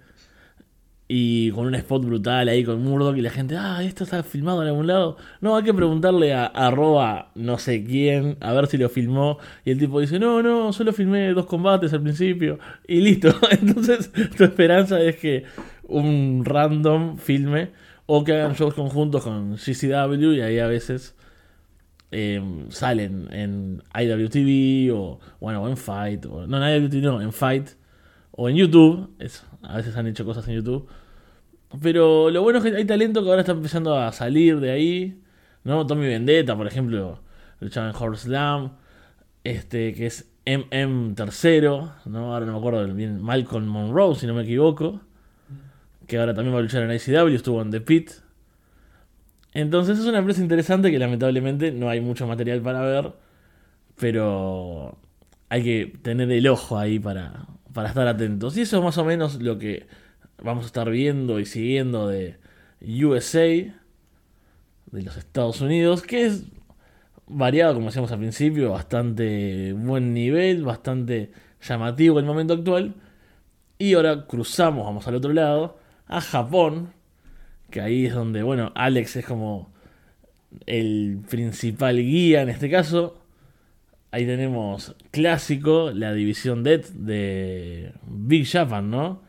y 1.10 1.50
con 1.52 1.66
un 1.66 1.74
spot 1.74 2.04
brutal 2.04 2.48
ahí 2.48 2.62
con 2.64 2.82
Murdoch 2.82 3.16
y 3.16 3.22
la 3.22 3.30
gente, 3.30 3.56
ah, 3.56 3.82
esto 3.82 4.04
está 4.04 4.22
filmado 4.22 4.60
en 4.62 4.68
algún 4.68 4.86
lado. 4.86 5.16
No, 5.40 5.56
hay 5.56 5.64
que 5.64 5.72
preguntarle 5.72 6.34
a 6.34 6.44
arroba 6.44 7.30
no 7.34 7.58
sé 7.58 7.82
quién, 7.82 8.36
a 8.40 8.52
ver 8.52 8.66
si 8.66 8.76
lo 8.76 8.90
filmó. 8.90 9.38
Y 9.64 9.70
el 9.70 9.78
tipo 9.78 10.00
dice, 10.00 10.18
no, 10.18 10.42
no, 10.42 10.70
solo 10.74 10.92
filmé 10.92 11.32
dos 11.32 11.46
combates 11.46 11.94
al 11.94 12.02
principio. 12.02 12.58
Y 12.86 13.00
listo. 13.00 13.28
Entonces 13.50 14.12
tu 14.36 14.44
esperanza 14.44 15.00
es 15.00 15.16
que 15.16 15.44
un 15.84 16.42
random 16.44 17.16
filme 17.16 17.70
o 18.04 18.22
que 18.22 18.34
hagan 18.34 18.52
shows 18.54 18.74
conjuntos 18.74 19.24
con 19.24 19.56
CCW 19.56 20.32
y 20.32 20.40
ahí 20.42 20.58
a 20.58 20.66
veces 20.66 21.14
em, 22.10 22.70
salen 22.70 23.28
en 23.32 23.82
IWTV 23.98 24.94
o, 24.94 25.20
bueno, 25.40 25.66
en 25.68 25.78
Fight. 25.78 26.26
O, 26.26 26.46
no, 26.46 26.66
en 26.66 26.82
IWTV 26.82 27.02
no, 27.02 27.22
en 27.22 27.32
Fight 27.32 27.70
o 28.30 28.48
en 28.50 28.56
YouTube. 28.56 29.10
A 29.62 29.78
veces 29.78 29.96
han 29.96 30.06
hecho 30.06 30.26
cosas 30.26 30.46
en 30.48 30.54
YouTube. 30.56 30.86
Pero 31.82 32.30
lo 32.30 32.42
bueno 32.42 32.58
es 32.58 32.64
que 32.64 32.76
hay 32.76 32.84
talento 32.84 33.22
que 33.22 33.28
ahora 33.28 33.42
está 33.42 33.52
empezando 33.52 33.96
a 33.96 34.12
salir 34.12 34.60
de 34.60 34.70
ahí. 34.70 35.22
¿no? 35.64 35.86
Tommy 35.86 36.06
Vendetta, 36.06 36.56
por 36.56 36.66
ejemplo, 36.66 37.20
luchaba 37.60 37.90
en 37.90 37.96
Horse 37.96 38.24
Slam. 38.24 38.72
Este, 39.44 39.94
que 39.94 40.06
es 40.06 40.30
MM 40.46 41.14
tercero, 41.14 41.92
¿no? 42.06 42.34
Ahora 42.34 42.46
no 42.46 42.52
me 42.52 42.58
acuerdo 42.58 42.94
bien. 42.94 43.22
Malcolm 43.22 43.66
Monroe, 43.66 44.14
si 44.14 44.26
no 44.26 44.34
me 44.34 44.42
equivoco. 44.42 45.00
Que 46.06 46.18
ahora 46.18 46.34
también 46.34 46.54
va 46.54 46.60
a 46.60 46.62
luchar 46.62 46.82
en 46.82 46.90
ICW, 46.90 47.34
estuvo 47.34 47.60
en 47.60 47.70
The 47.70 47.80
Pit. 47.82 48.10
Entonces 49.52 49.98
es 49.98 50.06
una 50.06 50.18
empresa 50.18 50.40
interesante 50.40 50.90
que 50.90 50.98
lamentablemente 50.98 51.70
no 51.72 51.88
hay 51.90 52.00
mucho 52.00 52.26
material 52.26 52.62
para 52.62 52.80
ver. 52.80 53.12
Pero 53.96 54.98
hay 55.48 55.62
que 55.62 55.98
tener 56.02 56.30
el 56.30 56.46
ojo 56.48 56.78
ahí 56.78 56.98
para, 56.98 57.46
para 57.74 57.88
estar 57.88 58.06
atentos. 58.06 58.56
Y 58.56 58.62
eso 58.62 58.78
es 58.78 58.84
más 58.84 58.96
o 58.98 59.04
menos 59.04 59.42
lo 59.42 59.58
que 59.58 59.86
vamos 60.42 60.64
a 60.64 60.66
estar 60.66 60.90
viendo 60.90 61.40
y 61.40 61.46
siguiendo 61.46 62.08
de 62.08 62.38
USA, 62.80 63.40
de 63.40 65.02
los 65.02 65.16
Estados 65.16 65.60
Unidos, 65.60 66.02
que 66.02 66.26
es 66.26 66.44
variado, 67.26 67.74
como 67.74 67.86
decíamos 67.86 68.12
al 68.12 68.18
principio, 68.18 68.70
bastante 68.70 69.72
buen 69.74 70.14
nivel, 70.14 70.64
bastante 70.64 71.30
llamativo 71.60 72.18
en 72.18 72.24
el 72.24 72.28
momento 72.28 72.54
actual. 72.54 72.94
Y 73.78 73.94
ahora 73.94 74.26
cruzamos, 74.26 74.84
vamos 74.84 75.06
al 75.06 75.16
otro 75.16 75.32
lado, 75.32 75.78
a 76.06 76.20
Japón, 76.20 76.92
que 77.70 77.80
ahí 77.80 78.06
es 78.06 78.14
donde, 78.14 78.42
bueno, 78.42 78.72
Alex 78.74 79.16
es 79.16 79.26
como 79.26 79.70
el 80.66 81.20
principal 81.28 81.96
guía 81.96 82.42
en 82.42 82.48
este 82.48 82.70
caso. 82.70 83.18
Ahí 84.10 84.24
tenemos 84.24 84.96
clásico, 85.10 85.90
la 85.92 86.14
división 86.14 86.64
Dead 86.64 86.82
de 86.94 87.92
Big 88.06 88.48
Japan, 88.48 88.90
¿no? 88.90 89.27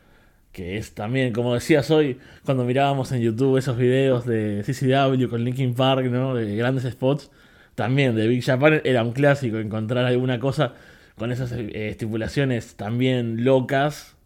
Que 0.51 0.77
es 0.77 0.93
también, 0.93 1.31
como 1.33 1.53
decías 1.53 1.91
hoy, 1.91 2.17
cuando 2.43 2.65
mirábamos 2.65 3.11
en 3.11 3.21
YouTube 3.21 3.57
esos 3.57 3.77
videos 3.77 4.25
de 4.25 4.63
CCW 4.65 5.29
con 5.29 5.43
Linkin 5.43 5.73
Park, 5.75 6.05
¿no? 6.05 6.33
De 6.33 6.55
grandes 6.55 6.91
spots. 6.91 7.31
También 7.75 8.15
de 8.15 8.27
Big 8.27 8.43
Japan 8.43 8.81
era 8.83 9.03
un 9.03 9.13
clásico 9.13 9.57
encontrar 9.57 10.05
alguna 10.05 10.39
cosa 10.39 10.73
con 11.19 11.31
esas 11.31 11.51
eh, 11.51 11.89
estipulaciones 11.89 12.75
también 12.75 13.43
locas 13.43 14.17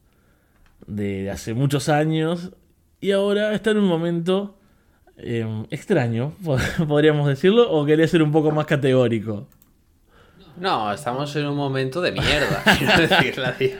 de, 0.88 1.30
hace 1.30 1.54
muchos 1.54 1.90
años. 1.90 2.52
Y 3.02 3.12
ahora 3.12 3.54
está 3.54 3.72
en 3.72 3.78
un 3.78 3.86
momento 3.86 4.58
em, 5.18 5.66
extraño, 5.72 6.34
podríamos 6.88 7.28
decirlo, 7.28 7.70
o 7.70 7.86
quería 7.86 8.08
ser 8.08 8.24
un 8.24 8.32
poco 8.32 8.52
más 8.52 8.66
categórico. 8.66 9.48
No, 10.56 10.94
estamos 10.94 11.36
en 11.36 11.48
un 11.48 11.56
momento 11.56 12.00
de 12.00 12.12
mierda. 12.12 12.64
La, 13.38 13.52
di- 13.54 13.74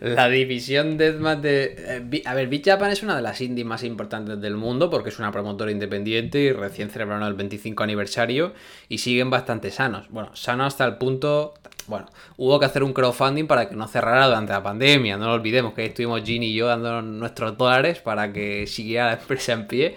la 0.00 0.28
división 0.30 0.96
Deathmatch 0.96 1.40
de. 1.40 1.74
eh, 2.10 2.22
A 2.24 2.32
ver, 2.34 2.48
Big 2.48 2.64
Japan 2.64 2.90
es 2.90 3.02
una 3.02 3.14
de 3.16 3.20
las 3.22 3.40
indies 3.42 3.66
más 3.66 3.84
importantes 3.84 4.40
del 4.40 4.56
mundo 4.56 4.88
porque 4.88 5.10
es 5.10 5.18
una 5.18 5.30
promotora 5.30 5.70
independiente 5.70 6.38
y 6.40 6.52
recién 6.52 6.88
celebraron 6.88 7.26
el 7.26 7.34
25 7.34 7.82
aniversario 7.82 8.54
y 8.88 8.98
siguen 8.98 9.28
bastante 9.28 9.70
sanos. 9.70 10.06
Bueno, 10.08 10.34
sanos 10.34 10.68
hasta 10.68 10.86
el 10.86 10.96
punto. 10.96 11.52
Bueno, 11.86 12.06
hubo 12.38 12.58
que 12.58 12.64
hacer 12.64 12.82
un 12.82 12.94
crowdfunding 12.94 13.46
para 13.46 13.68
que 13.68 13.76
no 13.76 13.86
cerrara 13.86 14.26
durante 14.26 14.52
la 14.54 14.62
pandemia. 14.62 15.18
No 15.18 15.26
lo 15.26 15.32
olvidemos 15.34 15.74
que 15.74 15.82
ahí 15.82 15.88
estuvimos 15.88 16.22
Ginny 16.24 16.46
y 16.46 16.54
yo 16.54 16.66
dando 16.66 17.02
nuestros 17.02 17.58
dólares 17.58 17.98
para 17.98 18.32
que 18.32 18.66
siguiera 18.66 19.06
la 19.08 19.12
empresa 19.20 19.52
en 19.52 19.66
pie. 19.66 19.94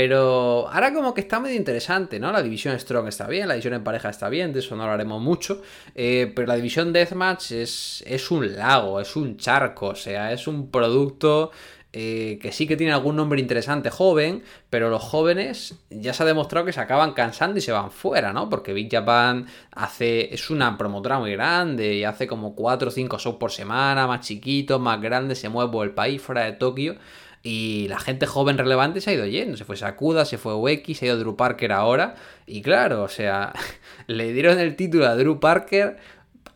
Pero 0.00 0.66
ahora 0.72 0.94
como 0.94 1.12
que 1.12 1.20
está 1.20 1.40
medio 1.40 1.56
interesante, 1.56 2.18
¿no? 2.18 2.32
La 2.32 2.42
división 2.42 2.80
Strong 2.80 3.08
está 3.08 3.26
bien, 3.26 3.46
la 3.46 3.52
división 3.52 3.74
en 3.74 3.84
pareja 3.84 4.08
está 4.08 4.30
bien, 4.30 4.50
de 4.50 4.60
eso 4.60 4.74
no 4.74 4.84
hablaremos 4.84 5.20
mucho. 5.20 5.60
eh, 5.94 6.32
pero 6.34 6.48
la 6.48 6.56
división 6.56 6.90
Deathmatch 6.90 7.52
es, 7.52 8.02
es 8.06 8.30
un 8.30 8.56
lago, 8.56 8.98
es 8.98 9.14
un 9.14 9.36
charco, 9.36 9.88
o 9.88 9.94
sea, 9.94 10.32
es 10.32 10.46
un 10.46 10.70
producto 10.70 11.50
eh, 11.92 12.38
que 12.40 12.50
sí 12.50 12.66
que 12.66 12.78
tiene 12.78 12.94
algún 12.94 13.14
nombre 13.14 13.40
interesante 13.42 13.90
joven, 13.90 14.42
pero 14.70 14.88
los 14.88 15.02
jóvenes 15.02 15.74
ya 15.90 16.14
se 16.14 16.22
ha 16.22 16.26
demostrado 16.26 16.64
que 16.64 16.72
se 16.72 16.80
acaban 16.80 17.12
cansando 17.12 17.58
y 17.58 17.60
se 17.60 17.72
van 17.72 17.90
fuera, 17.90 18.32
¿no? 18.32 18.48
Porque 18.48 18.72
Big 18.72 18.90
Japan 18.90 19.48
hace, 19.72 20.32
es 20.32 20.48
una 20.48 20.78
promotora 20.78 21.18
muy 21.18 21.32
grande 21.32 21.96
y 21.96 22.04
hace 22.04 22.26
como 22.26 22.54
4 22.54 22.88
o 22.88 22.90
5 22.90 23.18
shows 23.18 23.36
por 23.36 23.52
semana, 23.52 24.06
más 24.06 24.20
chiquitos, 24.26 24.80
más 24.80 24.98
grandes, 24.98 25.40
se 25.40 25.50
mueve 25.50 25.70
por 25.70 25.86
el 25.86 25.92
país, 25.92 26.22
fuera 26.22 26.44
de 26.44 26.52
Tokio. 26.52 26.96
Y 27.42 27.88
la 27.88 27.98
gente 27.98 28.26
joven 28.26 28.58
relevante 28.58 29.00
se 29.00 29.10
ha 29.10 29.14
ido 29.14 29.26
yendo. 29.26 29.56
Se 29.56 29.64
fue 29.64 29.76
Sakuda, 29.76 30.24
se 30.24 30.36
fue 30.36 30.54
Ueki, 30.54 30.94
se 30.94 31.06
ha 31.06 31.08
ido 31.08 31.18
Drew 31.18 31.36
Parker 31.36 31.72
ahora. 31.72 32.16
Y 32.46 32.60
claro, 32.62 33.02
o 33.02 33.08
sea, 33.08 33.52
le 34.06 34.32
dieron 34.32 34.58
el 34.58 34.76
título 34.76 35.06
a 35.06 35.16
Drew 35.16 35.40
Parker. 35.40 35.98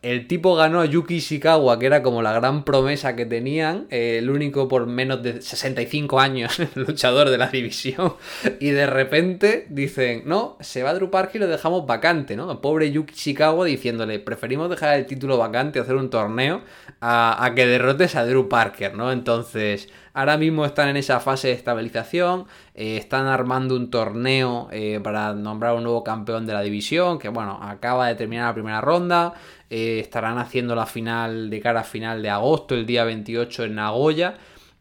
El 0.01 0.27
tipo 0.27 0.55
ganó 0.55 0.81
a 0.81 0.85
Yuki 0.85 1.15
Ishikawa, 1.15 1.79
que 1.79 1.87
era 1.87 2.03
como 2.03 2.21
la 2.21 2.31
gran 2.31 2.63
promesa 2.63 3.15
que 3.15 3.25
tenían. 3.25 3.87
eh, 3.89 4.19
el 4.19 4.29
único 4.29 4.67
por 4.67 4.85
menos 4.85 5.23
de 5.23 5.41
65 5.41 6.19
años 6.19 6.61
luchador 6.75 7.31
de 7.31 7.39
la 7.39 7.47
división. 7.47 8.13
Y 8.59 8.69
de 8.69 8.85
repente 8.85 9.65
dicen, 9.69 10.21
no, 10.27 10.57
se 10.59 10.83
va 10.83 10.93
Drew 10.93 11.09
Parker 11.09 11.37
y 11.37 11.45
lo 11.45 11.47
dejamos 11.47 11.87
vacante, 11.87 12.35
¿no? 12.35 12.51
El 12.51 12.59
pobre 12.59 12.91
Yuki 12.91 13.15
Ishikawa 13.15 13.65
diciéndole, 13.65 14.19
preferimos 14.19 14.69
dejar 14.69 14.95
el 14.99 15.07
título 15.07 15.39
vacante 15.39 15.79
hacer 15.79 15.95
un 15.95 16.11
torneo 16.11 16.61
a, 17.01 17.43
a 17.43 17.55
que 17.55 17.65
derrotes 17.65 18.15
a 18.15 18.25
Drew 18.27 18.47
Parker, 18.47 18.93
¿no? 18.93 19.11
Entonces, 19.11 19.89
ahora 20.15 20.37
mismo 20.37 20.65
están 20.65 20.89
en 20.89 20.97
esa 20.97 21.19
fase 21.19 21.49
de 21.49 21.53
estabilización, 21.53 22.45
eh, 22.73 22.97
están 22.97 23.27
armando 23.27 23.75
un 23.75 23.91
torneo 23.91 24.69
eh, 24.71 24.99
para 25.03 25.33
nombrar 25.33 25.75
un 25.75 25.83
nuevo 25.83 26.03
campeón 26.03 26.45
de 26.45 26.53
la 26.53 26.61
división, 26.61 27.19
que 27.19 27.29
bueno, 27.29 27.59
acaba 27.61 28.07
de 28.07 28.15
terminar 28.15 28.47
la 28.47 28.53
primera 28.53 28.81
ronda, 28.81 29.33
eh, 29.69 29.99
estarán 29.99 30.37
haciendo 30.37 30.75
la 30.75 30.85
final 30.85 31.49
de 31.49 31.59
cara 31.59 31.81
a 31.81 31.83
final 31.83 32.21
de 32.21 32.29
agosto, 32.29 32.75
el 32.75 32.85
día 32.85 33.03
28 33.03 33.65
en 33.65 33.75
Nagoya. 33.75 34.37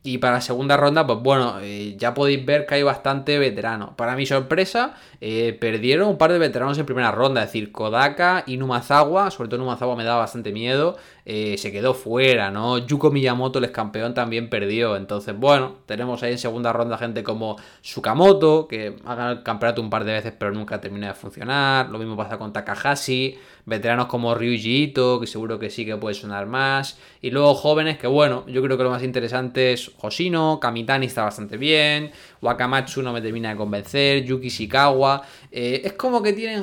Y 0.06 0.18
para 0.18 0.34
la 0.34 0.40
segunda 0.42 0.76
ronda, 0.76 1.06
pues 1.06 1.20
bueno, 1.20 1.60
eh, 1.62 1.94
ya 1.96 2.12
podéis 2.12 2.44
ver 2.44 2.66
que 2.66 2.74
hay 2.74 2.82
bastante 2.82 3.38
veterano. 3.38 3.96
Para 3.96 4.16
mi 4.16 4.26
sorpresa, 4.26 4.96
eh, 5.22 5.56
perdieron 5.58 6.08
un 6.08 6.18
par 6.18 6.30
de 6.30 6.38
veteranos 6.38 6.76
en 6.76 6.84
primera 6.84 7.10
ronda, 7.10 7.40
es 7.40 7.48
decir, 7.48 7.72
Kodaka 7.72 8.44
y 8.46 8.58
Numazawa, 8.58 9.30
sobre 9.30 9.48
todo 9.48 9.60
Numazawa 9.60 9.96
me 9.96 10.04
daba 10.04 10.18
bastante 10.18 10.52
miedo, 10.52 10.98
eh, 11.24 11.56
se 11.56 11.72
quedó 11.72 11.94
fuera, 11.94 12.50
¿no? 12.50 12.76
Yuko 12.76 13.10
Miyamoto, 13.10 13.60
el 13.60 13.64
ex 13.64 13.72
campeón, 13.72 14.12
también 14.12 14.50
perdió. 14.50 14.94
Entonces, 14.96 15.34
bueno, 15.34 15.76
tenemos 15.86 16.22
ahí 16.22 16.32
en 16.32 16.38
segunda 16.38 16.70
ronda 16.74 16.98
gente 16.98 17.24
como 17.24 17.56
Sukamoto, 17.80 18.68
que 18.68 18.96
ha 19.06 19.14
ganado 19.14 19.38
el 19.38 19.42
campeonato 19.42 19.80
un 19.80 19.88
par 19.88 20.04
de 20.04 20.12
veces, 20.12 20.34
pero 20.38 20.52
nunca 20.52 20.82
termina 20.82 21.08
de 21.08 21.14
funcionar. 21.14 21.88
Lo 21.88 21.98
mismo 21.98 22.14
pasa 22.14 22.36
con 22.36 22.52
Takahashi, 22.52 23.38
veteranos 23.64 24.08
como 24.08 24.34
Ryuji 24.34 24.82
Ito, 24.82 25.18
que 25.18 25.26
seguro 25.26 25.58
que 25.58 25.70
sí 25.70 25.86
que 25.86 25.96
puede 25.96 26.14
sonar 26.14 26.44
más. 26.44 26.98
Y 27.22 27.30
luego 27.30 27.54
jóvenes 27.54 27.96
que, 27.96 28.06
bueno, 28.06 28.44
yo 28.46 28.60
creo 28.62 28.76
que 28.76 28.84
lo 28.84 28.90
más 28.90 29.02
interesante 29.02 29.72
es 29.72 29.93
Hoshino, 30.00 30.58
Kamitani 30.60 31.06
está 31.06 31.24
bastante 31.24 31.56
bien, 31.56 32.10
Wakamatsu 32.42 33.02
no 33.02 33.12
me 33.12 33.20
termina 33.20 33.50
de 33.50 33.56
convencer, 33.56 34.24
Yuki 34.24 34.48
Shikawa. 34.48 35.22
Eh, 35.50 35.82
es 35.84 35.92
como 35.94 36.22
que 36.22 36.32
tienen. 36.32 36.62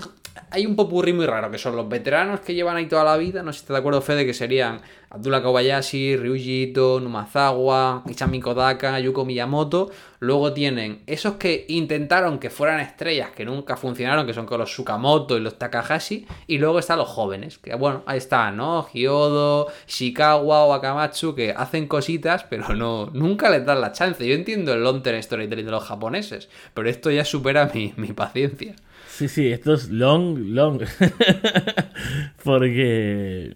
Hay 0.49 0.65
un 0.65 0.75
popurrí 0.75 1.11
muy 1.11 1.25
raro, 1.25 1.51
que 1.51 1.57
son 1.57 1.75
los 1.75 1.89
veteranos 1.89 2.39
que 2.39 2.53
llevan 2.53 2.77
ahí 2.77 2.87
toda 2.87 3.03
la 3.03 3.17
vida. 3.17 3.43
No 3.43 3.51
sé 3.51 3.59
si 3.59 3.63
estás 3.63 3.75
de 3.75 3.79
acuerdo, 3.79 4.01
Fede, 4.01 4.25
que 4.25 4.33
serían 4.33 4.81
Abdullah 5.09 5.41
Kobayashi, 5.41 6.15
Ryuji 6.15 6.63
Ito, 6.63 7.01
Numazawa, 7.01 8.03
Ichami 8.07 8.39
Kodaka, 8.39 8.99
Yuko 8.99 9.25
Miyamoto. 9.25 9.91
Luego 10.19 10.53
tienen 10.53 11.03
esos 11.05 11.35
que 11.35 11.65
intentaron 11.67 12.39
que 12.39 12.49
fueran 12.49 12.79
estrellas, 12.79 13.31
que 13.31 13.43
nunca 13.43 13.75
funcionaron, 13.75 14.25
que 14.25 14.33
son 14.33 14.45
con 14.45 14.59
los 14.59 14.73
Sukamoto 14.73 15.35
y 15.35 15.41
los 15.41 15.57
Takahashi. 15.59 16.25
Y 16.47 16.59
luego 16.59 16.79
están 16.79 16.99
los 16.99 17.09
jóvenes, 17.09 17.57
que 17.57 17.75
bueno, 17.75 18.03
ahí 18.05 18.19
están, 18.19 18.55
¿no? 18.55 18.87
Hyodo, 18.93 19.67
Shikawa, 19.87 20.67
Wakamatsu, 20.67 21.35
que 21.35 21.51
hacen 21.51 21.87
cositas, 21.87 22.45
pero 22.45 22.73
no 22.73 23.09
nunca 23.13 23.49
les 23.49 23.65
dan 23.65 23.81
la 23.81 23.91
chance. 23.91 24.25
Yo 24.25 24.33
entiendo 24.33 24.73
el 24.73 24.83
long-term 24.83 25.21
storytelling 25.21 25.65
de 25.65 25.71
los 25.71 25.83
japoneses, 25.83 26.49
pero 26.73 26.89
esto 26.89 27.11
ya 27.11 27.25
supera 27.25 27.69
mi, 27.73 27.93
mi 27.97 28.13
paciencia. 28.13 28.75
Sí, 29.21 29.27
sí, 29.27 29.51
esto 29.51 29.75
es 29.75 29.91
long, 29.91 30.35
long. 30.47 30.81
Porque 32.43 33.53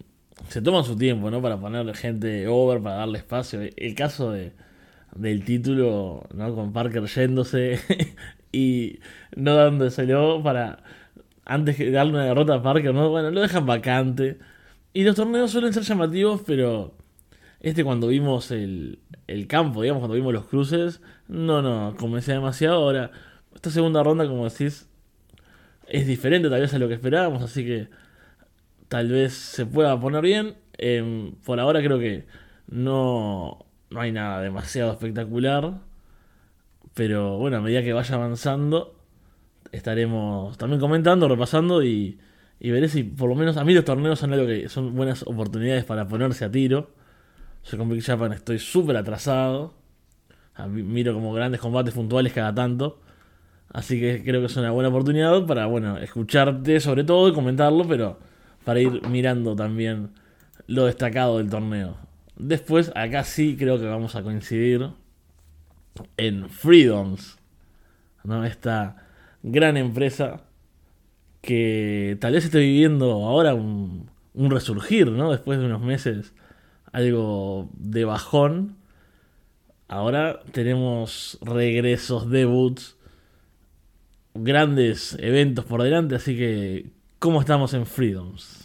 se 0.47 0.61
toman 0.61 0.83
su 0.83 0.95
tiempo, 0.95 1.31
¿no? 1.31 1.41
Para 1.41 1.59
ponerle 1.59 1.95
gente 1.95 2.47
over, 2.47 2.83
para 2.83 2.97
darle 2.97 3.17
espacio. 3.17 3.61
El 3.75 3.95
caso 3.95 4.31
de, 4.31 4.53
del 5.15 5.43
título, 5.43 6.27
¿no? 6.35 6.53
Con 6.53 6.71
Parker 6.71 7.05
yéndose 7.05 7.79
y 8.51 8.99
no 9.35 9.55
dándoselo 9.55 10.43
para. 10.43 10.83
Antes 11.45 11.79
de 11.79 11.89
darle 11.89 12.13
una 12.13 12.25
derrota 12.25 12.53
a 12.53 12.61
Parker, 12.61 12.93
¿no? 12.93 13.09
Bueno, 13.09 13.31
lo 13.31 13.41
dejan 13.41 13.65
vacante. 13.65 14.37
Y 14.93 15.03
los 15.03 15.15
torneos 15.15 15.49
suelen 15.49 15.73
ser 15.73 15.81
llamativos, 15.81 16.43
pero. 16.45 16.93
Este 17.59 17.83
cuando 17.83 18.09
vimos 18.09 18.51
el, 18.51 18.99
el 19.25 19.47
campo, 19.47 19.81
digamos, 19.81 20.01
cuando 20.01 20.15
vimos 20.15 20.31
los 20.31 20.45
cruces, 20.45 21.01
no, 21.27 21.63
no, 21.63 21.95
convencía 21.97 22.35
demasiado. 22.35 22.83
Ahora, 22.83 23.09
esta 23.55 23.71
segunda 23.71 24.03
ronda, 24.03 24.27
como 24.27 24.47
decís, 24.47 24.87
es 25.87 26.07
diferente 26.07 26.49
tal 26.49 26.61
vez 26.61 26.73
a 26.73 26.79
lo 26.79 26.87
que 26.87 26.95
esperábamos, 26.95 27.41
así 27.43 27.65
que 27.65 27.87
tal 28.87 29.09
vez 29.09 29.33
se 29.33 29.65
pueda 29.65 29.99
poner 29.99 30.21
bien. 30.21 30.55
Eh, 30.77 31.33
por 31.45 31.59
ahora 31.59 31.81
creo 31.81 31.99
que 31.99 32.25
no, 32.67 33.65
no 33.89 34.01
hay 34.01 34.11
nada 34.11 34.41
demasiado 34.41 34.91
espectacular, 34.91 35.79
pero 36.93 37.37
bueno, 37.37 37.57
a 37.57 37.61
medida 37.61 37.83
que 37.83 37.93
vaya 37.93 38.15
avanzando, 38.15 38.95
estaremos 39.71 40.57
también 40.57 40.79
comentando, 40.79 41.27
repasando 41.27 41.83
y, 41.83 42.19
y 42.59 42.71
veré 42.71 42.87
si 42.89 43.03
por 43.03 43.29
lo 43.29 43.35
menos 43.35 43.57
a 43.57 43.63
mí 43.63 43.73
los 43.73 43.85
torneos 43.85 44.19
son 44.19 44.33
algo 44.33 44.47
que 44.47 44.69
son 44.69 44.95
buenas 44.95 45.23
oportunidades 45.23 45.83
para 45.85 46.07
ponerse 46.07 46.45
a 46.45 46.51
tiro. 46.51 46.91
Yo 47.65 47.77
con 47.77 47.89
Big 47.89 48.03
Japan 48.03 48.31
estoy 48.33 48.59
súper 48.59 48.95
atrasado. 48.97 49.73
Miro 50.67 51.13
como 51.13 51.33
grandes 51.33 51.59
combates 51.59 51.93
puntuales 51.93 52.31
cada 52.31 52.53
tanto. 52.53 53.01
Así 53.71 53.99
que 53.99 54.23
creo 54.23 54.39
que 54.39 54.47
es 54.47 54.57
una 54.57 54.71
buena 54.71 54.89
oportunidad 54.89 55.45
para, 55.45 55.65
bueno, 55.65 55.97
escucharte 55.97 56.79
sobre 56.79 57.03
todo 57.03 57.27
y 57.29 57.33
comentarlo, 57.33 57.85
pero 57.87 58.19
para 58.63 58.79
ir 58.79 59.07
mirando 59.07 59.55
también 59.55 60.11
lo 60.67 60.85
destacado 60.85 61.37
del 61.37 61.49
torneo. 61.49 61.97
Después, 62.37 62.91
acá 62.95 63.23
sí 63.23 63.55
creo 63.57 63.79
que 63.79 63.85
vamos 63.85 64.15
a 64.15 64.23
coincidir 64.23 64.89
en 66.17 66.49
Freedoms, 66.49 67.37
¿no? 68.23 68.45
Esta 68.45 68.97
gran 69.43 69.77
empresa 69.77 70.41
que 71.41 72.17
tal 72.19 72.33
vez 72.33 72.45
esté 72.45 72.59
viviendo 72.59 73.11
ahora 73.25 73.53
un, 73.53 74.09
un 74.33 74.51
resurgir, 74.51 75.11
¿no? 75.11 75.31
Después 75.31 75.59
de 75.59 75.65
unos 75.65 75.81
meses 75.81 76.33
algo 76.95 77.69
de 77.73 78.05
bajón. 78.05 78.77
Ahora 79.87 80.41
tenemos 80.51 81.37
regresos, 81.41 82.29
debuts, 82.29 82.94
grandes 84.35 85.17
eventos 85.19 85.65
por 85.65 85.81
delante, 85.81 86.15
así 86.15 86.37
que 86.37 86.85
¿cómo 87.19 87.39
estamos 87.41 87.73
en 87.73 87.85
Freedoms? 87.85 88.64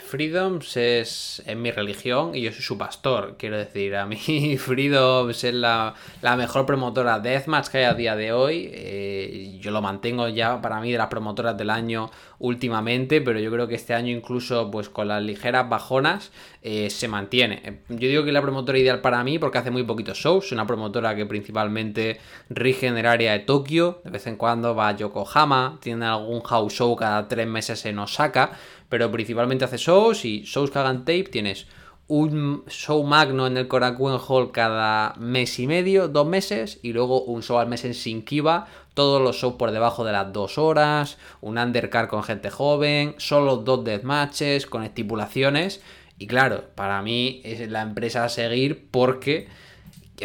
Freedoms 0.00 0.78
es, 0.78 1.42
mi 1.56 1.70
religión 1.70 2.34
y 2.34 2.40
yo 2.40 2.52
soy 2.52 2.62
su 2.62 2.78
pastor. 2.78 3.36
Quiero 3.38 3.58
decir, 3.58 3.94
a 3.96 4.06
mí 4.06 4.16
Freedoms 4.58 5.44
es 5.44 5.54
la, 5.54 5.94
mejor 6.22 6.64
promotora 6.64 7.20
Deathmatch 7.20 7.68
que 7.68 7.78
hay 7.78 7.84
a 7.84 7.94
día 7.94 8.16
de 8.16 8.32
hoy. 8.32 8.70
Eh, 8.72 9.58
yo 9.60 9.70
lo 9.70 9.82
mantengo 9.82 10.28
ya 10.28 10.60
para 10.62 10.80
mí 10.80 10.90
de 10.90 10.98
las 10.98 11.08
promotoras 11.08 11.56
del 11.58 11.68
año 11.68 12.10
últimamente, 12.38 13.20
pero 13.20 13.38
yo 13.38 13.50
creo 13.50 13.68
que 13.68 13.74
este 13.74 13.94
año 13.94 14.10
incluso 14.10 14.70
pues 14.70 14.88
con 14.88 15.08
las 15.08 15.22
ligeras 15.22 15.68
bajonas 15.68 16.32
eh, 16.62 16.88
se 16.88 17.06
mantiene. 17.06 17.60
Eh, 17.64 17.80
Yo 17.90 18.08
digo 18.08 18.22
que 18.22 18.30
es 18.30 18.34
la 18.34 18.42
promotora 18.42 18.78
ideal 18.78 19.02
para 19.02 19.22
mí 19.22 19.38
porque 19.38 19.58
hace 19.58 19.70
muy 19.70 19.82
poquitos 19.82 20.16
shows. 20.16 20.46
Es 20.46 20.52
una 20.52 20.66
promotora 20.66 21.14
que 21.14 21.26
principalmente 21.26 22.20
rige 22.48 22.86
en 22.86 22.96
el 22.96 23.06
área 23.06 23.32
de 23.32 23.40
Tokio. 23.40 24.00
De 24.04 24.10
vez 24.10 24.26
en 24.26 24.36
cuando 24.36 24.74
va 24.74 24.88
a 24.88 24.96
Yokohama. 24.96 25.78
Tiene 25.82 26.06
algún 26.06 26.40
house 26.40 26.72
show 26.72 26.96
cada 26.96 27.28
tres 27.28 27.46
meses 27.46 27.84
en 27.84 27.98
Osaka 27.98 28.52
pero 28.88 29.10
principalmente 29.10 29.64
hace 29.64 29.76
shows 29.76 30.24
y 30.24 30.42
shows 30.42 30.70
que 30.70 30.78
hagan 30.78 31.00
tape 31.00 31.24
tienes 31.24 31.66
un 32.06 32.64
show 32.68 33.02
magno 33.02 33.46
en 33.46 33.56
el 33.56 33.66
Korakuen 33.66 34.18
Hall 34.28 34.52
cada 34.52 35.14
mes 35.18 35.58
y 35.58 35.66
medio, 35.66 36.08
dos 36.08 36.26
meses, 36.26 36.78
y 36.82 36.92
luego 36.92 37.22
un 37.22 37.42
show 37.42 37.58
al 37.58 37.68
mes 37.68 37.84
en 37.84 37.92
Shinkiba, 37.92 38.66
todos 38.92 39.22
los 39.22 39.36
shows 39.36 39.54
por 39.54 39.70
debajo 39.70 40.04
de 40.04 40.12
las 40.12 40.32
dos 40.32 40.58
horas, 40.58 41.18
un 41.40 41.58
undercard 41.58 42.08
con 42.08 42.22
gente 42.22 42.50
joven, 42.50 43.14
solo 43.18 43.56
dos 43.56 43.84
deathmatches 43.84 44.66
con 44.66 44.84
estipulaciones. 44.84 45.82
Y 46.18 46.26
claro, 46.26 46.64
para 46.74 47.02
mí 47.02 47.40
es 47.44 47.68
la 47.70 47.82
empresa 47.82 48.24
a 48.24 48.28
seguir 48.28 48.86
porque 48.90 49.48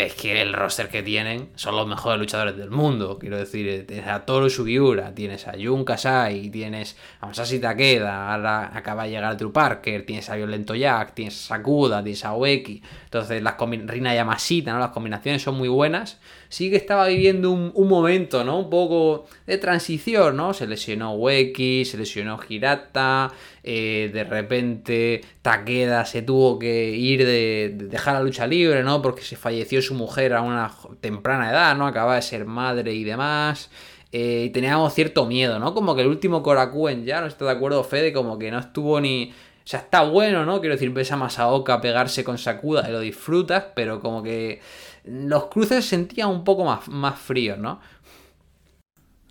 es 0.06 0.14
que 0.14 0.42
el 0.42 0.54
roster 0.54 0.90
que 0.90 1.04
tienen 1.04 1.50
son 1.56 1.76
los 1.76 1.88
mejores 1.88 2.20
luchadores 2.20 2.56
del 2.56 2.70
mundo. 2.70 3.20
Quiero 3.20 3.38
decir, 3.38 3.86
tienes 3.86 4.08
a 4.08 4.26
Toru 4.26 4.50
Sugiura, 4.50 5.14
tienes 5.14 5.48
a 5.48 5.54
Jun 5.62 5.84
Kasai, 5.84 6.50
tienes 6.50 6.98
a 7.20 7.28
Masashi 7.28 7.60
Takeda, 7.60 8.34
ahora 8.34 8.72
acaba 8.74 9.04
de 9.04 9.12
llegar 9.12 9.36
Drew 9.38 9.52
Parker, 9.52 10.06
tienes 10.06 10.30
a 10.30 10.36
Violento 10.36 10.76
Jack, 10.76 11.14
tienes 11.14 11.46
a 11.46 11.56
Sakuda, 11.56 12.04
tienes 12.04 12.24
a 12.24 12.34
Ueki. 12.34 12.82
Entonces, 13.06 13.44
las 13.44 13.56
Rina 13.60 14.16
Yamashita, 14.16 14.74
¿no? 14.74 14.80
Las 14.80 14.92
combinaciones 14.92 15.42
son 15.42 15.56
muy 15.56 15.68
buenas. 15.68 16.20
Sí 16.50 16.72
que 16.72 16.78
estaba 16.78 17.08
viviendo 17.08 17.52
un, 17.52 17.88
momento, 17.88 18.44
¿no? 18.44 18.58
Un 18.58 18.72
poco 18.72 19.28
de 19.46 19.60
transición, 19.60 20.36
¿no? 20.36 20.56
Se 20.56 20.66
lesionó 20.66 21.14
Ueki, 21.14 21.86
se 21.86 21.96
lesionó 21.96 22.40
Hirata, 22.50 23.32
eh, 23.64 24.10
de 24.12 24.24
repente 24.24 25.22
Takeda 25.44 26.06
se 26.06 26.24
tuvo 26.24 26.58
que 26.58 26.90
ir 26.90 27.24
de, 27.24 27.76
dejar 27.76 28.16
la 28.16 28.24
lucha 28.24 28.48
libre, 28.48 28.84
¿no? 28.84 29.00
Porque 29.04 29.22
se 29.22 29.36
falleció 29.36 29.80
su 29.84 29.94
mujer 29.94 30.34
a 30.34 30.42
una 30.42 30.72
temprana 31.02 31.52
edad, 31.52 31.76
¿no? 31.78 31.86
Acaba 31.86 32.16
de 32.16 32.24
ser 32.24 32.46
madre 32.46 32.94
y 32.94 33.04
demás. 33.04 33.70
Eh, 34.12 34.46
y 34.48 34.50
teníamos 34.50 34.94
cierto 34.96 35.28
miedo, 35.28 35.60
¿no? 35.60 35.76
Como 35.76 35.96
que 35.96 36.02
el 36.02 36.08
último 36.08 36.42
Korakuen 36.42 37.06
ya, 37.06 37.22
no 37.22 37.28
está 37.28 37.46
de 37.46 37.52
acuerdo 37.52 37.84
Fede, 37.84 38.12
como 38.12 38.40
que 38.40 38.50
no 38.50 38.60
estuvo 38.60 39.00
ni... 39.00 39.32
O 39.64 39.68
sea, 39.70 39.82
está 39.82 40.02
bueno, 40.02 40.46
¿no? 40.46 40.62
Quiero 40.62 40.74
decir, 40.74 40.90
ves 40.90 41.12
a 41.12 41.16
Masaoka 41.16 41.80
pegarse 41.80 42.24
con 42.24 42.40
Sakuda 42.40 42.90
y 42.90 42.92
lo 42.92 43.02
disfrutas, 43.02 43.66
pero 43.76 44.00
como 44.00 44.24
que 44.24 44.62
los 45.06 45.46
cruces 45.48 45.86
sentían 45.86 46.30
un 46.30 46.44
poco 46.44 46.66
más, 46.66 46.88
más 46.88 47.20
fríos, 47.20 47.58
¿no? 47.58 47.80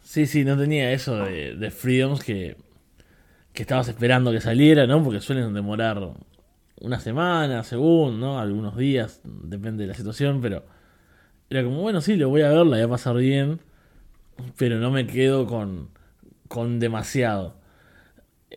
Sí, 0.02 0.26
sí, 0.26 0.44
no 0.44 0.56
tenía 0.56 0.92
eso 0.92 1.16
de, 1.16 1.54
de 1.54 1.70
Freedoms 1.70 2.24
que 2.24 2.56
que 3.58 3.62
estabas 3.62 3.88
esperando 3.88 4.30
que 4.30 4.40
saliera, 4.40 4.86
¿no? 4.86 5.02
Porque 5.02 5.20
suelen 5.20 5.52
demorar 5.52 6.10
una 6.80 7.00
semana, 7.00 7.64
según, 7.64 8.20
¿no? 8.20 8.38
Algunos 8.38 8.76
días, 8.76 9.20
depende 9.24 9.82
de 9.82 9.88
la 9.88 9.94
situación, 9.94 10.40
pero 10.40 10.64
era 11.50 11.64
como, 11.64 11.80
bueno, 11.82 12.00
sí, 12.00 12.14
lo 12.14 12.28
voy 12.28 12.42
a 12.42 12.50
ver, 12.50 12.58
la 12.58 12.76
voy 12.76 12.82
a 12.82 12.88
pasar 12.88 13.16
bien, 13.16 13.58
pero 14.56 14.78
no 14.78 14.92
me 14.92 15.08
quedo 15.08 15.46
con, 15.48 15.88
con 16.46 16.78
demasiado. 16.78 17.56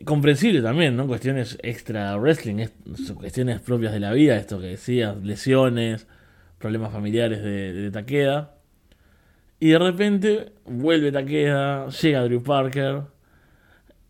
Comprensible 0.05 0.61
también, 0.61 0.95
¿no? 0.95 1.07
Cuestiones 1.07 1.57
extra 1.63 2.15
wrestling, 2.17 2.67
cuestiones 3.15 3.59
propias 3.59 3.93
de 3.93 4.01
la 4.01 4.13
vida, 4.13 4.37
esto 4.37 4.61
que 4.61 4.67
decías, 4.67 5.17
lesiones, 5.23 6.05
problemas 6.61 6.91
familiares 6.91 7.43
de, 7.43 7.73
de 7.73 7.91
Takeda. 7.91 8.55
Y 9.59 9.69
de 9.69 9.79
repente 9.79 10.53
vuelve 10.65 11.11
Takeda, 11.11 11.87
llega 11.89 12.23
Drew 12.23 12.41
Parker 12.41 13.01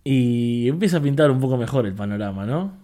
y 0.03 0.67
empieza 0.69 0.97
a 0.97 1.01
pintar 1.01 1.31
un 1.31 1.39
poco 1.39 1.57
mejor 1.57 1.85
el 1.85 1.93
panorama, 1.93 2.45
¿no? 2.45 2.81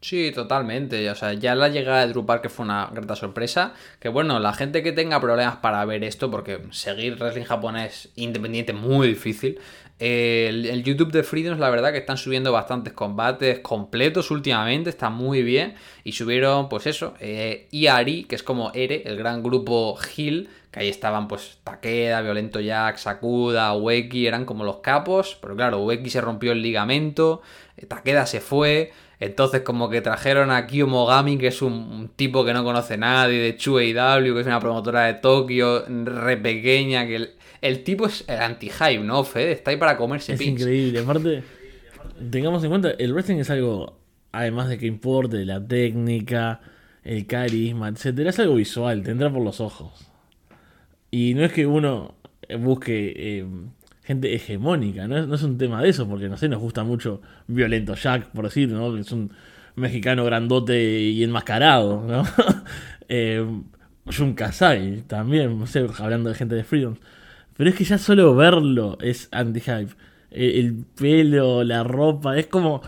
Sí, 0.00 0.30
totalmente. 0.32 1.10
O 1.10 1.14
sea, 1.16 1.32
ya 1.32 1.56
la 1.56 1.68
llegada 1.68 2.06
de 2.06 2.12
Drew 2.12 2.24
Parker 2.24 2.50
fue 2.50 2.64
una 2.64 2.86
grata 2.92 3.16
sorpresa. 3.16 3.74
Que 3.98 4.08
bueno, 4.08 4.38
la 4.38 4.52
gente 4.52 4.82
que 4.82 4.92
tenga 4.92 5.20
problemas 5.20 5.56
para 5.56 5.84
ver 5.84 6.04
esto, 6.04 6.30
porque 6.30 6.60
seguir 6.70 7.16
wrestling 7.18 7.44
japonés 7.44 8.10
independiente 8.14 8.72
es 8.72 8.78
muy 8.78 9.08
difícil. 9.08 9.58
El, 9.98 10.84
YouTube 10.84 11.10
de 11.10 11.24
Freedoms, 11.24 11.58
la 11.58 11.70
verdad 11.70 11.90
que 11.90 11.98
están 11.98 12.16
subiendo 12.16 12.52
bastantes 12.52 12.92
combates 12.92 13.58
completos 13.60 14.30
últimamente, 14.30 14.90
está 14.90 15.10
muy 15.10 15.42
bien. 15.42 15.74
Y 16.04 16.12
subieron, 16.12 16.68
pues 16.68 16.86
eso, 16.86 17.14
eh, 17.20 17.66
Iari, 17.70 18.24
que 18.24 18.36
es 18.36 18.42
como 18.42 18.70
Ere, 18.74 19.02
el 19.06 19.16
gran 19.16 19.42
grupo 19.42 19.98
Hill, 20.16 20.48
que 20.70 20.80
ahí 20.80 20.88
estaban 20.88 21.26
pues 21.26 21.58
Takeda, 21.64 22.20
Violento 22.20 22.60
Jack, 22.60 22.98
Sakuda, 22.98 23.74
Ueki, 23.76 24.26
eran 24.26 24.44
como 24.44 24.64
los 24.64 24.76
capos. 24.76 25.36
Pero 25.40 25.56
claro, 25.56 25.82
Ueki 25.84 26.10
se 26.10 26.20
rompió 26.20 26.52
el 26.52 26.62
ligamento, 26.62 27.42
eh, 27.76 27.86
Takeda 27.86 28.26
se 28.26 28.40
fue. 28.40 28.92
Entonces 29.20 29.62
como 29.62 29.90
que 29.90 30.00
trajeron 30.00 30.52
a 30.52 30.66
Kiyomogami, 30.68 31.38
que 31.38 31.48
es 31.48 31.60
un, 31.60 32.10
tipo 32.14 32.44
que 32.44 32.52
no 32.52 32.62
conoce 32.62 32.96
nadie, 32.96 33.40
de 33.40 33.52
W, 33.52 34.34
que 34.34 34.40
es 34.40 34.46
una 34.46 34.60
promotora 34.60 35.06
de 35.06 35.14
Tokio, 35.14 35.84
re 35.88 36.36
pequeña, 36.36 37.04
que 37.04 37.34
el, 37.60 37.84
tipo 37.84 38.06
es 38.06 38.24
el 38.28 38.40
anti-hype, 38.40 39.00
¿no, 39.00 39.24
Fede? 39.24 39.52
Está 39.52 39.70
ahí 39.70 39.76
para 39.76 39.96
comerse 39.96 40.32
Es 40.34 40.40
increíble, 40.40 41.00
aparte, 41.00 41.42
tengamos 42.30 42.62
en 42.64 42.70
cuenta, 42.70 42.90
el 42.90 43.12
wrestling 43.12 43.38
es 43.38 43.50
algo, 43.50 43.98
además 44.32 44.68
de 44.68 44.78
que 44.78 44.86
importe, 44.86 45.44
la 45.44 45.64
técnica, 45.66 46.60
el 47.04 47.26
carisma, 47.26 47.88
etcétera, 47.88 48.30
es 48.30 48.38
algo 48.38 48.54
visual, 48.56 49.02
te 49.02 49.10
entra 49.10 49.32
por 49.32 49.42
los 49.42 49.60
ojos. 49.60 50.06
Y 51.10 51.34
no 51.34 51.44
es 51.44 51.52
que 51.52 51.66
uno 51.66 52.14
busque... 52.58 53.12
Eh, 53.16 53.46
gente 54.08 54.34
hegemónica, 54.34 55.06
¿no? 55.06 55.34
es 55.34 55.42
un 55.42 55.58
tema 55.58 55.82
de 55.82 55.90
eso, 55.90 56.08
porque 56.08 56.30
no 56.30 56.38
sé, 56.38 56.48
nos 56.48 56.60
gusta 56.60 56.82
mucho 56.82 57.20
Violento 57.46 57.94
Jack, 57.94 58.28
por 58.28 58.46
decir, 58.46 58.70
¿no? 58.70 58.96
Es 58.96 59.12
un 59.12 59.30
mexicano 59.76 60.24
grandote 60.24 61.00
y 61.00 61.22
enmascarado, 61.22 62.02
¿no? 62.08 62.22
eh, 63.10 63.46
Jun 64.06 64.32
Kasai 64.32 65.02
también, 65.06 65.58
no 65.58 65.66
sé, 65.66 65.86
hablando 65.98 66.30
de 66.30 66.36
gente 66.36 66.54
de 66.54 66.64
Freedom. 66.64 66.94
Pero 67.58 67.70
es 67.70 67.76
que 67.76 67.84
ya 67.84 67.98
solo 67.98 68.36
verlo 68.36 68.96
es 69.02 69.28
anti-hype. 69.32 69.92
El, 70.30 70.84
pelo, 70.96 71.64
la 71.64 71.82
ropa, 71.82 72.38
es 72.38 72.46
como. 72.46 72.82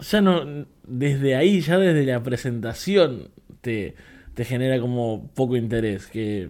Ya 0.00 0.22
no. 0.22 0.66
Desde 0.86 1.36
ahí, 1.36 1.60
ya 1.60 1.78
desde 1.78 2.06
la 2.06 2.22
presentación, 2.22 3.28
te, 3.60 3.94
te 4.32 4.44
genera 4.46 4.80
como 4.80 5.30
poco 5.34 5.56
interés. 5.56 6.06
Que. 6.06 6.48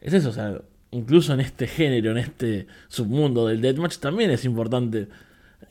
Es 0.00 0.14
eso, 0.14 0.30
o 0.30 0.32
sea, 0.32 0.62
incluso 0.90 1.34
en 1.34 1.40
este 1.40 1.66
género, 1.66 2.12
en 2.12 2.18
este 2.18 2.66
submundo 2.88 3.46
del 3.46 3.60
deathmatch, 3.60 3.98
también 3.98 4.30
es 4.30 4.46
importante 4.46 5.08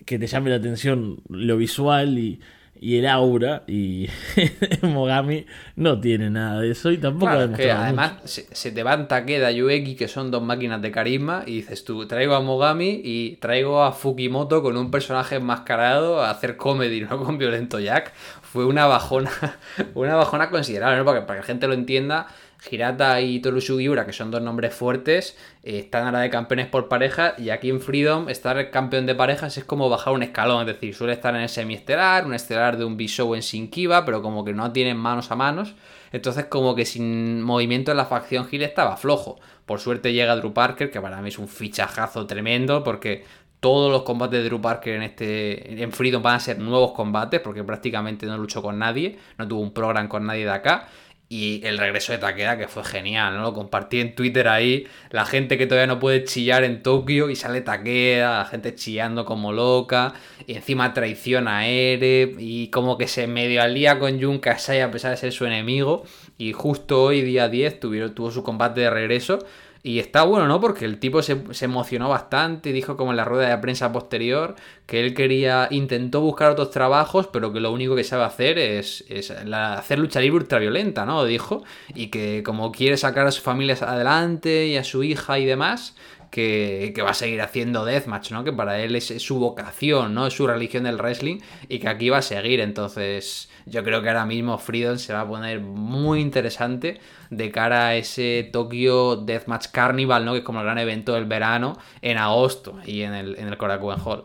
que 0.05 0.19
te 0.19 0.27
llame 0.27 0.51
la 0.51 0.57
atención 0.57 1.23
lo 1.29 1.57
visual 1.57 2.19
y, 2.19 2.39
el 2.81 3.07
aura. 3.07 3.63
Y 3.67 4.07
Mogami 4.81 5.45
no 5.75 5.99
tiene 5.99 6.29
nada 6.29 6.61
de 6.61 6.71
eso 6.71 6.91
y 6.91 6.97
tampoco 6.97 7.31
además 7.31 8.13
se, 8.23 8.71
te 8.71 8.83
van 8.83 9.07
Takeda 9.07 9.51
y 9.51 9.61
Ueki, 9.61 9.95
que 9.95 10.07
son 10.07 10.31
dos 10.31 10.41
máquinas 10.41 10.81
de 10.81 10.91
carisma, 10.91 11.43
y 11.45 11.57
dices 11.57 11.83
tú, 11.83 12.07
traigo 12.07 12.35
a 12.35 12.41
Mogami 12.41 13.01
y 13.03 13.37
traigo 13.37 13.83
a 13.83 13.91
Fukimoto 13.91 14.61
con 14.61 14.77
un 14.77 14.91
personaje 14.91 15.35
enmascarado 15.35 16.21
a 16.21 16.29
hacer 16.29 16.57
comedy, 16.57 17.01
no 17.09 17.23
con 17.23 17.37
Violento 17.37 17.79
Jack. 17.79 18.13
Fue 18.41 18.65
una 18.65 18.85
bajona, 18.85 19.31
una 19.93 20.15
bajona 20.15 20.49
considerable, 20.49 20.97
¿no? 20.97 21.05
para 21.05 21.25
que 21.25 21.35
la 21.35 21.43
gente 21.43 21.67
lo 21.67 21.73
entienda 21.73 22.27
Hirata 22.69 23.21
y 23.21 23.39
Toru 23.39 23.61
Sugiura, 23.61 24.05
que 24.05 24.13
son 24.13 24.31
dos 24.31 24.41
nombres 24.41 24.73
fuertes, 24.73 25.37
eh, 25.63 25.79
están 25.79 26.05
ahora 26.05 26.19
de 26.19 26.29
campeones 26.29 26.67
por 26.67 26.87
pareja 26.87 27.35
y 27.37 27.49
aquí 27.49 27.69
en 27.69 27.81
Freedom 27.81 28.29
estar 28.29 28.69
campeón 28.71 29.05
de 29.05 29.15
parejas 29.15 29.57
es 29.57 29.63
como 29.63 29.89
bajar 29.89 30.13
un 30.13 30.23
escalón, 30.23 30.61
es 30.61 30.67
decir, 30.67 30.95
suele 30.95 31.13
estar 31.13 31.35
en 31.35 31.41
el 31.41 31.49
semiestelar, 31.49 32.25
un 32.25 32.33
estelar 32.33 32.77
de 32.77 32.85
un 32.85 32.97
B-Show 32.97 33.35
en 33.35 33.41
Shinkiba, 33.41 34.05
pero 34.05 34.21
como 34.21 34.43
que 34.43 34.53
no 34.53 34.71
tienen 34.71 34.97
manos 34.97 35.31
a 35.31 35.35
manos, 35.35 35.75
entonces 36.11 36.45
como 36.45 36.75
que 36.75 36.85
sin 36.85 37.41
movimiento 37.41 37.91
en 37.91 37.97
la 37.97 38.05
facción 38.05 38.47
Hill 38.49 38.63
estaba 38.63 38.97
flojo. 38.97 39.39
Por 39.65 39.79
suerte 39.79 40.13
llega 40.13 40.35
Drew 40.35 40.53
Parker, 40.53 40.89
que 40.89 41.01
para 41.01 41.21
mí 41.21 41.29
es 41.29 41.39
un 41.39 41.47
fichajazo 41.47 42.25
tremendo 42.25 42.83
porque 42.83 43.25
todos 43.59 43.91
los 43.91 44.03
combates 44.03 44.39
de 44.39 44.45
Drew 44.45 44.61
Parker 44.61 44.95
en 44.95 45.03
este 45.03 45.81
en 45.81 45.91
Freedom 45.91 46.21
van 46.21 46.35
a 46.35 46.39
ser 46.39 46.59
nuevos 46.59 46.91
combates 46.91 47.41
porque 47.41 47.63
prácticamente 47.63 48.25
no 48.25 48.37
luchó 48.37 48.61
con 48.61 48.77
nadie, 48.77 49.17
no 49.37 49.47
tuvo 49.47 49.61
un 49.61 49.73
programa 49.73 50.07
con 50.07 50.25
nadie 50.25 50.45
de 50.45 50.51
acá 50.51 50.87
y 51.29 51.59
el 51.65 51.77
regreso 51.77 52.13
de 52.13 52.19
Takeda, 52.19 52.57
que 52.57 52.69
fue 52.69 52.85
genial, 52.85 53.35
¿no? 53.35 53.41
Lo 53.41 53.53
compartí 53.53 53.99
en 53.99 54.15
Twitter 54.15 54.47
ahí. 54.47 54.87
La 55.09 55.25
gente 55.25 55.57
que 55.57 55.67
todavía 55.67 55.87
no 55.87 55.99
puede 55.99 56.23
chillar 56.23 56.63
en 56.63 56.81
Tokio 56.81 57.29
y 57.29 57.35
sale 57.35 57.59
Takeda, 57.59 58.39
la 58.39 58.45
gente 58.45 58.73
chillando 58.75 59.25
como 59.25 59.51
loca. 59.51 60.13
Y 60.45 60.53
encima 60.53 60.93
traiciona 60.93 61.59
a 61.59 61.67
Ere. 61.67 62.33
Y 62.39 62.69
como 62.69 62.97
que 62.97 63.09
se 63.09 63.27
medio 63.27 63.61
alía 63.61 63.99
con 63.99 64.21
Jun 64.21 64.39
Kasai 64.39 64.79
a 64.79 64.89
pesar 64.89 65.11
de 65.11 65.17
ser 65.17 65.33
su 65.33 65.45
enemigo. 65.45 66.03
Y 66.37 66.53
justo 66.53 67.03
hoy, 67.03 67.21
día 67.21 67.49
10, 67.49 67.81
tuvieron, 67.81 68.15
tuvo 68.15 68.31
su 68.31 68.43
combate 68.43 68.81
de 68.81 68.89
regreso. 68.89 69.39
Y 69.87 69.99
está 69.99 70.23
bueno, 70.23 70.49
¿no? 70.49 70.59
Porque 70.59 70.83
el 70.83 70.99
tipo 70.99 71.21
se, 71.21 71.41
emocionó 71.61 72.09
bastante, 72.09 72.73
dijo 72.73 72.97
como 72.97 73.11
en 73.11 73.15
la 73.15 73.23
rueda 73.23 73.47
de 73.47 73.57
prensa 73.59 73.93
posterior 73.93 74.55
que 74.85 74.99
él 74.99 75.13
quería, 75.13 75.69
intentó 75.71 76.19
buscar 76.19 76.51
otros 76.51 76.71
trabajos, 76.71 77.27
pero 77.27 77.53
que 77.53 77.61
lo 77.61 77.71
único 77.71 77.95
que 77.95 78.03
sabe 78.03 78.25
hacer 78.25 78.59
es, 78.59 79.05
hacer 79.53 79.99
lucha 79.99 80.19
libre 80.19 80.39
ultraviolenta, 80.39 81.05
¿no? 81.05 81.23
Dijo, 81.23 81.63
y 81.95 82.07
que 82.07 82.43
como 82.43 82.73
quiere 82.73 82.97
sacar 82.97 83.27
a 83.27 83.31
su 83.31 83.41
familia 83.41 83.77
adelante 83.79 84.67
y 84.67 84.75
a 84.75 84.83
su 84.83 85.03
hija 85.03 85.39
y 85.39 85.45
demás, 85.45 85.95
que, 86.31 86.93
va 87.01 87.11
a 87.11 87.13
seguir 87.13 87.41
haciendo 87.41 87.85
deathmatch, 87.85 88.31
¿no? 88.31 88.43
Que 88.43 88.51
para 88.51 88.79
él 88.81 88.95
es, 88.95 89.05
su 89.05 89.39
vocación, 89.39 90.13
¿no? 90.13 90.27
Es 90.27 90.33
su 90.33 90.47
religión 90.47 90.83
del 90.83 90.97
wrestling 90.97 91.39
y 91.69 91.79
que 91.79 91.87
aquí 91.87 92.09
va 92.09 92.17
a 92.17 92.21
seguir. 92.21 92.59
Entonces, 92.59 93.49
yo 93.69 93.83
creo 93.83 94.01
que 94.01 94.09
ahora 94.09 94.25
mismo 94.25 94.57
Freedom 94.57 94.97
se 94.97 95.13
va 95.13 95.21
a 95.21 95.27
poner 95.27 95.59
muy 95.59 96.19
interesante 96.21 96.99
de 97.29 97.51
cara 97.51 97.87
a 97.87 97.95
ese 97.95 98.49
Tokyo 98.51 99.17
Deathmatch 99.17 99.67
Carnival, 99.71 100.25
¿no? 100.25 100.33
Que 100.33 100.39
es 100.39 100.43
como 100.45 100.59
el 100.59 100.65
gran 100.65 100.77
evento 100.77 101.13
del 101.13 101.25
verano 101.25 101.77
en 102.01 102.17
agosto 102.17 102.79
y 102.85 103.01
en 103.01 103.13
el, 103.13 103.35
en 103.37 103.47
el 103.47 103.57
Korakuen 103.57 103.99
Hall. 104.03 104.23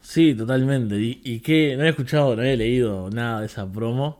Sí, 0.00 0.34
totalmente. 0.34 0.96
Y, 1.00 1.20
y 1.24 1.40
que 1.40 1.76
no 1.76 1.84
he 1.84 1.88
escuchado, 1.90 2.36
no 2.36 2.42
he 2.42 2.56
leído 2.56 3.08
nada 3.10 3.40
de 3.40 3.46
esa 3.46 3.70
promo. 3.70 4.18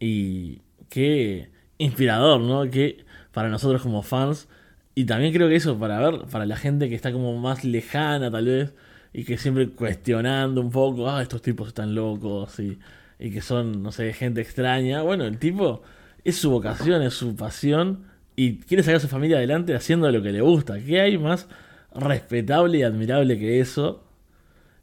Y 0.00 0.60
qué 0.88 1.50
inspirador, 1.78 2.40
¿no? 2.40 2.70
Que 2.70 3.04
para 3.32 3.48
nosotros 3.48 3.82
como 3.82 4.02
fans. 4.02 4.48
Y 4.94 5.04
también 5.06 5.32
creo 5.32 5.48
que 5.48 5.56
eso 5.56 5.78
para 5.78 5.98
ver, 6.00 6.26
para 6.30 6.46
la 6.46 6.56
gente 6.56 6.88
que 6.88 6.94
está 6.94 7.12
como 7.12 7.36
más 7.38 7.64
lejana 7.64 8.30
tal 8.30 8.46
vez. 8.46 8.74
Y 9.18 9.24
que 9.24 9.36
siempre 9.36 9.68
cuestionando 9.70 10.60
un 10.60 10.70
poco, 10.70 11.10
ah, 11.10 11.20
estos 11.20 11.42
tipos 11.42 11.66
están 11.66 11.92
locos 11.92 12.60
y, 12.60 12.78
y 13.18 13.32
que 13.32 13.40
son, 13.40 13.82
no 13.82 13.90
sé, 13.90 14.12
gente 14.12 14.40
extraña. 14.40 15.02
Bueno, 15.02 15.24
el 15.24 15.38
tipo 15.38 15.82
es 16.22 16.36
su 16.36 16.52
vocación, 16.52 17.02
es 17.02 17.14
su 17.14 17.34
pasión 17.34 18.04
y 18.36 18.58
quiere 18.58 18.84
sacar 18.84 18.98
a 18.98 19.00
su 19.00 19.08
familia 19.08 19.38
adelante 19.38 19.74
haciendo 19.74 20.08
lo 20.12 20.22
que 20.22 20.30
le 20.30 20.40
gusta. 20.40 20.78
¿Qué 20.78 21.00
hay 21.00 21.18
más 21.18 21.48
respetable 21.92 22.78
y 22.78 22.84
admirable 22.84 23.36
que 23.40 23.58
eso? 23.58 24.04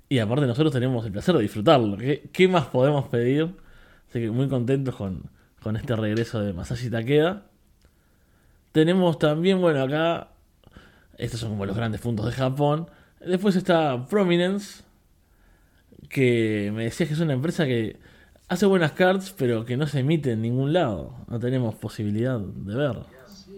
Y 0.10 0.20
aparte 0.20 0.48
nosotros 0.48 0.74
tenemos 0.74 1.06
el 1.06 1.14
placer 1.14 1.34
de 1.38 1.42
disfrutarlo. 1.42 1.96
¿Qué, 1.96 2.30
qué 2.34 2.50
más 2.50 2.66
podemos 2.66 3.08
pedir? 3.08 3.56
Así 4.10 4.20
que 4.20 4.32
muy 4.32 4.50
contentos 4.50 4.98
con, 4.98 5.30
con 5.62 5.78
este 5.78 5.96
regreso 5.96 6.42
de 6.42 6.52
Masashi 6.52 6.90
Takeda. 6.90 7.46
Tenemos 8.74 9.18
también, 9.18 9.62
bueno, 9.62 9.82
acá, 9.82 10.32
estos 11.18 11.40
son 11.40 11.52
como 11.52 11.66
los 11.66 11.78
grandes 11.78 12.02
puntos 12.02 12.26
de 12.26 12.34
Japón. 12.34 12.88
Después 13.20 13.56
está 13.56 14.06
Prominence, 14.08 14.84
que 16.10 16.72
me 16.74 16.86
decías 16.86 17.10
que 17.10 17.16
es 17.16 17.20
una 17.20 17.34
empresa 17.34 17.66
que 17.66 17.98
hace 18.48 18.66
buenas 18.66 18.92
cards, 18.92 19.34
pero 19.38 19.66
que 19.66 19.78
no 19.78 19.88
se 19.88 20.00
emite 20.00 20.32
en 20.32 20.42
ningún 20.42 20.74
lado. 20.74 21.16
No 21.28 21.40
tenemos 21.40 21.76
posibilidad 21.76 22.40
de 22.40 22.76
ver. 22.76 22.98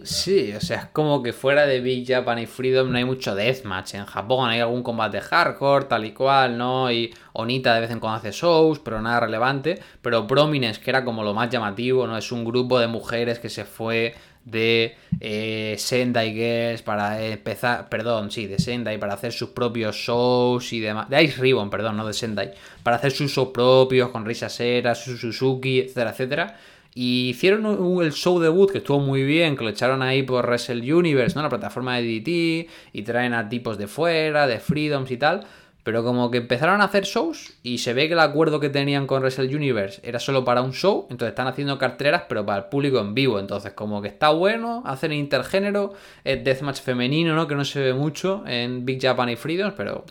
Sí, 0.04 0.52
o 0.54 0.60
sea, 0.60 0.78
es 0.78 0.84
como 0.86 1.22
que 1.22 1.32
fuera 1.32 1.66
de 1.66 1.80
Big 1.80 2.06
Japan 2.06 2.38
y 2.38 2.46
Freedom 2.46 2.90
no 2.90 2.98
hay 2.98 3.04
mucho 3.04 3.34
deathmatch. 3.34 3.94
En 3.94 4.06
Japón 4.06 4.48
hay 4.48 4.60
algún 4.60 4.82
combate 4.82 5.20
hardcore, 5.20 5.86
tal 5.86 6.04
y 6.04 6.12
cual, 6.12 6.56
¿no? 6.56 6.90
Y 6.92 7.12
Onita 7.32 7.74
de 7.74 7.80
vez 7.80 7.90
en 7.90 7.98
cuando 7.98 8.18
hace 8.18 8.30
shows, 8.30 8.78
pero 8.78 9.02
nada 9.02 9.20
relevante. 9.20 9.80
Pero 10.00 10.26
Prominence, 10.26 10.80
que 10.80 10.90
era 10.90 11.04
como 11.04 11.24
lo 11.24 11.34
más 11.34 11.50
llamativo, 11.50 12.06
¿no? 12.06 12.16
Es 12.16 12.30
un 12.30 12.44
grupo 12.44 12.78
de 12.78 12.86
mujeres 12.86 13.40
que 13.40 13.48
se 13.48 13.64
fue 13.64 14.14
de 14.44 14.96
eh, 15.20 15.74
Sendai 15.78 16.32
Girls 16.32 16.82
para 16.82 17.24
empezar, 17.24 17.88
perdón, 17.88 18.30
sí, 18.30 18.46
de 18.46 18.58
Sendai 18.58 18.98
para 18.98 19.14
hacer 19.14 19.32
sus 19.32 19.50
propios 19.50 19.96
shows 19.96 20.72
y 20.72 20.80
demás, 20.80 21.08
de 21.08 21.22
Ice 21.22 21.40
Ribbon, 21.40 21.70
perdón, 21.70 21.96
no 21.96 22.06
de 22.06 22.12
Sendai, 22.12 22.52
para 22.82 22.96
hacer 22.96 23.12
sus 23.12 23.30
shows 23.30 23.50
propios 23.52 24.10
con 24.10 24.24
Risa 24.24 24.48
Sera, 24.48 24.94
Suzuki, 24.94 25.80
etcétera, 25.80 26.10
etcétera. 26.10 26.56
Y 26.94 27.28
hicieron 27.28 28.02
el 28.02 28.12
show 28.12 28.40
debut 28.40 28.72
que 28.72 28.78
estuvo 28.78 28.98
muy 28.98 29.22
bien, 29.22 29.56
que 29.56 29.62
lo 29.62 29.70
echaron 29.70 30.02
ahí 30.02 30.24
por 30.24 30.46
Wrestle 30.46 30.92
Universe, 30.92 31.36
¿no? 31.36 31.42
La 31.42 31.48
plataforma 31.48 31.96
de 31.96 32.02
DDT, 32.02 32.70
y 32.92 33.02
traen 33.02 33.34
a 33.34 33.48
tipos 33.48 33.78
de 33.78 33.86
fuera, 33.86 34.48
de 34.48 34.58
Freedoms 34.58 35.10
y 35.12 35.16
tal. 35.16 35.46
Pero 35.88 36.04
como 36.04 36.30
que 36.30 36.36
empezaron 36.36 36.82
a 36.82 36.84
hacer 36.84 37.04
shows 37.04 37.54
y 37.62 37.78
se 37.78 37.94
ve 37.94 38.08
que 38.08 38.12
el 38.12 38.20
acuerdo 38.20 38.60
que 38.60 38.68
tenían 38.68 39.06
con 39.06 39.22
Wrestle 39.22 39.56
Universe 39.56 40.02
era 40.04 40.18
solo 40.18 40.44
para 40.44 40.60
un 40.60 40.74
show, 40.74 41.06
entonces 41.08 41.30
están 41.30 41.46
haciendo 41.46 41.78
carteras 41.78 42.24
pero 42.28 42.44
para 42.44 42.58
el 42.58 42.64
público 42.66 42.98
en 43.00 43.14
vivo, 43.14 43.40
entonces 43.40 43.72
como 43.72 44.02
que 44.02 44.08
está 44.08 44.28
bueno, 44.28 44.82
hacen 44.84 45.14
intergénero, 45.14 45.94
es 46.24 46.44
deathmatch 46.44 46.82
femenino, 46.82 47.34
¿no? 47.34 47.48
Que 47.48 47.54
no 47.54 47.64
se 47.64 47.80
ve 47.80 47.94
mucho 47.94 48.44
en 48.46 48.84
Big 48.84 49.00
Japan 49.00 49.30
y 49.30 49.36
Freedoms, 49.36 49.72
pero 49.78 50.04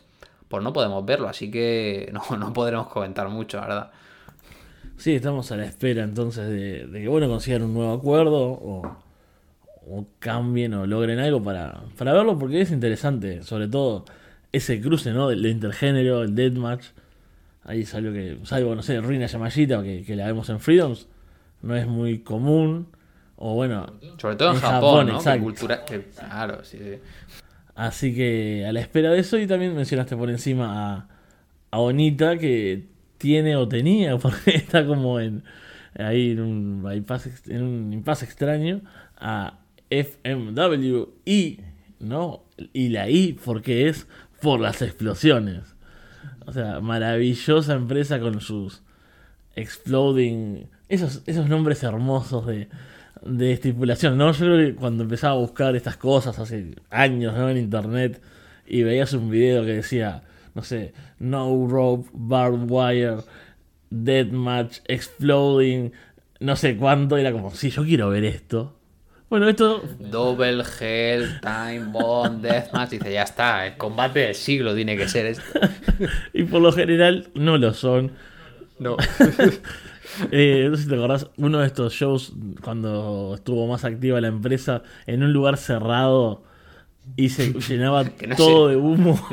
pues 0.48 0.64
no 0.64 0.74
podemos 0.74 1.06
verlo, 1.06 1.28
así 1.28 1.52
que 1.52 2.10
no, 2.32 2.38
no 2.38 2.54
podremos 2.54 2.88
comentar 2.88 3.30
mucho, 3.30 3.58
la 3.60 3.68
verdad. 3.68 3.92
Sí, 4.98 5.14
estamos 5.14 5.52
a 5.52 5.58
la 5.58 5.66
espera 5.66 6.04
entonces 6.04 6.50
de, 6.50 6.90
que 6.92 7.08
bueno 7.08 7.30
consigan 7.30 7.62
un 7.62 7.76
nuevo 7.76 7.94
acuerdo 7.94 8.36
o, 8.36 8.98
o 9.88 10.08
cambien 10.18 10.74
o 10.74 10.88
logren 10.88 11.20
algo 11.20 11.44
para, 11.44 11.82
para 12.00 12.14
verlo 12.14 12.40
porque 12.40 12.62
es 12.62 12.72
interesante, 12.72 13.44
sobre 13.44 13.68
todo 13.68 14.06
ese 14.52 14.80
cruce, 14.82 15.12
¿no? 15.12 15.30
Del 15.30 15.46
intergénero, 15.46 16.24
el 16.24 16.36
deathmatch. 16.36 16.86
Ahí 17.64 17.86
salió 17.86 18.14
que, 18.14 18.38
salvo, 18.44 18.76
no 18.76 18.82
sé, 18.82 19.00
Ruina 19.02 19.26
Yamashita, 19.26 19.84
que, 19.84 20.04
que 20.04 20.16
la 20.16 20.26
vemos 20.28 20.50
en 20.50 20.60
Freedoms, 20.60 21.08
no 21.62 21.76
es 21.76 21.88
muy 21.88 22.20
común. 22.20 22.88
O 23.36 23.54
bueno. 23.54 23.94
Sobre 24.18 24.36
todo 24.36 24.50
en, 24.50 24.56
en 24.56 24.62
Japón, 24.62 24.82
Japón, 24.82 25.08
¿no? 25.08 25.16
Exacto. 25.18 25.44
Cultura, 25.44 25.86
claro, 25.86 26.64
sí, 26.64 26.78
sí. 26.80 27.00
Así 27.76 28.16
que 28.16 28.66
a 28.68 28.72
la 28.72 28.80
espera 28.80 29.12
de 29.12 29.20
eso, 29.20 29.38
y 29.38 29.46
también 29.46 29.76
mencionaste 29.76 30.18
por 30.18 30.30
encima 30.30 30.96
a, 30.96 31.08
a 31.70 31.80
Onita, 31.80 32.38
que 32.38 32.88
tiene 33.20 33.56
o 33.56 33.68
tenía, 33.68 34.18
porque 34.20 34.56
está 34.56 34.86
como 34.86 35.20
en 35.20 35.44
ahí 35.98 36.32
en 36.32 36.42
un 36.42 36.84
bypass, 36.84 37.48
en 37.48 37.64
un 37.64 37.94
impasse 37.94 38.26
extraño, 38.26 38.82
a 39.18 39.60
FMW 39.90 41.10
y, 41.26 41.60
¿no? 42.00 42.44
Y 42.74 42.90
la 42.90 43.10
I, 43.10 43.34
porque 43.34 43.88
es 43.88 44.08
por 44.42 44.60
las 44.60 44.82
explosiones. 44.82 45.76
O 46.46 46.54
sea, 46.54 46.80
maravillosa 46.80 47.74
empresa 47.74 48.20
con 48.20 48.42
sus 48.42 48.82
exploding. 49.56 50.68
Esos, 50.90 51.22
esos 51.26 51.50
nombres 51.50 51.84
hermosos 51.84 52.46
de, 52.46 52.70
de 53.22 53.52
estipulación, 53.52 54.18
¿no? 54.18 54.32
Yo 54.32 54.46
creo 54.46 54.58
que 54.58 54.76
cuando 54.76 55.04
empezaba 55.04 55.34
a 55.34 55.38
buscar 55.38 55.76
estas 55.76 55.98
cosas 55.98 56.40
hace 56.40 56.76
años. 56.90 57.36
En 57.38 57.58
internet 57.58 58.22
y 58.66 58.84
veías 58.84 59.14
un 59.14 59.30
video 59.30 59.66
que 59.66 59.74
decía, 59.74 60.24
no 60.56 60.64
sé, 60.64 60.94
no 61.20 61.68
rope, 61.68 62.10
barbed 62.14 62.70
wire, 62.70 63.18
deathmatch, 63.90 64.80
exploding, 64.86 65.92
no 66.40 66.56
sé 66.56 66.78
cuánto, 66.78 67.18
era 67.18 67.32
como, 67.32 67.52
sí, 67.52 67.70
yo 67.70 67.84
quiero 67.84 68.10
ver 68.10 68.26
esto. 68.26 68.77
Bueno, 69.30 69.50
esto. 69.50 69.84
Double 70.00 70.64
Hell, 70.80 71.42
Time 71.42 71.92
Bomb, 71.92 72.42
Deathmatch. 72.42 72.92
Dice, 72.92 73.12
ya 73.12 73.24
está, 73.24 73.68
el 73.68 73.76
combate 73.76 74.20
del 74.20 74.36
siglo 74.36 74.74
tiene 74.74 74.96
que 74.96 75.10
ser 75.10 75.26
esto. 75.26 75.60
y 76.34 76.44
por 76.44 76.62
lo 76.62 76.72
general 76.72 77.28
no 77.34 77.58
lo 77.58 77.74
son. 77.74 78.14
No. 78.80 78.96
eh, 80.32 80.68
no 80.70 80.78
sé 80.78 80.84
si 80.84 80.90
te 80.90 80.96
acordás, 80.96 81.30
uno 81.36 81.60
de 81.60 81.68
estos 81.68 81.94
shows, 81.94 82.34
cuando 82.64 83.34
estuvo 83.36 83.68
más 83.68 83.84
activa 83.84 84.22
la 84.22 84.30
empresa, 84.30 84.84
en 85.06 85.24
un 85.24 85.34
lugar 85.34 85.58
cerrado 85.58 86.44
y 87.18 87.28
se 87.28 87.52
llenaba 87.68 88.04
no 88.04 88.36
todo 88.38 88.68
sé, 88.70 88.76
de 88.76 88.78
humo. 88.78 89.28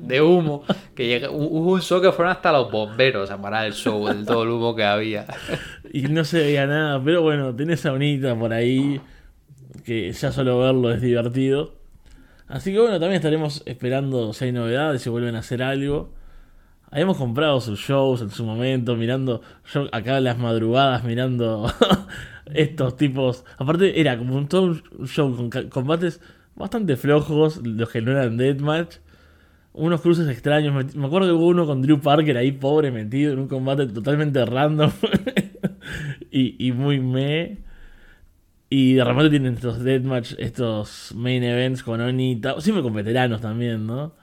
de 0.00 0.20
humo. 0.20 0.64
Que 0.94 1.06
llega, 1.06 1.30
hubo 1.30 1.72
un 1.72 1.80
show 1.80 2.02
que 2.02 2.12
fueron 2.12 2.32
hasta 2.32 2.52
los 2.52 2.70
bomberos 2.70 3.30
a 3.30 3.40
parar 3.40 3.64
el 3.64 3.72
show, 3.72 4.06
de 4.06 4.22
todo 4.26 4.42
el 4.42 4.50
humo 4.50 4.74
que 4.74 4.84
había. 4.84 5.26
y 5.90 6.02
no 6.02 6.24
se 6.24 6.40
veía 6.40 6.66
nada, 6.66 7.02
pero 7.02 7.22
bueno, 7.22 7.56
tenés 7.56 7.86
a 7.86 7.92
Unita 7.92 8.38
por 8.38 8.52
ahí 8.52 9.00
que 9.84 10.12
ya 10.12 10.32
solo 10.32 10.58
verlo 10.58 10.92
es 10.92 11.00
divertido. 11.00 11.74
Así 12.48 12.72
que 12.72 12.80
bueno, 12.80 12.98
también 12.98 13.16
estaremos 13.16 13.62
esperando 13.66 14.32
si 14.32 14.46
hay 14.46 14.52
novedades, 14.52 15.02
si 15.02 15.10
vuelven 15.10 15.36
a 15.36 15.40
hacer 15.40 15.62
algo. 15.62 16.12
Habíamos 16.90 17.18
comprado 17.18 17.60
sus 17.60 17.78
shows 17.78 18.20
en 18.20 18.30
su 18.30 18.44
momento, 18.44 18.96
mirando, 18.96 19.42
yo 19.72 19.86
acá 19.92 20.18
en 20.18 20.24
las 20.24 20.38
madrugadas 20.38 21.04
mirando 21.04 21.72
estos 22.52 22.96
tipos. 22.96 23.44
Aparte 23.58 24.00
era 24.00 24.18
como 24.18 24.34
un, 24.34 24.48
todo 24.48 24.62
un 24.98 25.06
show 25.06 25.34
con 25.36 25.50
combates 25.68 26.20
bastante 26.56 26.96
flojos, 26.96 27.60
los 27.64 27.88
que 27.88 28.02
no 28.02 28.10
eran 28.10 28.36
deathmatch. 28.36 28.96
Unos 29.72 30.00
cruces 30.00 30.28
extraños. 30.28 30.94
Me 30.96 31.06
acuerdo 31.06 31.28
que 31.28 31.34
hubo 31.34 31.46
uno 31.46 31.64
con 31.64 31.80
Drew 31.82 32.00
Parker 32.00 32.36
ahí 32.36 32.50
pobre 32.50 32.90
metido 32.90 33.32
en 33.32 33.38
un 33.38 33.46
combate 33.46 33.86
totalmente 33.86 34.44
random 34.44 34.90
y, 36.32 36.66
y 36.66 36.72
muy 36.72 36.98
me. 36.98 37.69
Y 38.72 38.94
de 38.94 39.04
repente 39.04 39.30
tienen 39.30 39.54
estos 39.54 39.82
deathmatch, 39.82 40.34
estos 40.38 41.12
main 41.16 41.42
events 41.42 41.82
con 41.82 42.00
Onita, 42.00 42.60
siempre 42.60 42.84
con 42.84 42.94
veteranos 42.94 43.40
también, 43.40 43.84
¿no? 43.84 44.14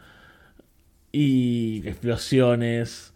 Y 1.12 1.86
explosiones, 1.86 3.14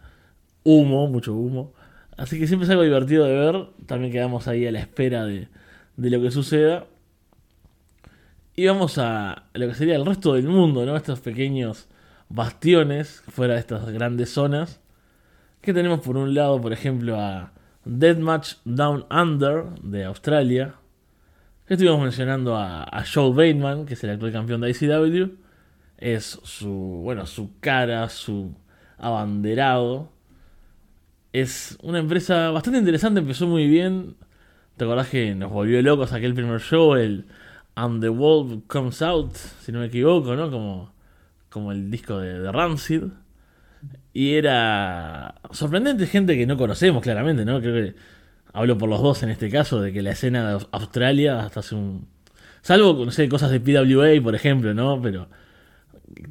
humo, 0.66 1.08
mucho 1.08 1.34
humo. 1.34 1.74
Así 2.18 2.38
que 2.38 2.48
siempre 2.48 2.66
es 2.66 2.70
algo 2.72 2.84
divertido 2.84 3.24
de 3.26 3.34
ver. 3.34 3.68
También 3.86 4.12
quedamos 4.12 4.50
ahí 4.50 4.68
a 4.68 4.74
la 4.74 4.80
espera 4.80 5.26
de, 5.26 5.48
de 5.96 6.10
lo 6.10 6.22
que 6.22 6.32
suceda. 6.32 6.86
Y 8.54 8.68
vamos 8.68 8.98
a 8.98 9.46
lo 9.54 9.70
que 9.70 9.76
sería 9.76 9.96
el 9.96 10.06
resto 10.06 10.34
del 10.34 10.50
mundo, 10.50 10.86
¿no? 10.86 10.98
Estos 10.98 11.22
pequeños 11.22 11.88
bastiones 12.28 13.24
fuera 13.30 13.54
de 13.54 13.62
estas 13.62 13.90
grandes 13.90 14.32
zonas. 14.32 14.82
Que 15.62 15.74
tenemos 15.74 16.02
por 16.02 16.18
un 16.18 16.34
lado, 16.34 16.60
por 16.60 16.74
ejemplo, 16.74 17.18
a 17.22 17.54
Deathmatch 17.86 18.56
Down 18.66 19.06
Under 19.10 19.64
de 19.82 20.04
Australia 20.04 20.76
Estuvimos 21.72 22.02
mencionando 22.02 22.58
a, 22.58 22.84
a, 22.84 23.06
Joel 23.06 23.34
Bateman, 23.34 23.86
que 23.86 23.94
es 23.94 24.04
el 24.04 24.10
actual 24.10 24.34
campeón 24.34 24.60
de 24.60 24.72
ICW. 24.72 25.38
Es 25.98 26.38
su, 26.44 26.70
bueno, 26.70 27.26
su 27.26 27.58
cara, 27.62 28.10
su 28.10 28.54
abanderado. 28.98 30.12
Es 31.32 31.78
una 31.82 32.00
empresa 32.00 32.52
bastante 32.52 32.78
interesante, 32.78 33.22
empezó 33.22 33.48
muy 33.48 33.68
bien. 33.68 34.18
¿Te 34.76 34.84
acordás 34.84 35.08
que 35.08 35.34
nos 35.34 35.50
volvió 35.50 35.82
locos 35.82 36.12
aquel 36.12 36.34
primer 36.34 36.60
show, 36.60 36.94
el 36.96 37.26
And 37.76 38.02
the 38.02 38.10
World 38.10 38.68
Comes 38.68 39.02
Out, 39.02 39.34
si 39.36 39.72
no 39.72 39.80
me 39.80 39.86
equivoco, 39.86 40.36
¿no? 40.36 40.52
Como, 40.52 40.92
como 41.48 41.72
el 41.72 41.90
disco 41.90 42.20
de, 42.20 42.38
de 42.42 42.52
Rancid. 42.52 43.04
Y 44.12 44.34
era 44.34 45.36
sorprendente 45.52 46.06
gente 46.06 46.36
que 46.36 46.46
no 46.46 46.58
conocemos 46.58 47.02
claramente, 47.02 47.46
¿no? 47.46 47.62
Creo 47.62 47.76
que 47.76 47.96
hablo 48.54 48.78
por 48.78 48.90
los 48.90 49.02
dos 49.02 49.24
en 49.24 49.30
este 49.30 49.50
caso, 49.50 49.82
de 49.82 49.94
que 49.94 50.02
la 50.02 50.12
escena 50.12 50.50
de 50.50 50.66
Australia 50.72 51.40
hasta 51.40 51.62
hace 51.62 51.76
un... 51.76 52.08
Salvo, 52.62 53.06
no 53.06 53.12
sé, 53.12 53.28
cosas 53.28 53.52
de 53.52 53.60
PWA, 53.60 54.22
por 54.22 54.36
ejemplo, 54.36 54.74
¿no? 54.74 55.02
Pero 55.02 55.28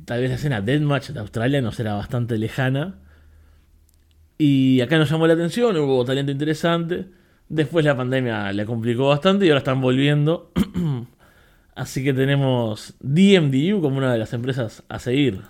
tal 0.05 0.21
vez 0.21 0.31
la 0.31 0.37
escena 0.37 0.61
Deathmatch 0.61 1.11
de 1.11 1.21
Australia 1.21 1.61
nos 1.61 1.79
era 1.81 1.95
bastante 1.95 2.39
lejana. 2.39 2.99
Y 4.39 4.81
acá 4.81 4.97
nos 4.99 5.11
llamó 5.11 5.27
la 5.27 5.35
atención, 5.35 5.77
hubo 5.77 6.05
talento 6.05 6.33
interesante. 6.33 7.07
Después 7.49 7.85
la 7.85 7.97
pandemia 7.97 8.53
le 8.53 8.65
complicó 8.65 9.09
bastante 9.09 9.45
y 9.45 9.49
ahora 9.49 9.59
están 9.59 9.81
volviendo. 9.81 10.53
Así 11.75 12.05
que 12.05 12.13
tenemos 12.13 12.95
DMDU 13.01 13.81
como 13.81 13.99
una 13.99 14.13
de 14.13 14.19
las 14.19 14.33
empresas 14.33 14.83
a 14.89 14.99
seguir. 14.99 15.43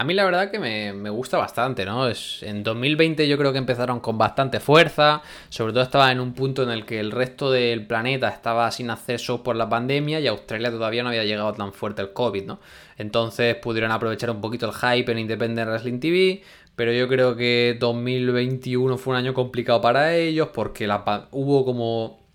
A 0.00 0.04
mí 0.04 0.14
la 0.14 0.24
verdad 0.24 0.48
que 0.52 0.60
me, 0.60 1.10
gusta 1.10 1.38
bastante, 1.38 1.84
¿no? 1.84 2.06
Es, 2.06 2.44
en 2.44 2.62
2020 2.62 3.26
yo 3.26 3.36
creo 3.36 3.50
que 3.50 3.58
empezaron 3.58 3.98
con 3.98 4.16
bastante 4.16 4.60
fuerza, 4.60 5.22
sobre 5.48 5.72
todo 5.72 5.82
estaba 5.82 6.12
en 6.12 6.20
un 6.20 6.34
punto 6.34 6.62
en 6.62 6.70
el 6.70 6.86
que 6.86 7.00
el 7.00 7.10
resto 7.10 7.50
del 7.50 7.84
planeta 7.84 8.28
estaba 8.28 8.70
sin 8.70 8.90
acceso 8.90 9.42
por 9.42 9.56
la 9.56 9.68
pandemia 9.68 10.20
y 10.20 10.28
Australia 10.28 10.70
todavía 10.70 11.02
no 11.02 11.08
había 11.08 11.24
llegado 11.24 11.52
tan 11.52 11.72
fuerte 11.72 12.00
el 12.00 12.12
COVID, 12.12 12.44
¿no? 12.44 12.60
Entonces 12.96 13.56
pudieron 13.56 13.90
aprovechar 13.90 14.30
un 14.30 14.40
poquito 14.40 14.66
el 14.66 14.72
hype 14.72 15.10
en 15.10 15.18
Independent 15.18 15.68
Wrestling 15.68 15.98
TV, 15.98 16.42
pero 16.76 16.92
yo 16.92 17.08
creo 17.08 17.34
que 17.34 17.76
2021 17.80 18.98
fue 18.98 19.14
un 19.14 19.16
año 19.16 19.34
complicado 19.34 19.80
para 19.80 20.14
ellos 20.14 20.50
porque 20.54 20.86
la, 20.86 21.26
hubo 21.32 21.64
como 21.64 22.28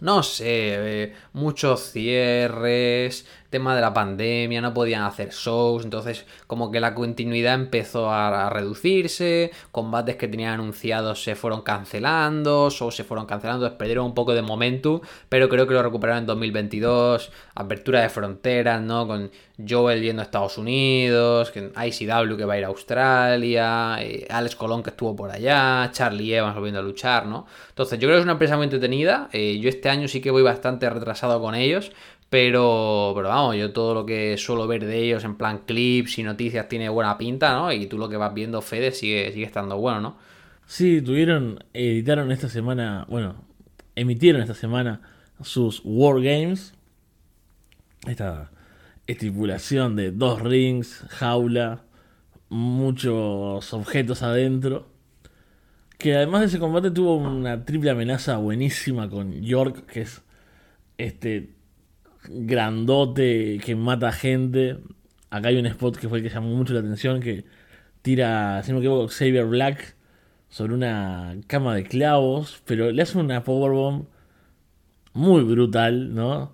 no 0.00 0.22
sé, 0.22 0.44
eh, 0.48 1.14
muchos 1.32 1.92
cierres, 1.92 3.26
tema 3.50 3.74
de 3.74 3.80
la 3.80 3.92
pandemia, 3.92 4.60
no 4.60 4.74
podían 4.74 5.02
hacer 5.02 5.30
shows, 5.30 5.84
entonces 5.84 6.26
como 6.46 6.70
que 6.70 6.80
la 6.80 6.94
continuidad 6.94 7.54
empezó 7.54 8.10
a, 8.10 8.50
reducirse, 8.50 9.50
combates 9.72 10.16
que 10.16 10.28
tenían 10.28 10.54
anunciados 10.54 11.22
se 11.22 11.34
fueron 11.34 11.62
cancelando, 11.62 12.70
shows 12.70 12.96
se 12.96 13.04
fueron 13.04 13.26
cancelando, 13.26 13.76
perdieron 13.76 14.06
un 14.06 14.14
poco 14.14 14.34
de 14.34 14.42
momentum, 14.42 15.00
pero 15.28 15.48
creo 15.48 15.66
que 15.66 15.74
lo 15.74 15.82
recuperaron 15.82 16.20
en 16.22 16.26
2022, 16.26 17.30
apertura 17.54 18.02
de 18.02 18.08
fronteras, 18.08 18.80
¿no? 18.82 19.06
Con 19.06 19.30
Joel 19.66 20.02
yendo 20.02 20.22
a 20.22 20.24
Estados 20.24 20.58
Unidos, 20.58 21.52
ICW 21.54 22.36
que 22.36 22.44
va 22.44 22.54
a 22.54 22.58
ir 22.58 22.64
a 22.64 22.68
Australia, 22.68 23.96
eh, 24.00 24.26
Alex 24.28 24.54
Colón 24.56 24.82
que 24.82 24.90
estuvo 24.90 25.16
por 25.16 25.30
allá, 25.30 25.88
Charlie 25.92 26.34
Evans 26.34 26.54
volviendo 26.54 26.80
a 26.80 26.82
luchar, 26.82 27.26
¿no? 27.26 27.46
Entonces 27.70 27.98
yo 27.98 28.06
creo 28.06 28.16
que 28.16 28.20
es 28.20 28.24
una 28.24 28.32
empresa 28.32 28.56
muy 28.56 28.64
entretenida, 28.64 29.28
eh, 29.32 29.58
yo 29.58 29.68
este 29.68 29.88
año 29.88 30.08
sí 30.08 30.20
que 30.20 30.30
voy 30.30 30.42
bastante 30.42 30.88
retrasado 30.90 31.40
con 31.40 31.54
ellos, 31.54 31.92
pero, 32.36 33.12
pero 33.16 33.28
vamos, 33.28 33.56
yo 33.56 33.72
todo 33.72 33.94
lo 33.94 34.04
que 34.04 34.36
suelo 34.36 34.66
ver 34.66 34.84
de 34.84 35.02
ellos 35.02 35.24
en 35.24 35.36
plan 35.36 35.62
clips 35.64 36.18
y 36.18 36.22
noticias 36.22 36.68
tiene 36.68 36.90
buena 36.90 37.16
pinta, 37.16 37.54
¿no? 37.54 37.72
Y 37.72 37.86
tú 37.86 37.96
lo 37.96 38.10
que 38.10 38.18
vas 38.18 38.34
viendo, 38.34 38.60
Fede, 38.60 38.92
sigue, 38.92 39.32
sigue 39.32 39.46
estando 39.46 39.78
bueno, 39.78 40.02
¿no? 40.02 40.18
Sí, 40.66 41.00
tuvieron, 41.00 41.64
editaron 41.72 42.30
esta 42.30 42.50
semana, 42.50 43.06
bueno, 43.08 43.36
emitieron 43.94 44.42
esta 44.42 44.52
semana 44.52 45.00
sus 45.40 45.80
Wargames. 45.82 46.74
Esta 48.06 48.50
estipulación 49.06 49.96
de 49.96 50.10
dos 50.10 50.42
rings, 50.42 51.06
jaula, 51.08 51.84
muchos 52.50 53.72
objetos 53.72 54.22
adentro. 54.22 54.90
Que 55.96 56.16
además 56.16 56.42
de 56.42 56.48
ese 56.48 56.58
combate 56.58 56.90
tuvo 56.90 57.16
una 57.16 57.64
triple 57.64 57.88
amenaza 57.88 58.36
buenísima 58.36 59.08
con 59.08 59.40
York, 59.40 59.86
que 59.86 60.02
es 60.02 60.20
este 60.98 61.55
grandote 62.28 63.58
que 63.64 63.76
mata 63.76 64.12
gente. 64.12 64.78
Acá 65.30 65.48
hay 65.48 65.56
un 65.58 65.66
spot 65.66 65.96
que 65.96 66.08
fue 66.08 66.18
el 66.18 66.24
que 66.24 66.30
llamó 66.30 66.48
mucho 66.48 66.72
la 66.72 66.80
atención, 66.80 67.20
que 67.20 67.44
tira, 68.02 68.62
si 68.62 68.70
no 68.70 68.78
me 68.78 68.84
equivoco, 68.84 69.08
Xavier 69.08 69.46
Black 69.46 69.96
sobre 70.48 70.74
una 70.74 71.36
cama 71.46 71.74
de 71.74 71.84
clavos, 71.84 72.62
pero 72.64 72.90
le 72.90 73.02
hace 73.02 73.18
una 73.18 73.42
powerbomb 73.42 74.06
muy 75.12 75.42
brutal, 75.42 76.14
¿no? 76.14 76.52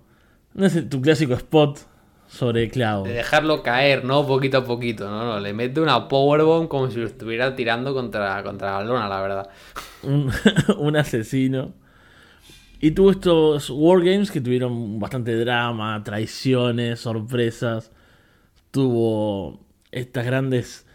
No 0.53 0.65
es 0.65 0.89
tu 0.89 1.01
clásico 1.01 1.33
spot 1.33 1.79
sobre 2.27 2.69
clavos. 2.69 3.07
De 3.07 3.13
dejarlo 3.13 3.61
caer, 3.61 4.03
¿no? 4.03 4.25
Poquito 4.25 4.59
a 4.59 4.65
poquito, 4.65 5.09
¿no? 5.09 5.25
no 5.25 5.39
le 5.39 5.53
mete 5.53 5.79
una 5.79 6.07
powerbomb 6.07 6.67
como 6.67 6.89
si 6.89 6.99
lo 6.99 7.05
estuviera 7.05 7.55
tirando 7.55 7.93
contra, 7.93 8.41
contra 8.43 8.79
la 8.79 8.83
lona, 8.83 9.07
la 9.07 9.21
verdad. 9.21 9.49
un, 10.01 10.31
un 10.77 10.95
asesino. 10.97 11.73
Y 12.83 12.91
tuvo 12.91 13.11
estos 13.11 13.69
Wargames 13.69 14.29
que 14.29 14.41
tuvieron 14.41 14.99
bastante 14.99 15.33
drama, 15.37 16.03
traiciones, 16.03 16.99
sorpresas. 16.99 17.93
Tuvo 18.71 19.65
estas 19.89 20.25
grandes 20.25 20.85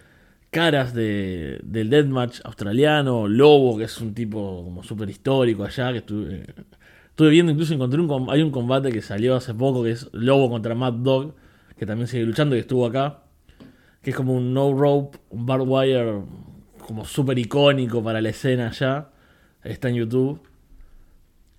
caras 0.50 0.92
de, 0.92 1.58
del 1.62 1.88
Deathmatch 1.88 2.40
australiano. 2.44 3.26
Lobo, 3.26 3.78
que 3.78 3.84
es 3.84 3.98
un 4.02 4.12
tipo 4.12 4.64
como 4.64 4.82
súper 4.82 5.08
histórico 5.08 5.64
allá. 5.64 5.90
Que 5.92 5.98
estuve, 6.00 6.44
estuve 7.08 7.30
viendo, 7.30 7.52
incluso 7.52 7.72
encontré 7.72 8.02
un, 8.02 8.28
hay 8.28 8.42
un 8.42 8.50
combate 8.50 8.92
que 8.92 9.00
salió 9.00 9.36
hace 9.36 9.54
poco 9.54 9.82
que 9.82 9.92
es 9.92 10.10
Lobo 10.12 10.50
contra 10.50 10.74
Mad 10.74 10.92
Dog. 10.92 11.36
Que 11.78 11.86
también 11.86 12.06
sigue 12.06 12.24
luchando 12.26 12.54
y 12.54 12.58
estuvo 12.58 12.84
acá. 12.84 13.22
Que 14.02 14.10
es 14.10 14.16
como 14.16 14.34
un 14.34 14.52
no 14.52 14.74
rope, 14.74 15.16
un 15.30 15.46
barbed 15.46 15.66
wire 15.66 16.22
como 16.86 17.06
súper 17.06 17.38
icónico 17.38 18.02
para 18.04 18.20
la 18.20 18.28
escena 18.28 18.68
allá. 18.68 19.08
Está 19.62 19.88
en 19.88 19.94
YouTube 19.94 20.47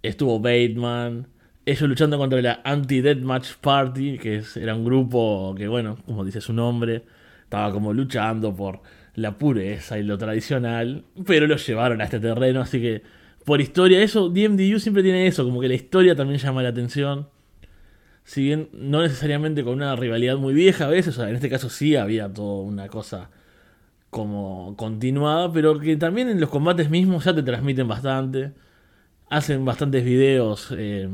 estuvo 0.02 0.39
Bateman, 0.39 1.28
ellos 1.66 1.89
luchando 1.89 2.18
contra 2.18 2.41
la 2.41 2.62
Anti-Deathmatch 2.64 3.56
Party, 3.62 4.18
que 4.18 4.41
era 4.56 4.76
un 4.76 4.86
grupo 4.86 5.54
que, 5.58 5.68
bueno, 5.68 5.97
como 6.06 6.26
dice 6.26 6.41
su 6.41 6.54
nombre, 6.54 7.04
estaba 7.43 7.72
como 7.72 7.93
luchando 7.93 8.56
por 8.56 8.82
la 9.16 9.38
pureza 9.38 9.97
y 10.00 10.04
lo 10.04 10.18
tradicional, 10.18 11.04
pero 11.26 11.47
lo 11.47 11.58
llevaron 11.58 12.02
a 12.02 12.06
este 12.06 12.20
terreno, 12.20 12.62
así 12.62 12.82
que 12.82 13.04
por 13.45 13.62
historia, 13.62 14.02
eso, 14.02 14.30
DMDU 14.30 14.80
siempre 14.80 15.04
tiene 15.04 15.28
eso, 15.28 15.43
como 15.43 15.60
que 15.62 15.68
la 15.68 15.74
historia 15.74 16.16
también 16.16 16.39
llama 16.39 16.62
la 16.62 16.70
atención. 16.70 17.30
Si 18.24 18.43
bien 18.43 18.70
no 18.74 19.02
necesariamente 19.02 19.64
con 19.64 19.74
una 19.74 19.95
rivalidad 19.95 20.38
muy 20.38 20.54
vieja 20.54 20.86
a 20.86 20.89
veces, 20.89 21.18
o 21.18 21.22
sea, 21.22 21.30
en 21.30 21.36
este 21.36 21.50
caso 21.50 21.70
sí 21.70 21.95
había 21.95 22.32
toda 22.32 22.62
una 22.62 22.88
cosa 22.88 23.32
como 24.12 24.76
continuada, 24.78 25.52
pero 25.52 25.80
que 25.80 25.97
también 25.97 26.30
en 26.30 26.39
los 26.39 26.50
combates 26.50 26.89
mismos 26.89 27.26
ya 27.26 27.34
te 27.34 27.43
transmiten 27.43 27.88
bastante 27.88 28.52
hacen 29.30 29.65
bastantes 29.65 30.03
videos, 30.03 30.73
eh, 30.77 31.09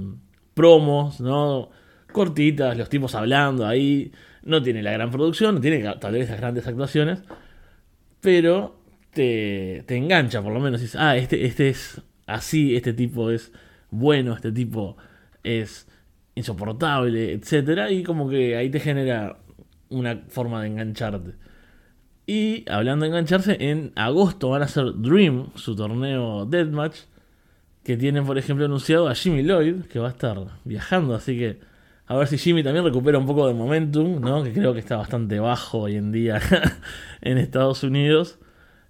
promos, 0.54 1.20
¿no? 1.20 1.70
Cortitas, 2.12 2.78
los 2.78 2.90
tipos 2.90 3.16
hablando 3.16 3.68
ahí. 3.68 4.12
No 4.44 4.62
tiene 4.62 4.84
la 4.84 4.92
gran 4.92 5.12
producción, 5.12 5.56
no 5.56 5.62
tiene 5.62 5.84
tal 6.00 6.14
vez 6.14 6.30
las 6.30 6.40
grandes 6.40 6.68
actuaciones, 6.68 7.24
pero 8.22 8.80
te, 9.12 9.84
te 9.88 9.98
engancha, 9.98 10.42
por 10.42 10.54
lo 10.54 10.60
menos. 10.60 10.82
Dices, 10.82 11.00
ah, 11.00 11.18
este, 11.18 11.46
este 11.46 11.70
es 11.70 12.02
así, 12.28 12.76
este 12.76 12.94
tipo 12.94 13.32
es 13.32 13.52
bueno, 13.90 14.34
este 14.34 14.52
tipo 14.52 14.98
es 15.44 15.88
insoportable, 16.36 17.34
etcétera, 17.34 17.92
y 17.92 18.04
como 18.04 18.30
que 18.30 18.56
ahí 18.56 18.70
te 18.70 18.80
genera 18.80 19.38
una 19.90 20.24
forma 20.28 20.62
de 20.62 20.68
engancharte. 20.68 21.36
Y 22.28 22.66
hablando 22.70 23.06
de 23.06 23.10
engancharse, 23.10 23.58
en 23.60 23.92
agosto 23.96 24.50
van 24.50 24.64
a 24.64 24.66
hacer 24.66 24.94
Dream, 24.96 25.52
su 25.56 25.76
torneo 25.76 26.46
Deathmatch, 26.46 26.98
que 27.86 27.98
tienen, 27.98 28.26
por 28.26 28.38
ejemplo, 28.40 28.66
anunciado 28.66 29.08
a 29.08 29.14
Jimmy 29.14 29.44
Lloyd, 29.44 29.84
que 29.84 30.00
va 30.00 30.08
a 30.08 30.12
estar 30.12 30.38
viajando, 30.64 31.14
así 31.14 31.38
que 31.38 31.60
a 32.08 32.16
ver 32.16 32.28
si 32.28 32.40
Jimmy 32.40 32.64
también 32.64 32.84
recupera 32.84 33.20
un 33.20 33.28
poco 33.28 33.48
de 33.48 33.54
momentum, 33.54 34.20
¿no? 34.20 34.44
que 34.44 34.52
creo 34.52 34.74
que 34.74 34.80
está 34.80 34.98
bastante 34.98 35.40
bajo 35.40 35.82
hoy 35.82 35.96
en 35.96 36.12
día 36.12 36.42
en 37.22 37.38
Estados 37.38 37.84
Unidos, 37.84 38.40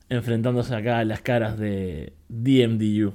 enfrentándose 0.07 0.73
acá 0.73 0.99
a 0.99 1.05
las 1.05 1.21
caras 1.21 1.59
de 1.59 2.13
DMDU. 2.29 3.13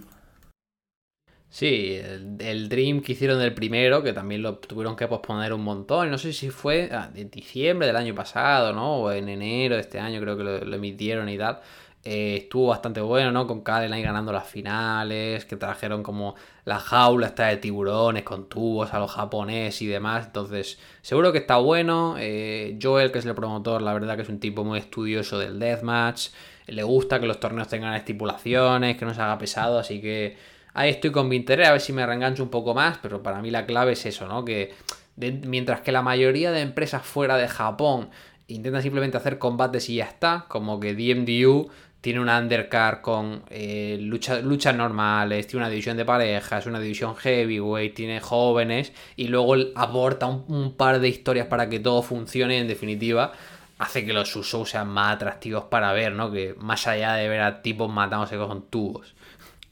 Sí, 1.48 1.98
el, 2.38 2.68
Dream 2.68 3.00
que 3.00 3.12
hicieron 3.12 3.38
del 3.38 3.54
primero, 3.54 4.02
que 4.02 4.12
también 4.12 4.42
lo 4.42 4.58
tuvieron 4.58 4.94
que 4.96 5.08
posponer 5.08 5.52
un 5.54 5.64
montón, 5.64 6.10
no 6.10 6.18
sé 6.18 6.34
si 6.34 6.50
fue 6.50 6.90
ah, 6.92 7.10
en 7.14 7.30
diciembre 7.30 7.86
del 7.86 7.96
año 7.96 8.14
pasado, 8.14 8.72
¿no? 8.72 8.98
O 8.98 9.12
en 9.12 9.28
enero 9.30 9.74
de 9.76 9.80
este 9.80 9.98
año 9.98 10.20
creo 10.20 10.36
que 10.36 10.44
lo 10.44 10.76
emitieron 10.76 11.28
y 11.28 11.38
tal. 11.38 11.60
Eh, 12.02 12.36
estuvo 12.44 12.68
bastante 12.68 13.02
bueno, 13.02 13.30
¿no? 13.30 13.46
Con 13.46 13.60
Kalen 13.60 14.02
ganando 14.02 14.32
las 14.32 14.48
finales, 14.48 15.44
que 15.44 15.56
trajeron 15.56 16.02
como 16.02 16.34
la 16.64 16.78
jaula 16.78 17.26
esta 17.26 17.48
de 17.48 17.58
tiburones 17.58 18.22
con 18.22 18.48
tubos 18.48 18.94
a 18.94 18.98
los 18.98 19.10
japoneses 19.10 19.82
y 19.82 19.86
demás. 19.86 20.26
Entonces, 20.26 20.78
seguro 21.02 21.30
que 21.32 21.38
está 21.38 21.58
bueno. 21.58 22.16
Eh, 22.18 22.78
Joel, 22.80 23.12
que 23.12 23.18
es 23.18 23.26
el 23.26 23.34
promotor, 23.34 23.82
la 23.82 23.92
verdad 23.92 24.16
que 24.16 24.22
es 24.22 24.28
un 24.30 24.40
tipo 24.40 24.64
muy 24.64 24.78
estudioso 24.78 25.38
del 25.38 25.58
deathmatch. 25.58 26.28
Le 26.66 26.82
gusta 26.84 27.20
que 27.20 27.26
los 27.26 27.38
torneos 27.38 27.68
tengan 27.68 27.94
estipulaciones, 27.94 28.96
que 28.96 29.04
no 29.04 29.12
se 29.12 29.20
haga 29.20 29.36
pesado, 29.38 29.78
así 29.78 30.00
que 30.00 30.36
ahí 30.72 30.90
estoy 30.90 31.10
con 31.10 31.28
mi 31.28 31.36
interés, 31.36 31.68
a 31.68 31.72
ver 31.72 31.80
si 31.80 31.92
me 31.92 32.06
reengancho 32.06 32.42
un 32.42 32.48
poco 32.48 32.74
más, 32.74 32.98
pero 33.02 33.22
para 33.22 33.42
mí 33.42 33.50
la 33.50 33.66
clave 33.66 33.92
es 33.92 34.06
eso, 34.06 34.26
¿no? 34.28 34.44
Que 34.44 34.72
mientras 35.16 35.80
que 35.80 35.92
la 35.92 36.02
mayoría 36.02 36.52
de 36.52 36.60
empresas 36.60 37.02
fuera 37.02 37.36
de 37.36 37.48
Japón 37.48 38.10
intentan 38.46 38.82
simplemente 38.82 39.16
hacer 39.16 39.38
combates 39.38 39.88
y 39.88 39.96
ya 39.96 40.04
está, 40.04 40.46
como 40.48 40.80
que 40.80 40.94
DMDU 40.94 41.70
tiene 42.00 42.20
una 42.20 42.38
undercard 42.38 43.00
con 43.02 43.42
eh, 43.50 43.98
luchas 44.00 44.74
normales, 44.74 45.46
tiene 45.46 45.64
una 45.64 45.70
división 45.70 45.96
de 45.96 46.04
parejas, 46.04 46.66
una 46.66 46.80
división 46.80 47.14
heavyweight, 47.14 47.94
tiene 47.94 48.20
jóvenes 48.20 48.92
y 49.16 49.28
luego 49.28 49.54
aporta 49.74 50.26
un, 50.26 50.74
par 50.76 51.00
de 51.00 51.08
historias 51.08 51.46
para 51.46 51.68
que 51.68 51.78
todo 51.78 52.02
funcione 52.02 52.58
en 52.58 52.68
definitiva 52.68 53.32
hace 53.78 54.04
que 54.04 54.12
los 54.12 54.28
shows 54.28 54.70
sean 54.70 54.88
más 54.88 55.16
atractivos 55.16 55.64
para 55.64 55.92
ver, 55.92 56.12
¿no? 56.12 56.30
Que 56.30 56.54
más 56.58 56.86
allá 56.86 57.14
de 57.14 57.28
ver 57.28 57.40
a 57.40 57.62
tipos 57.62 57.90
matándose 57.90 58.36
con 58.36 58.66
tubos. 58.68 59.14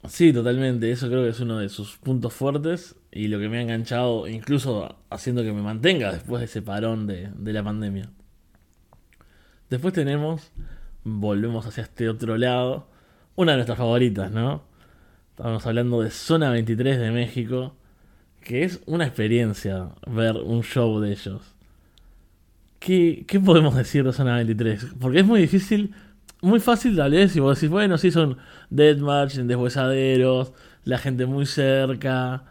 Sí, 0.07 0.33
totalmente. 0.33 0.91
Eso 0.91 1.09
creo 1.09 1.24
que 1.24 1.31
es 1.31 1.41
uno 1.41 1.59
de 1.59 1.68
sus 1.68 1.97
puntos 1.97 2.33
fuertes. 2.33 2.95
y 3.11 3.29
lo 3.29 3.39
que 3.39 3.49
me 3.49 3.59
ha 3.59 3.62
enganchado, 3.62 4.26
incluso 4.29 4.97
haciendo 5.11 5.43
que 5.43 5.53
me 5.53 5.61
mantenga 5.61 6.12
después 6.12 6.41
de 6.41 6.47
ese 6.47 6.62
parón 6.62 7.07
de, 7.07 7.31
de 7.37 7.53
la 7.53 7.62
pandemia. 7.62 8.11
Después 9.68 9.93
tenemos, 9.93 10.51
volvemos 11.09 11.67
hacia 11.67 11.83
este 11.83 12.09
otro 12.09 12.37
lado, 12.37 12.87
una 13.37 13.53
de 13.53 13.59
nuestras 13.59 13.79
favoritas, 13.79 14.31
¿no? 14.31 14.63
Estamos 15.31 15.67
hablando 15.67 16.03
de 16.03 16.11
Zona 16.11 16.51
23 16.51 16.99
de 16.99 17.11
México, 17.11 17.75
que 18.43 18.65
es 18.65 18.81
una 18.87 19.07
experiencia 19.07 19.91
ver 20.07 20.37
un 20.37 20.63
show 20.63 21.01
de 21.01 21.13
ellos. 21.13 21.43
¿Qué, 22.79 23.25
qué 23.27 23.41
podemos 23.41 23.75
decir 23.75 24.05
de 24.05 24.13
Zona 24.13 24.37
23? 24.37 24.95
Porque 25.01 25.21
es 25.21 25.27
muy 25.27 25.41
difícil, 25.41 25.95
muy 26.41 26.61
fácil 26.61 26.97
tal 26.97 27.13
vez, 27.13 27.33
si 27.33 27.41
vos 27.41 27.57
decís, 27.57 27.71
bueno, 27.71 27.99
sí 27.99 28.11
son 28.11 28.39
deathmatch, 28.71 29.35
deshuesaderos, 29.35 30.53
la 30.85 30.99
gente 30.99 31.27
muy 31.27 31.47
cerca, 31.47 32.45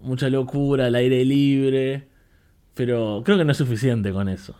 mucha 0.00 0.28
locura, 0.28 0.86
al 0.86 0.94
aire 0.94 1.24
libre, 1.24 2.08
pero 2.74 3.22
creo 3.24 3.38
que 3.38 3.44
no 3.44 3.52
es 3.52 3.58
suficiente 3.58 4.12
con 4.12 4.28
eso. 4.28 4.54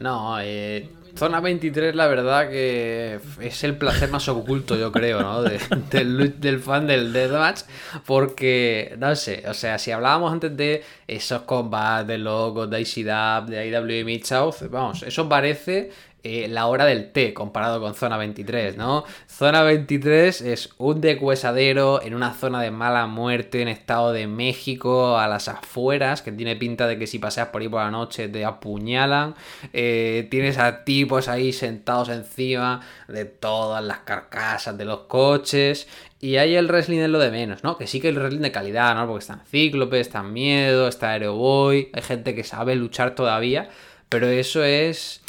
No, 0.00 0.38
eh, 0.40 0.90
Zona 1.18 1.40
23 1.40 1.96
la 1.96 2.06
verdad 2.06 2.48
que 2.48 3.18
es 3.40 3.64
el 3.64 3.76
placer 3.76 4.08
más 4.08 4.28
oculto 4.28 4.76
yo 4.76 4.92
creo, 4.92 5.20
¿no? 5.20 5.42
del, 5.42 6.40
del, 6.40 6.60
fan 6.60 6.86
del 6.86 7.12
Deathmatch, 7.12 7.62
porque, 8.06 8.94
no 8.98 9.16
sé, 9.16 9.42
o 9.48 9.52
sea, 9.54 9.78
si 9.78 9.90
hablábamos 9.90 10.32
antes 10.32 10.56
de 10.56 10.84
esos 11.08 11.42
combates 11.42 12.06
de 12.06 12.18
locos, 12.18 12.70
de 12.70 12.80
ICDAP, 12.80 13.48
de 13.48 13.66
IW 13.66 14.24
South, 14.24 14.68
vamos, 14.70 15.02
eso 15.02 15.28
parece 15.28 15.90
eh, 16.24 16.48
la 16.48 16.66
hora 16.66 16.84
del 16.84 17.12
té 17.12 17.32
comparado 17.32 17.80
con 17.80 17.94
Zona 17.94 18.16
23, 18.16 18.76
¿no? 18.76 19.04
Zona 19.28 19.62
23 19.62 20.40
es 20.40 20.70
un 20.76 21.00
decuesadero 21.00 22.02
en 22.02 22.14
una 22.14 22.34
zona 22.34 22.60
de 22.60 22.72
mala 22.72 23.06
muerte 23.06 23.62
en 23.62 23.68
Estado 23.68 24.12
de 24.12 24.26
México, 24.26 25.16
a 25.16 25.28
las 25.28 25.48
afueras, 25.48 26.22
que 26.22 26.32
tiene 26.32 26.56
pinta 26.56 26.88
de 26.88 26.98
que 26.98 27.06
si 27.06 27.20
paseas 27.20 27.48
por 27.48 27.62
ahí 27.62 27.68
por 27.68 27.80
la 27.80 27.92
noche 27.92 28.28
te 28.28 28.44
apuñalan. 28.44 29.36
Eh, 29.72 30.26
tienes 30.30 30.58
a 30.58 30.84
tipos 30.84 31.28
ahí 31.28 31.52
sentados 31.52 32.08
encima 32.08 32.80
de 33.06 33.24
todas 33.24 33.84
las 33.84 33.98
carcasas 34.00 34.76
de 34.76 34.84
los 34.84 35.00
coches. 35.02 35.86
Y 36.20 36.36
ahí 36.36 36.56
el 36.56 36.66
wrestling 36.66 36.98
es 36.98 37.10
lo 37.10 37.20
de 37.20 37.30
menos, 37.30 37.62
¿no? 37.62 37.78
Que 37.78 37.86
sí 37.86 38.00
que 38.00 38.08
el 38.08 38.16
wrestling 38.16 38.40
de 38.40 38.50
calidad, 38.50 38.94
¿no? 38.96 39.06
Porque 39.06 39.20
están 39.20 39.42
Cíclope, 39.46 40.00
están 40.00 40.32
Miedo, 40.32 40.88
está 40.88 41.10
Aeroboy, 41.10 41.90
hay 41.92 42.02
gente 42.02 42.34
que 42.34 42.42
sabe 42.42 42.74
luchar 42.74 43.14
todavía, 43.14 43.70
pero 44.08 44.26
eso 44.26 44.64
es 44.64 45.22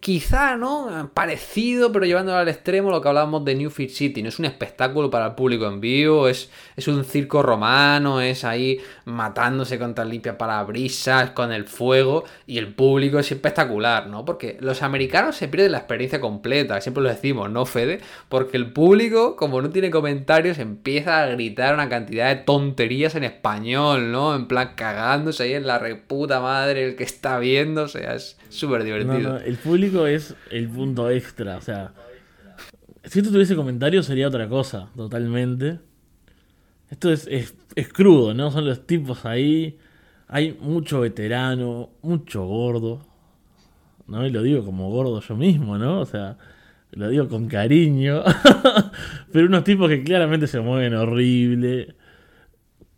quizá, 0.00 0.56
¿no? 0.56 1.10
Parecido, 1.14 1.92
pero 1.92 2.04
llevándolo 2.04 2.38
al 2.38 2.48
extremo 2.48 2.90
lo 2.90 3.00
que 3.00 3.08
hablábamos 3.08 3.44
de 3.44 3.54
New 3.54 3.70
Fit 3.70 3.90
City. 3.90 4.22
No 4.22 4.28
es 4.28 4.38
un 4.38 4.44
espectáculo 4.44 5.10
para 5.10 5.26
el 5.26 5.34
público 5.34 5.66
en 5.66 5.80
vivo, 5.80 6.28
es, 6.28 6.50
es 6.76 6.88
un 6.88 7.04
circo 7.04 7.42
romano, 7.42 8.20
es 8.20 8.44
ahí 8.44 8.80
matándose 9.04 9.78
contra 9.78 10.04
limpia 10.04 10.38
parabrisas, 10.38 11.30
con 11.30 11.52
el 11.52 11.64
fuego, 11.64 12.24
y 12.46 12.58
el 12.58 12.74
público 12.74 13.18
es 13.18 13.30
espectacular, 13.32 14.06
¿no? 14.06 14.24
Porque 14.24 14.56
los 14.60 14.82
americanos 14.82 15.36
se 15.36 15.48
pierden 15.48 15.72
la 15.72 15.78
experiencia 15.78 16.20
completa, 16.20 16.80
siempre 16.80 17.02
lo 17.02 17.08
decimos, 17.08 17.50
¿no, 17.50 17.66
Fede? 17.66 18.00
Porque 18.28 18.56
el 18.56 18.72
público, 18.72 19.36
como 19.36 19.60
no 19.60 19.70
tiene 19.70 19.90
comentarios, 19.90 20.58
empieza 20.58 21.22
a 21.22 21.26
gritar 21.26 21.74
una 21.74 21.88
cantidad 21.88 22.28
de 22.28 22.36
tonterías 22.36 23.14
en 23.14 23.24
español, 23.24 24.12
¿no? 24.12 24.34
En 24.34 24.46
plan 24.46 24.72
cagándose 24.76 25.44
ahí 25.44 25.54
en 25.54 25.66
la 25.66 25.78
reputa 25.78 26.40
madre 26.40 26.84
el 26.84 26.96
que 26.96 27.04
está 27.04 27.38
viendo, 27.38 27.82
o 27.84 27.88
sea, 27.88 28.14
es 28.14 28.38
súper 28.48 28.84
divertido. 28.84 29.38
el 29.38 29.56
público 29.56 29.81
es 30.06 30.34
el 30.50 30.68
punto 30.68 31.10
extra, 31.10 31.56
o 31.56 31.60
sea, 31.60 31.92
si 33.04 33.18
esto 33.18 33.32
tuviese 33.32 33.56
comentarios 33.56 34.06
sería 34.06 34.28
otra 34.28 34.48
cosa, 34.48 34.88
totalmente. 34.96 35.80
Esto 36.88 37.10
es, 37.10 37.26
es, 37.26 37.88
crudo, 37.88 38.34
¿no? 38.34 38.50
Son 38.50 38.66
los 38.66 38.86
tipos 38.86 39.24
ahí. 39.24 39.78
Hay 40.28 40.56
mucho 40.60 41.00
veterano, 41.00 41.90
mucho 42.02 42.44
gordo. 42.44 43.06
¿No? 44.06 44.26
Y 44.26 44.30
lo 44.30 44.42
digo 44.42 44.64
como 44.64 44.90
gordo 44.90 45.20
yo 45.20 45.36
mismo, 45.36 45.78
¿no? 45.78 46.00
O 46.00 46.06
sea, 46.06 46.36
lo 46.92 47.08
digo 47.08 47.28
con 47.28 47.48
cariño. 47.48 48.22
Pero 49.32 49.46
unos 49.46 49.64
tipos 49.64 49.88
que 49.88 50.04
claramente 50.04 50.46
se 50.46 50.60
mueven 50.60 50.94
horrible. 50.94 51.94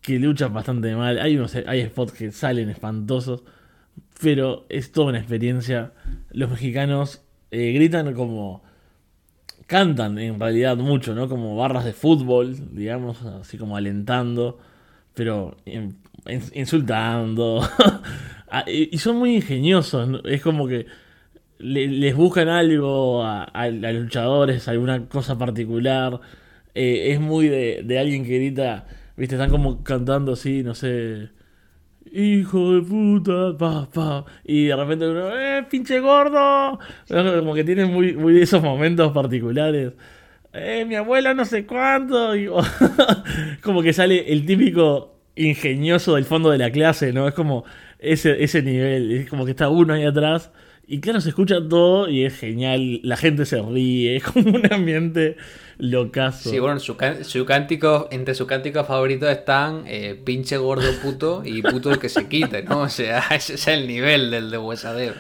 Que 0.01 0.19
luchan 0.19 0.53
bastante 0.53 0.95
mal. 0.97 1.19
Hay, 1.19 1.37
unos, 1.37 1.55
hay 1.55 1.87
spots 1.87 2.13
que 2.13 2.33
salen 2.33 2.69
espantosos. 2.69 3.45
Pero 4.21 4.67
es 4.69 4.93
toda 4.93 5.09
una 5.09 5.19
experiencia. 5.19 5.93
Los 6.31 6.51
mexicanos 6.51 7.23
eh, 7.51 7.73
gritan 7.73 8.15
como 8.15 8.63
cantan 9.67 10.19
en 10.19 10.39
realidad 10.39 10.77
mucho, 10.77 11.15
¿no? 11.15 11.29
Como 11.29 11.57
barras 11.57 11.85
de 11.85 11.93
fútbol, 11.93 12.57
digamos, 12.75 13.23
así 13.23 13.59
como 13.59 13.77
alentando, 13.77 14.59
pero 15.15 15.57
insultando. 16.55 17.63
Ah, 18.57 18.65
y 18.69 18.97
son 18.99 19.17
muy 19.17 19.35
ingeniosos, 19.35 20.21
es 20.27 20.41
como 20.41 20.69
que 20.69 20.87
les 21.59 22.15
buscan 22.15 22.49
algo 22.49 23.25
a, 23.25 23.69
los 23.69 23.95
luchadores, 23.95 24.69
alguna 24.69 25.09
cosa 25.09 25.37
particular. 25.37 26.21
Eh, 26.73 27.11
es 27.13 27.21
muy 27.21 27.49
de, 27.49 27.83
de 27.85 27.99
alguien 27.99 28.25
que 28.25 28.37
grita, 28.37 28.87
viste, 29.17 29.35
están 29.35 29.51
como 29.51 29.83
cantando 29.83 30.35
así, 30.35 30.63
no 30.63 30.77
sé 30.77 31.31
hijo 32.15 32.75
de 32.75 32.83
puta, 32.83 33.57
pa, 33.59 33.89
pa. 33.93 34.25
Y 34.45 34.67
de 34.67 34.77
repente 34.77 35.09
uno, 35.09 35.37
¡eh, 35.39 35.65
pinche 35.69 36.01
gordo! 36.01 36.79
Como 37.09 37.55
que 37.55 37.65
tiene 37.65 37.85
muy, 37.85 38.15
muy 38.15 38.41
esos 38.41 38.63
momentos 38.63 39.13
particulares. 39.13 39.93
¡eh, 40.53 40.85
mi 40.87 40.95
abuela 40.95 41.35
no 41.35 41.45
sé 41.45 41.67
cuánto! 41.67 42.33
Como 43.63 43.83
que 43.83 43.93
sale 43.93 44.33
el 44.33 44.47
típico 44.47 45.15
ingenioso 45.37 46.15
del 46.15 46.25
fondo 46.25 46.51
de 46.51 46.59
la 46.59 46.71
clase, 46.71 47.13
¿no? 47.13 47.27
Es 47.27 47.35
como 47.35 47.65
ese, 47.99 48.43
ese 48.45 48.63
nivel, 48.63 49.11
es 49.11 49.29
como 49.29 49.45
que 49.45 49.51
está 49.51 49.69
uno 49.69 49.95
ahí 49.95 50.05
atrás. 50.05 50.53
Y 50.87 51.01
claro, 51.01 51.21
se 51.21 51.31
escucha 51.31 51.57
todo 51.67 52.09
y 52.09 52.25
es 52.25 52.39
genial, 52.39 53.01
la 53.03 53.17
gente 53.17 53.47
se 53.47 53.61
ríe, 53.63 54.17
es 54.17 54.25
como 54.25 54.51
un 54.51 54.73
ambiente 54.73 55.37
Locazo. 55.79 56.51
Sí, 56.51 56.59
bueno, 56.59 56.79
su, 56.79 56.97
su 57.23 57.45
cántico, 57.47 58.09
entre 58.11 58.35
sus 58.35 58.47
cánticos 58.47 58.87
favoritos 58.87 59.29
están 59.31 59.85
eh, 59.87 60.21
pinche 60.25 60.57
gordo 60.57 60.89
puto 61.03 61.43
y 61.45 61.63
puto 61.63 61.91
el 61.91 61.99
que 61.99 62.09
se 62.09 62.29
quite, 62.29 62.63
¿no? 62.63 62.81
O 62.81 62.89
sea, 62.89 63.25
ese 63.31 63.55
es 63.55 63.67
el 63.69 63.87
nivel 63.87 64.31
del 64.31 64.51
de 64.51 64.59
huesadero. 64.59 65.15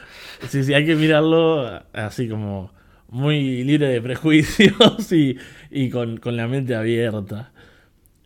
Sí, 0.49 0.63
sí, 0.63 0.75
hay 0.75 0.85
que 0.85 0.95
mirarlo 0.95 1.83
así 1.93 2.29
como 2.29 2.71
muy 3.09 3.65
libre 3.65 3.89
de 3.89 4.03
prejuicios 4.03 5.13
y, 5.13 5.39
y 5.71 5.91
con, 5.91 6.19
con 6.19 6.37
la 6.37 6.47
mente 6.47 6.75
abierta. 6.75 7.53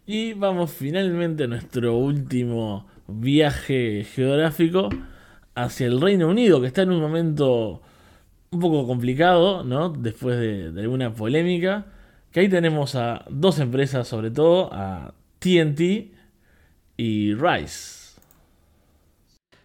Y 0.06 0.32
vamos 0.32 0.72
finalmente 0.72 1.44
a 1.44 1.46
nuestro 1.46 1.96
último 1.96 2.86
viaje 3.06 4.04
geográfico 4.14 4.90
hacia 5.64 5.86
el 5.86 6.00
Reino 6.00 6.28
Unido, 6.28 6.60
que 6.60 6.68
está 6.68 6.82
en 6.82 6.92
un 6.92 7.00
momento 7.00 7.82
un 8.50 8.60
poco 8.60 8.86
complicado, 8.86 9.64
¿no? 9.64 9.90
Después 9.90 10.38
de, 10.38 10.80
alguna 10.80 11.12
polémica. 11.12 11.86
Que 12.32 12.40
ahí 12.40 12.48
tenemos 12.48 12.94
a 12.94 13.24
dos 13.30 13.58
empresas, 13.58 14.06
sobre 14.06 14.30
todo, 14.30 14.70
a 14.72 15.14
TNT 15.38 16.12
y 16.96 17.34
Rice. 17.34 17.98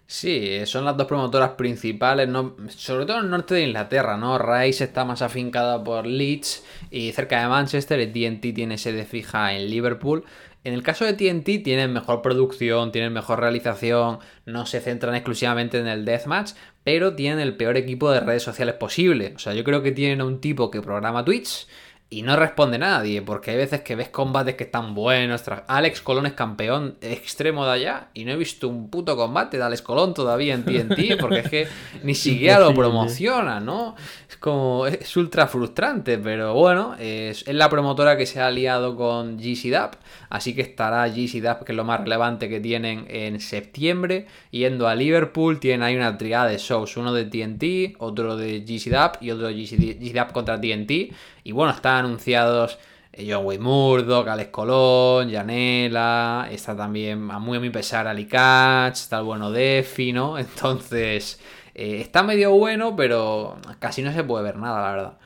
Sí, 0.05 0.65
son 0.65 0.85
las 0.85 0.95
dos 0.95 1.07
promotoras 1.07 1.51
principales, 1.51 2.29
sobre 2.69 3.05
todo 3.05 3.17
en 3.17 3.25
el 3.25 3.31
norte 3.31 3.55
de 3.55 3.63
Inglaterra, 3.63 4.15
¿no? 4.15 4.37
Rice 4.37 4.83
está 4.83 5.05
más 5.05 5.21
afincada 5.21 5.83
por 5.83 6.05
Leeds 6.05 6.63
y 6.91 7.11
cerca 7.13 7.41
de 7.41 7.47
Manchester, 7.47 7.99
y 7.99 8.07
TNT 8.07 8.53
tiene 8.53 8.77
sede 8.77 9.05
fija 9.05 9.53
en 9.53 9.69
Liverpool. 9.69 10.23
En 10.63 10.73
el 10.73 10.81
caso 10.81 11.03
de 11.03 11.13
TNT 11.13 11.63
tienen 11.63 11.91
mejor 11.91 12.21
producción, 12.21 12.91
tienen 12.91 13.11
mejor 13.11 13.39
realización, 13.39 14.19
no 14.45 14.65
se 14.65 14.79
centran 14.79 15.13
exclusivamente 15.13 15.77
en 15.77 15.87
el 15.87 16.05
deathmatch, 16.05 16.51
pero 16.83 17.15
tienen 17.15 17.39
el 17.39 17.57
peor 17.57 17.75
equipo 17.75 18.11
de 18.11 18.21
redes 18.21 18.43
sociales 18.43 18.75
posible. 18.75 19.33
O 19.35 19.39
sea, 19.39 19.53
yo 19.53 19.63
creo 19.65 19.83
que 19.83 19.91
tienen 19.91 20.21
un 20.21 20.39
tipo 20.39 20.71
que 20.71 20.81
programa 20.81 21.25
Twitch, 21.25 21.67
y 22.13 22.21
no 22.21 22.35
responde 22.35 22.77
nadie, 22.77 23.23
porque 23.23 23.51
hay 23.51 23.57
veces 23.57 23.81
que 23.81 23.95
ves 23.95 24.09
combates 24.09 24.53
que 24.53 24.65
están 24.65 24.93
buenos. 24.93 25.43
Alex 25.67 26.01
Colón 26.01 26.27
es 26.27 26.33
campeón 26.33 26.95
extremo 27.01 27.65
de 27.65 27.71
allá 27.71 28.09
y 28.13 28.23
no 28.23 28.31
he 28.31 28.35
visto 28.35 28.67
un 28.67 28.89
puto 28.89 29.17
combate 29.17 29.57
de 29.57 29.63
Alex 29.63 29.81
Colón 29.81 30.13
todavía 30.13 30.53
en 30.53 30.63
TNT, 30.63 31.17
porque 31.19 31.39
es 31.39 31.49
que 31.49 31.67
ni 32.03 32.13
siquiera 32.13 32.59
lo 32.59 32.73
promociona, 32.75 33.59
¿no? 33.59 33.95
Es 34.29 34.37
como, 34.37 34.85
es 34.85 35.17
ultra 35.17 35.47
frustrante, 35.47 36.19
pero 36.19 36.53
bueno, 36.53 36.95
es, 36.99 37.47
la 37.47 37.67
promotora 37.67 38.15
que 38.15 38.27
se 38.27 38.39
ha 38.39 38.47
aliado 38.47 38.95
con 38.95 39.37
GCDAP, 39.37 39.95
así 40.29 40.53
que 40.53 40.61
estará 40.61 41.07
GCDAP, 41.07 41.63
que 41.63 41.71
es 41.71 41.75
lo 41.75 41.83
más 41.83 42.01
relevante 42.01 42.47
que 42.47 42.59
tienen 42.59 43.07
en 43.09 43.39
septiembre, 43.39 44.27
yendo 44.51 44.87
a 44.87 44.93
Liverpool, 44.93 45.59
tienen 45.59 45.81
ahí 45.81 45.95
una 45.95 46.15
triada 46.15 46.47
de 46.47 46.59
shows, 46.59 46.95
uno 46.95 47.11
de 47.11 47.25
TNT, 47.25 47.95
otro 47.97 48.37
de 48.37 48.59
GCDAP 48.59 49.23
y 49.23 49.31
otro 49.31 49.47
de 49.47 49.55
GCDAP 49.55 50.31
contra 50.31 50.61
TNT 50.61 51.13
y 51.43 51.51
bueno, 51.51 51.73
están 51.73 52.05
anunciados 52.05 52.79
eh, 53.11 53.27
John 53.29 53.45
Wayne 53.45 53.63
Murdoch, 53.63 54.27
Alex 54.27 54.49
Colón, 54.49 55.31
Janela, 55.31 56.47
está 56.51 56.75
también 56.75 57.29
a 57.29 57.39
muy 57.39 57.57
a 57.57 57.61
mi 57.61 57.69
pesar 57.69 58.07
Ali 58.07 58.25
Catch, 58.25 58.95
está 58.95 59.19
el 59.19 59.25
bueno 59.25 59.51
Defi, 59.51 60.13
¿no? 60.13 60.37
Entonces, 60.39 61.39
eh, 61.75 62.01
está 62.01 62.23
medio 62.23 62.51
bueno, 62.51 62.95
pero 62.95 63.57
casi 63.79 64.01
no 64.01 64.11
se 64.13 64.23
puede 64.23 64.43
ver 64.43 64.57
nada, 64.57 64.81
la 64.81 64.91
verdad. 64.91 65.17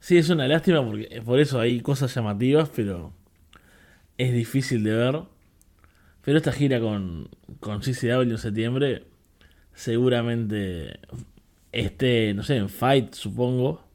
Sí, 0.00 0.16
es 0.16 0.30
una 0.30 0.48
lástima 0.48 0.84
porque 0.84 1.22
por 1.24 1.38
eso 1.38 1.60
hay 1.60 1.80
cosas 1.80 2.14
llamativas, 2.14 2.70
pero 2.74 3.12
es 4.18 4.32
difícil 4.32 4.82
de 4.82 4.94
ver. 4.94 5.22
Pero 6.22 6.38
esta 6.38 6.52
gira 6.52 6.80
con, 6.80 7.28
con 7.60 7.80
CCW 7.80 8.22
en 8.22 8.38
septiembre 8.38 9.04
seguramente 9.74 11.00
esté, 11.72 12.34
no 12.34 12.42
sé, 12.42 12.56
en 12.56 12.68
Fight, 12.68 13.14
supongo. 13.14 13.89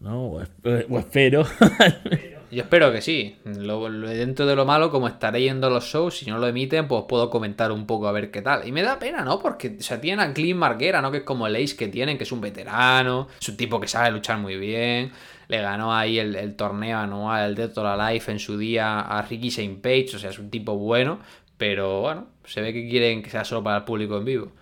¿No? 0.00 0.26
O, 0.26 0.42
o 0.42 0.98
espero. 0.98 1.46
Yo 2.50 2.62
espero 2.62 2.90
que 2.90 3.00
sí. 3.00 3.36
Lo, 3.44 3.88
dentro 3.88 4.44
de 4.44 4.56
lo 4.56 4.66
malo, 4.66 4.90
como 4.90 5.06
estaré 5.06 5.42
yendo 5.42 5.68
a 5.68 5.70
los 5.70 5.84
shows, 5.84 6.18
si 6.18 6.26
no 6.26 6.38
lo 6.38 6.48
emiten, 6.48 6.88
pues 6.88 7.04
puedo 7.08 7.30
comentar 7.30 7.70
un 7.70 7.86
poco 7.86 8.08
a 8.08 8.12
ver 8.12 8.32
qué 8.32 8.42
tal. 8.42 8.66
Y 8.66 8.72
me 8.72 8.82
da 8.82 8.98
pena, 8.98 9.24
¿no? 9.24 9.38
Porque 9.38 9.76
o 9.78 9.82
sea, 9.82 10.00
tienen 10.00 10.18
a 10.20 10.34
Clint 10.34 10.58
Marguera, 10.58 11.00
¿no? 11.00 11.12
Que 11.12 11.18
es 11.18 11.22
como 11.22 11.46
el 11.46 11.54
Ace 11.54 11.76
que 11.76 11.86
tienen, 11.86 12.18
que 12.18 12.24
es 12.24 12.32
un 12.32 12.40
veterano, 12.40 13.28
es 13.40 13.48
un 13.48 13.56
tipo 13.56 13.78
que 13.78 13.86
sabe 13.86 14.10
luchar 14.10 14.38
muy 14.38 14.56
bien. 14.56 15.12
Le 15.46 15.60
ganó 15.60 15.94
ahí 15.94 16.18
el, 16.18 16.56
torneo 16.56 16.98
anual, 16.98 17.50
el 17.50 17.54
Death 17.54 17.78
or 17.78 17.98
Life 17.98 18.30
en 18.32 18.40
su 18.40 18.58
día 18.58 19.00
a 19.00 19.22
Ricky 19.22 19.48
St. 19.48 19.78
Page, 19.80 20.16
o 20.16 20.18
sea, 20.18 20.30
es 20.30 20.38
un 20.38 20.50
tipo 20.50 20.76
bueno, 20.76 21.20
pero 21.56 22.00
bueno, 22.00 22.28
se 22.44 22.60
ve 22.60 22.72
que 22.72 22.88
quieren 22.88 23.22
que 23.22 23.30
sea 23.30 23.44
solo 23.44 23.62
para 23.62 23.78
el 23.78 23.84
público 23.84 24.16
en 24.16 24.24
vivo. 24.24 24.52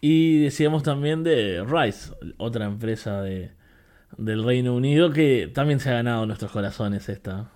Y 0.00 0.40
decíamos 0.40 0.82
también 0.82 1.22
de 1.22 1.64
Rice, 1.64 2.12
otra 2.36 2.66
empresa 2.66 3.22
de, 3.22 3.55
del 4.16 4.44
Reino 4.44 4.74
Unido 4.74 5.12
que 5.12 5.50
también 5.52 5.80
se 5.80 5.90
ha 5.90 5.94
ganado 5.94 6.26
nuestros 6.26 6.52
corazones 6.52 7.08
esta. 7.08 7.50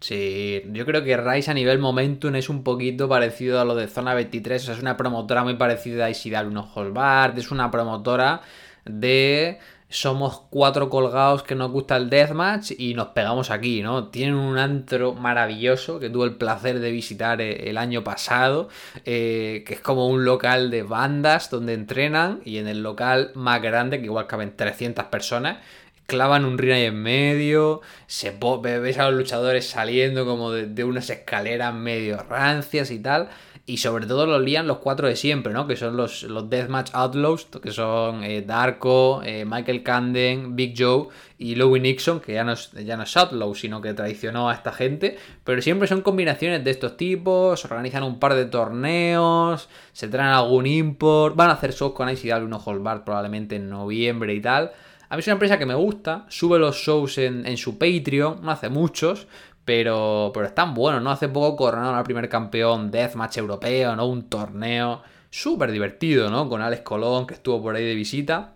Sí, 0.00 0.62
yo 0.72 0.84
creo 0.84 1.02
que 1.02 1.16
Rise 1.16 1.50
a 1.50 1.54
nivel 1.54 1.78
momentum 1.78 2.34
es 2.34 2.50
un 2.50 2.62
poquito 2.62 3.08
parecido 3.08 3.58
a 3.58 3.64
lo 3.64 3.74
de 3.74 3.88
Zona 3.88 4.12
23, 4.12 4.62
o 4.62 4.66
sea, 4.66 4.74
es 4.74 4.82
una 4.82 4.98
promotora 4.98 5.44
muy 5.44 5.54
parecida 5.54 6.04
a 6.04 6.10
Isidal 6.10 6.48
Uno 6.48 6.70
Holbart, 6.74 7.38
es 7.38 7.50
una 7.50 7.70
promotora 7.70 8.42
de 8.84 9.60
somos 9.94 10.42
cuatro 10.50 10.90
colgados 10.90 11.44
que 11.44 11.54
nos 11.54 11.70
gusta 11.70 11.96
el 11.96 12.10
deathmatch 12.10 12.72
y 12.76 12.94
nos 12.94 13.08
pegamos 13.08 13.52
aquí, 13.52 13.80
¿no? 13.80 14.08
Tienen 14.08 14.34
un 14.34 14.58
antro 14.58 15.14
maravilloso 15.14 16.00
que 16.00 16.10
tuve 16.10 16.26
el 16.26 16.34
placer 16.34 16.80
de 16.80 16.90
visitar 16.90 17.40
eh, 17.40 17.70
el 17.70 17.78
año 17.78 18.02
pasado, 18.02 18.68
eh, 19.04 19.62
que 19.64 19.74
es 19.74 19.80
como 19.80 20.08
un 20.08 20.24
local 20.24 20.72
de 20.72 20.82
bandas 20.82 21.48
donde 21.48 21.74
entrenan 21.74 22.40
y 22.44 22.58
en 22.58 22.66
el 22.66 22.82
local 22.82 23.30
más 23.36 23.62
grande, 23.62 24.00
que 24.00 24.06
igual 24.06 24.26
caben 24.26 24.56
300 24.56 25.04
personas, 25.04 25.58
clavan 26.06 26.44
un 26.44 26.58
ring 26.58 26.72
en 26.72 27.00
medio, 27.00 27.80
se 28.08 28.36
ves 28.62 28.98
a 28.98 29.08
los 29.10 29.14
luchadores 29.14 29.68
saliendo 29.68 30.26
como 30.26 30.50
de 30.50 30.84
unas 30.84 31.08
escaleras 31.08 31.72
medio 31.72 32.18
rancias 32.28 32.90
y 32.90 32.98
tal. 32.98 33.28
Y 33.66 33.78
sobre 33.78 34.04
todo 34.04 34.26
los 34.26 34.42
lían 34.42 34.66
los 34.66 34.78
cuatro 34.78 35.08
de 35.08 35.16
siempre, 35.16 35.54
¿no? 35.54 35.66
Que 35.66 35.74
son 35.76 35.96
los, 35.96 36.22
los 36.24 36.50
Deathmatch 36.50 36.90
Outlaws, 36.92 37.46
que 37.62 37.70
son 37.70 38.22
eh, 38.22 38.42
Darko, 38.42 39.22
eh, 39.24 39.46
Michael 39.46 39.82
Canden, 39.82 40.54
Big 40.54 40.74
Joe 40.76 41.08
y 41.38 41.54
Louie 41.54 41.80
Nixon, 41.80 42.20
que 42.20 42.34
ya 42.34 42.44
no, 42.44 42.52
es, 42.52 42.72
ya 42.72 42.98
no 42.98 43.04
es 43.04 43.16
Outlaw, 43.16 43.54
sino 43.54 43.80
que 43.80 43.94
traicionó 43.94 44.50
a 44.50 44.54
esta 44.54 44.70
gente. 44.70 45.16
Pero 45.44 45.62
siempre 45.62 45.88
son 45.88 46.02
combinaciones 46.02 46.62
de 46.62 46.72
estos 46.72 46.98
tipos, 46.98 47.64
organizan 47.64 48.02
un 48.02 48.18
par 48.18 48.34
de 48.34 48.44
torneos, 48.44 49.70
se 49.94 50.08
traen 50.08 50.28
algún 50.28 50.66
import, 50.66 51.34
van 51.34 51.48
a 51.48 51.54
hacer 51.54 51.72
shows 51.72 51.94
con 51.94 52.10
ICW, 52.10 52.44
uno 52.44 52.60
Holbart 52.62 53.04
probablemente 53.04 53.56
en 53.56 53.70
noviembre 53.70 54.34
y 54.34 54.42
tal. 54.42 54.72
A 55.08 55.16
mí 55.16 55.20
es 55.20 55.26
una 55.26 55.34
empresa 55.34 55.58
que 55.58 55.64
me 55.64 55.74
gusta, 55.74 56.26
sube 56.28 56.58
los 56.58 56.76
shows 56.76 57.16
en, 57.16 57.46
en 57.46 57.56
su 57.56 57.78
Patreon, 57.78 58.40
no 58.42 58.50
hace 58.50 58.68
muchos, 58.68 59.26
pero, 59.64 60.30
pero 60.34 60.46
están 60.46 60.74
buenos, 60.74 61.02
¿no? 61.02 61.10
Hace 61.10 61.28
poco 61.28 61.56
coronaron 61.56 61.96
al 61.96 62.04
primer 62.04 62.28
campeón 62.28 62.90
Deathmatch 62.90 63.38
europeo, 63.38 63.96
¿no? 63.96 64.06
Un 64.06 64.28
torneo 64.28 65.02
súper 65.30 65.72
divertido, 65.72 66.30
¿no? 66.30 66.48
Con 66.48 66.62
Alex 66.62 66.82
Colón, 66.82 67.26
que 67.26 67.34
estuvo 67.34 67.62
por 67.62 67.74
ahí 67.74 67.84
de 67.84 67.94
visita. 67.94 68.52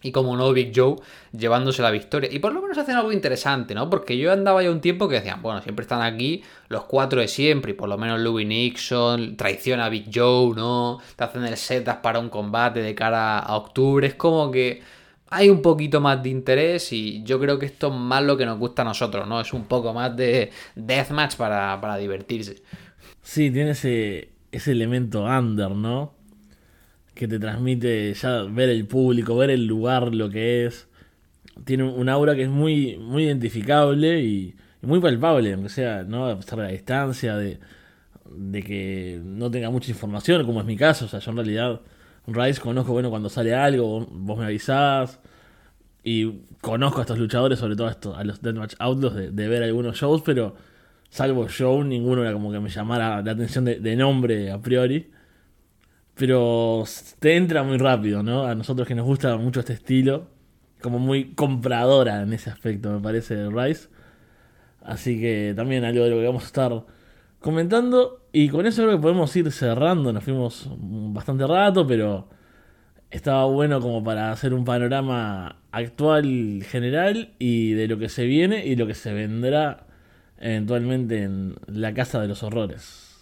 Y 0.00 0.12
como 0.12 0.36
no, 0.36 0.52
Big 0.52 0.72
Joe 0.74 0.96
llevándose 1.32 1.82
la 1.82 1.90
victoria. 1.90 2.30
Y 2.32 2.38
por 2.38 2.52
lo 2.52 2.62
menos 2.62 2.78
hacen 2.78 2.94
algo 2.94 3.10
interesante, 3.12 3.74
¿no? 3.74 3.90
Porque 3.90 4.16
yo 4.16 4.32
andaba 4.32 4.62
ya 4.62 4.70
un 4.70 4.80
tiempo 4.80 5.08
que 5.08 5.16
decían, 5.16 5.42
bueno, 5.42 5.60
siempre 5.60 5.82
están 5.82 6.02
aquí 6.02 6.42
los 6.68 6.84
cuatro 6.84 7.20
de 7.20 7.26
siempre. 7.26 7.72
Y 7.72 7.74
por 7.74 7.88
lo 7.88 7.98
menos 7.98 8.20
Louis 8.20 8.46
Nixon 8.46 9.36
traiciona 9.36 9.86
a 9.86 9.88
Big 9.88 10.08
Joe, 10.12 10.54
¿no? 10.54 10.98
Te 11.16 11.24
hacen 11.24 11.44
el 11.44 11.56
setup 11.56 12.00
para 12.00 12.20
un 12.20 12.28
combate 12.28 12.80
de 12.80 12.94
cara 12.94 13.40
a 13.40 13.56
octubre. 13.56 14.06
Es 14.06 14.14
como 14.14 14.52
que 14.52 14.82
hay 15.30 15.50
un 15.50 15.62
poquito 15.62 16.00
más 16.00 16.22
de 16.22 16.30
interés 16.30 16.92
y 16.92 17.22
yo 17.22 17.38
creo 17.38 17.58
que 17.58 17.66
esto 17.66 17.88
es 17.88 17.94
más 17.94 18.22
lo 18.22 18.36
que 18.36 18.46
nos 18.46 18.58
gusta 18.58 18.82
a 18.82 18.84
nosotros, 18.84 19.28
¿no? 19.28 19.40
Es 19.40 19.52
un 19.52 19.64
poco 19.64 19.92
más 19.92 20.16
de 20.16 20.50
deathmatch 20.74 21.36
para, 21.36 21.80
para 21.80 21.96
divertirse. 21.96 22.62
Sí, 23.22 23.50
tiene 23.50 23.70
ese, 23.70 24.30
ese 24.52 24.72
elemento 24.72 25.24
under, 25.24 25.70
¿no? 25.70 26.14
Que 27.14 27.28
te 27.28 27.38
transmite 27.38 28.14
ya 28.14 28.42
ver 28.44 28.70
el 28.70 28.86
público, 28.86 29.36
ver 29.36 29.50
el 29.50 29.66
lugar, 29.66 30.14
lo 30.14 30.30
que 30.30 30.66
es. 30.66 30.88
Tiene 31.64 31.84
un 31.84 32.08
aura 32.08 32.34
que 32.34 32.44
es 32.44 32.48
muy, 32.48 32.96
muy 32.98 33.24
identificable 33.24 34.20
y, 34.20 34.54
muy 34.80 35.00
palpable, 35.00 35.52
aunque 35.52 35.68
sea, 35.68 36.04
¿no? 36.04 36.26
A 36.26 36.36
pesar 36.36 36.60
de 36.60 36.64
la 36.64 36.70
distancia, 36.70 37.36
de, 37.36 37.58
de 38.30 38.62
que 38.62 39.20
no 39.22 39.50
tenga 39.50 39.70
mucha 39.70 39.90
información, 39.90 40.46
como 40.46 40.60
es 40.60 40.66
mi 40.66 40.76
caso. 40.76 41.06
O 41.06 41.08
sea, 41.08 41.18
yo 41.18 41.32
en 41.32 41.36
realidad 41.36 41.80
Rice 42.28 42.60
conozco, 42.60 42.92
bueno, 42.92 43.10
cuando 43.10 43.28
sale 43.28 43.54
algo, 43.54 44.06
vos 44.10 44.38
me 44.38 44.44
avisás. 44.44 45.18
Y 46.04 46.42
conozco 46.60 46.98
a 46.98 47.02
estos 47.02 47.18
luchadores, 47.18 47.58
sobre 47.58 47.76
todo 47.76 47.88
a, 47.88 48.20
a 48.20 48.24
los 48.24 48.40
Deathmatch 48.40 48.74
Outlaws, 48.78 49.14
de, 49.34 49.48
ver 49.48 49.62
algunos 49.62 49.96
shows, 49.96 50.22
pero 50.22 50.54
salvo 51.10 51.48
show, 51.48 51.82
ninguno 51.82 52.22
era 52.22 52.32
como 52.32 52.52
que 52.52 52.60
me 52.60 52.68
llamara 52.70 53.22
la 53.22 53.32
atención 53.32 53.64
de, 53.64 53.96
nombre 53.96 54.50
a 54.50 54.58
priori. 54.60 55.10
Pero 56.14 56.84
te 57.20 57.36
entra 57.36 57.62
muy 57.62 57.78
rápido, 57.78 58.22
¿no? 58.22 58.44
A 58.44 58.54
nosotros 58.54 58.88
que 58.88 58.94
nos 58.94 59.06
gusta 59.06 59.36
mucho 59.36 59.60
este 59.60 59.74
estilo, 59.74 60.28
como 60.82 60.98
muy 60.98 61.32
compradora 61.34 62.22
en 62.22 62.32
ese 62.32 62.50
aspecto, 62.50 62.92
me 62.92 63.00
parece, 63.00 63.48
Rice. 63.50 63.88
Así 64.82 65.20
que 65.20 65.52
también 65.56 65.84
algo 65.84 66.04
de 66.04 66.10
lo 66.10 66.16
que 66.16 66.26
vamos 66.26 66.42
a 66.44 66.46
estar 66.46 66.84
comentando. 67.40 68.26
Y 68.32 68.48
con 68.48 68.66
eso 68.66 68.82
creo 68.82 68.96
que 68.96 69.02
podemos 69.02 69.34
ir 69.36 69.50
cerrando. 69.52 70.12
Nos 70.12 70.24
fuimos 70.24 70.68
bastante 70.78 71.46
rato, 71.46 71.86
pero 71.86 72.28
estaba 73.10 73.44
bueno 73.46 73.80
como 73.80 74.04
para 74.04 74.30
hacer 74.32 74.52
un 74.52 74.64
panorama 74.64 75.60
actual 75.72 76.62
general 76.68 77.34
y 77.38 77.72
de 77.72 77.88
lo 77.88 77.98
que 77.98 78.08
se 78.08 78.24
viene 78.24 78.66
y 78.66 78.76
lo 78.76 78.86
que 78.86 78.94
se 78.94 79.12
vendrá 79.12 79.86
eventualmente 80.38 81.22
en 81.22 81.56
la 81.66 81.94
Casa 81.94 82.20
de 82.20 82.28
los 82.28 82.42
Horrores. 82.42 83.16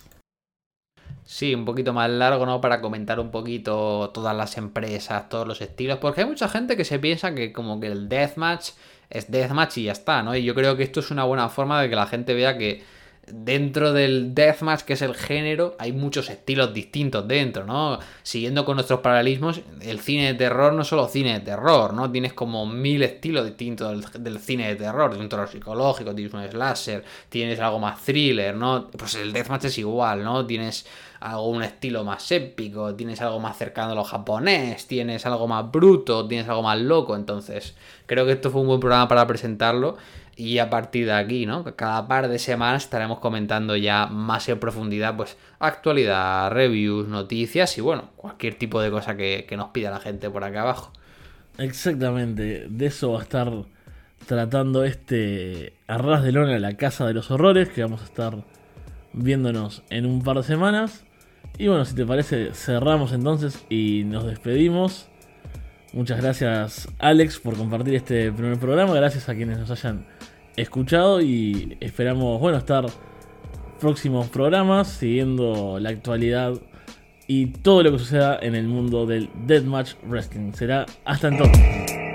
Sí, 1.24 1.54
un 1.54 1.64
poquito 1.64 1.92
más 1.92 2.08
largo, 2.08 2.46
¿no? 2.46 2.60
Para 2.60 2.80
comentar 2.80 3.18
un 3.18 3.30
poquito 3.32 4.10
todas 4.14 4.36
las 4.36 4.56
empresas, 4.58 5.28
todos 5.28 5.46
los 5.46 5.60
estilos. 5.60 5.98
Porque 5.98 6.20
hay 6.20 6.26
mucha 6.26 6.48
gente 6.48 6.76
que 6.76 6.84
se 6.84 7.00
piensa 7.00 7.34
que 7.34 7.52
como 7.52 7.80
que 7.80 7.88
el 7.88 8.08
deathmatch 8.08 8.70
es 9.10 9.30
deathmatch 9.30 9.78
y 9.78 9.84
ya 9.84 9.92
está, 9.92 10.22
¿no? 10.22 10.36
Y 10.36 10.44
yo 10.44 10.54
creo 10.54 10.76
que 10.76 10.84
esto 10.84 11.00
es 11.00 11.10
una 11.10 11.24
buena 11.24 11.48
forma 11.48 11.82
de 11.82 11.88
que 11.90 11.96
la 11.96 12.06
gente 12.06 12.34
vea 12.34 12.56
que 12.56 12.84
dentro 13.26 13.92
del 13.92 14.34
deathmatch, 14.34 14.82
que 14.82 14.92
es 14.92 15.02
el 15.02 15.14
género, 15.14 15.74
hay 15.78 15.92
muchos 15.92 16.30
estilos 16.30 16.72
distintos 16.72 17.26
dentro, 17.26 17.64
¿no? 17.64 17.98
Siguiendo 18.22 18.64
con 18.64 18.76
nuestros 18.76 19.00
paralelismos, 19.00 19.60
el 19.80 20.00
cine 20.00 20.28
de 20.28 20.34
terror 20.34 20.72
no 20.72 20.82
es 20.82 20.88
solo 20.88 21.08
cine 21.08 21.32
de 21.32 21.40
terror, 21.40 21.92
¿no? 21.92 22.10
Tienes 22.10 22.32
como 22.34 22.66
mil 22.66 23.02
estilos 23.02 23.44
distintos 23.44 24.12
del, 24.12 24.38
cine 24.38 24.68
de 24.68 24.76
terror, 24.76 25.10
tienes 25.10 25.24
un 25.24 25.28
terror 25.28 25.48
psicológico, 25.48 26.14
tienes 26.14 26.34
un 26.34 26.48
slasher, 26.48 27.04
tienes 27.28 27.58
algo 27.58 27.80
más 27.80 28.00
thriller, 28.00 28.54
¿no? 28.54 28.88
Pues 28.96 29.16
el 29.16 29.32
deathmatch 29.32 29.64
es 29.64 29.78
igual, 29.78 30.22
¿no? 30.22 30.46
Tienes 30.46 30.86
algo, 31.18 31.48
un 31.48 31.64
estilo 31.64 32.04
más 32.04 32.30
épico, 32.30 32.94
tienes 32.94 33.20
algo 33.22 33.40
más 33.40 33.58
cercano 33.58 33.92
a 33.92 33.94
lo 33.96 34.04
japonés, 34.04 34.86
tienes 34.86 35.26
algo 35.26 35.48
más 35.48 35.68
bruto, 35.72 36.28
tienes 36.28 36.48
algo 36.48 36.62
más 36.62 36.78
loco, 36.78 37.16
entonces 37.16 37.74
creo 38.06 38.24
que 38.24 38.32
esto 38.32 38.50
fue 38.52 38.60
un 38.60 38.68
buen 38.68 38.80
programa 38.80 39.08
para 39.08 39.26
presentarlo 39.26 39.96
y 40.36 40.58
a 40.58 40.68
partir 40.68 41.06
de 41.06 41.12
aquí, 41.12 41.46
¿no? 41.46 41.64
Cada 41.76 42.06
par 42.06 42.28
de 42.28 42.38
semanas 42.38 42.84
estaremos 42.84 43.20
comentando 43.20 43.74
ya 43.74 44.06
más 44.06 44.46
en 44.50 44.60
profundidad, 44.60 45.16
pues, 45.16 45.38
actualidad, 45.58 46.50
reviews, 46.50 47.08
noticias 47.08 47.76
y 47.78 47.80
bueno, 47.80 48.10
cualquier 48.16 48.54
tipo 48.54 48.80
de 48.82 48.90
cosa 48.90 49.16
que, 49.16 49.46
nos 49.56 49.70
pida 49.70 49.90
la 49.90 49.98
gente 49.98 50.28
por 50.28 50.44
acá 50.44 50.60
abajo. 50.60 50.92
Exactamente, 51.56 52.66
de 52.68 52.86
eso 52.86 53.12
va 53.12 53.20
a 53.20 53.22
estar 53.22 53.50
tratando 54.26 54.84
este 54.84 55.72
Arras 55.86 56.22
de 56.22 56.32
Lona, 56.32 56.58
la 56.58 56.76
Casa 56.76 57.06
de 57.06 57.14
los 57.14 57.30
Horrores, 57.30 57.70
que 57.70 57.82
vamos 57.82 58.02
a 58.02 58.04
estar 58.04 58.44
viéndonos 59.14 59.82
en 59.88 60.04
un 60.04 60.22
par 60.22 60.36
de 60.36 60.42
semanas. 60.42 61.04
Y 61.56 61.68
bueno, 61.68 61.86
si 61.86 61.94
te 61.94 62.04
parece, 62.04 62.52
cerramos 62.52 63.12
entonces 63.12 63.64
y 63.70 64.04
nos 64.04 64.26
despedimos. 64.26 65.08
Muchas 65.94 66.20
gracias 66.20 66.88
Alex 66.98 67.38
por 67.38 67.56
compartir 67.56 67.94
este 67.94 68.30
primer 68.30 68.58
programa, 68.58 68.92
gracias 68.92 69.30
a 69.30 69.34
quienes 69.34 69.58
nos 69.58 69.70
hayan 69.70 70.04
escuchado 70.56 71.20
y 71.20 71.76
esperamos, 71.80 72.40
bueno, 72.40 72.58
estar 72.58 72.86
próximos 73.80 74.28
programas 74.28 74.88
siguiendo 74.88 75.78
la 75.78 75.90
actualidad 75.90 76.54
y 77.26 77.46
todo 77.46 77.82
lo 77.82 77.92
que 77.92 77.98
suceda 77.98 78.38
en 78.40 78.54
el 78.54 78.66
mundo 78.66 79.06
del 79.06 79.28
Deathmatch 79.46 79.94
Wrestling. 80.04 80.52
Será 80.52 80.86
hasta 81.04 81.28
entonces. 81.28 82.05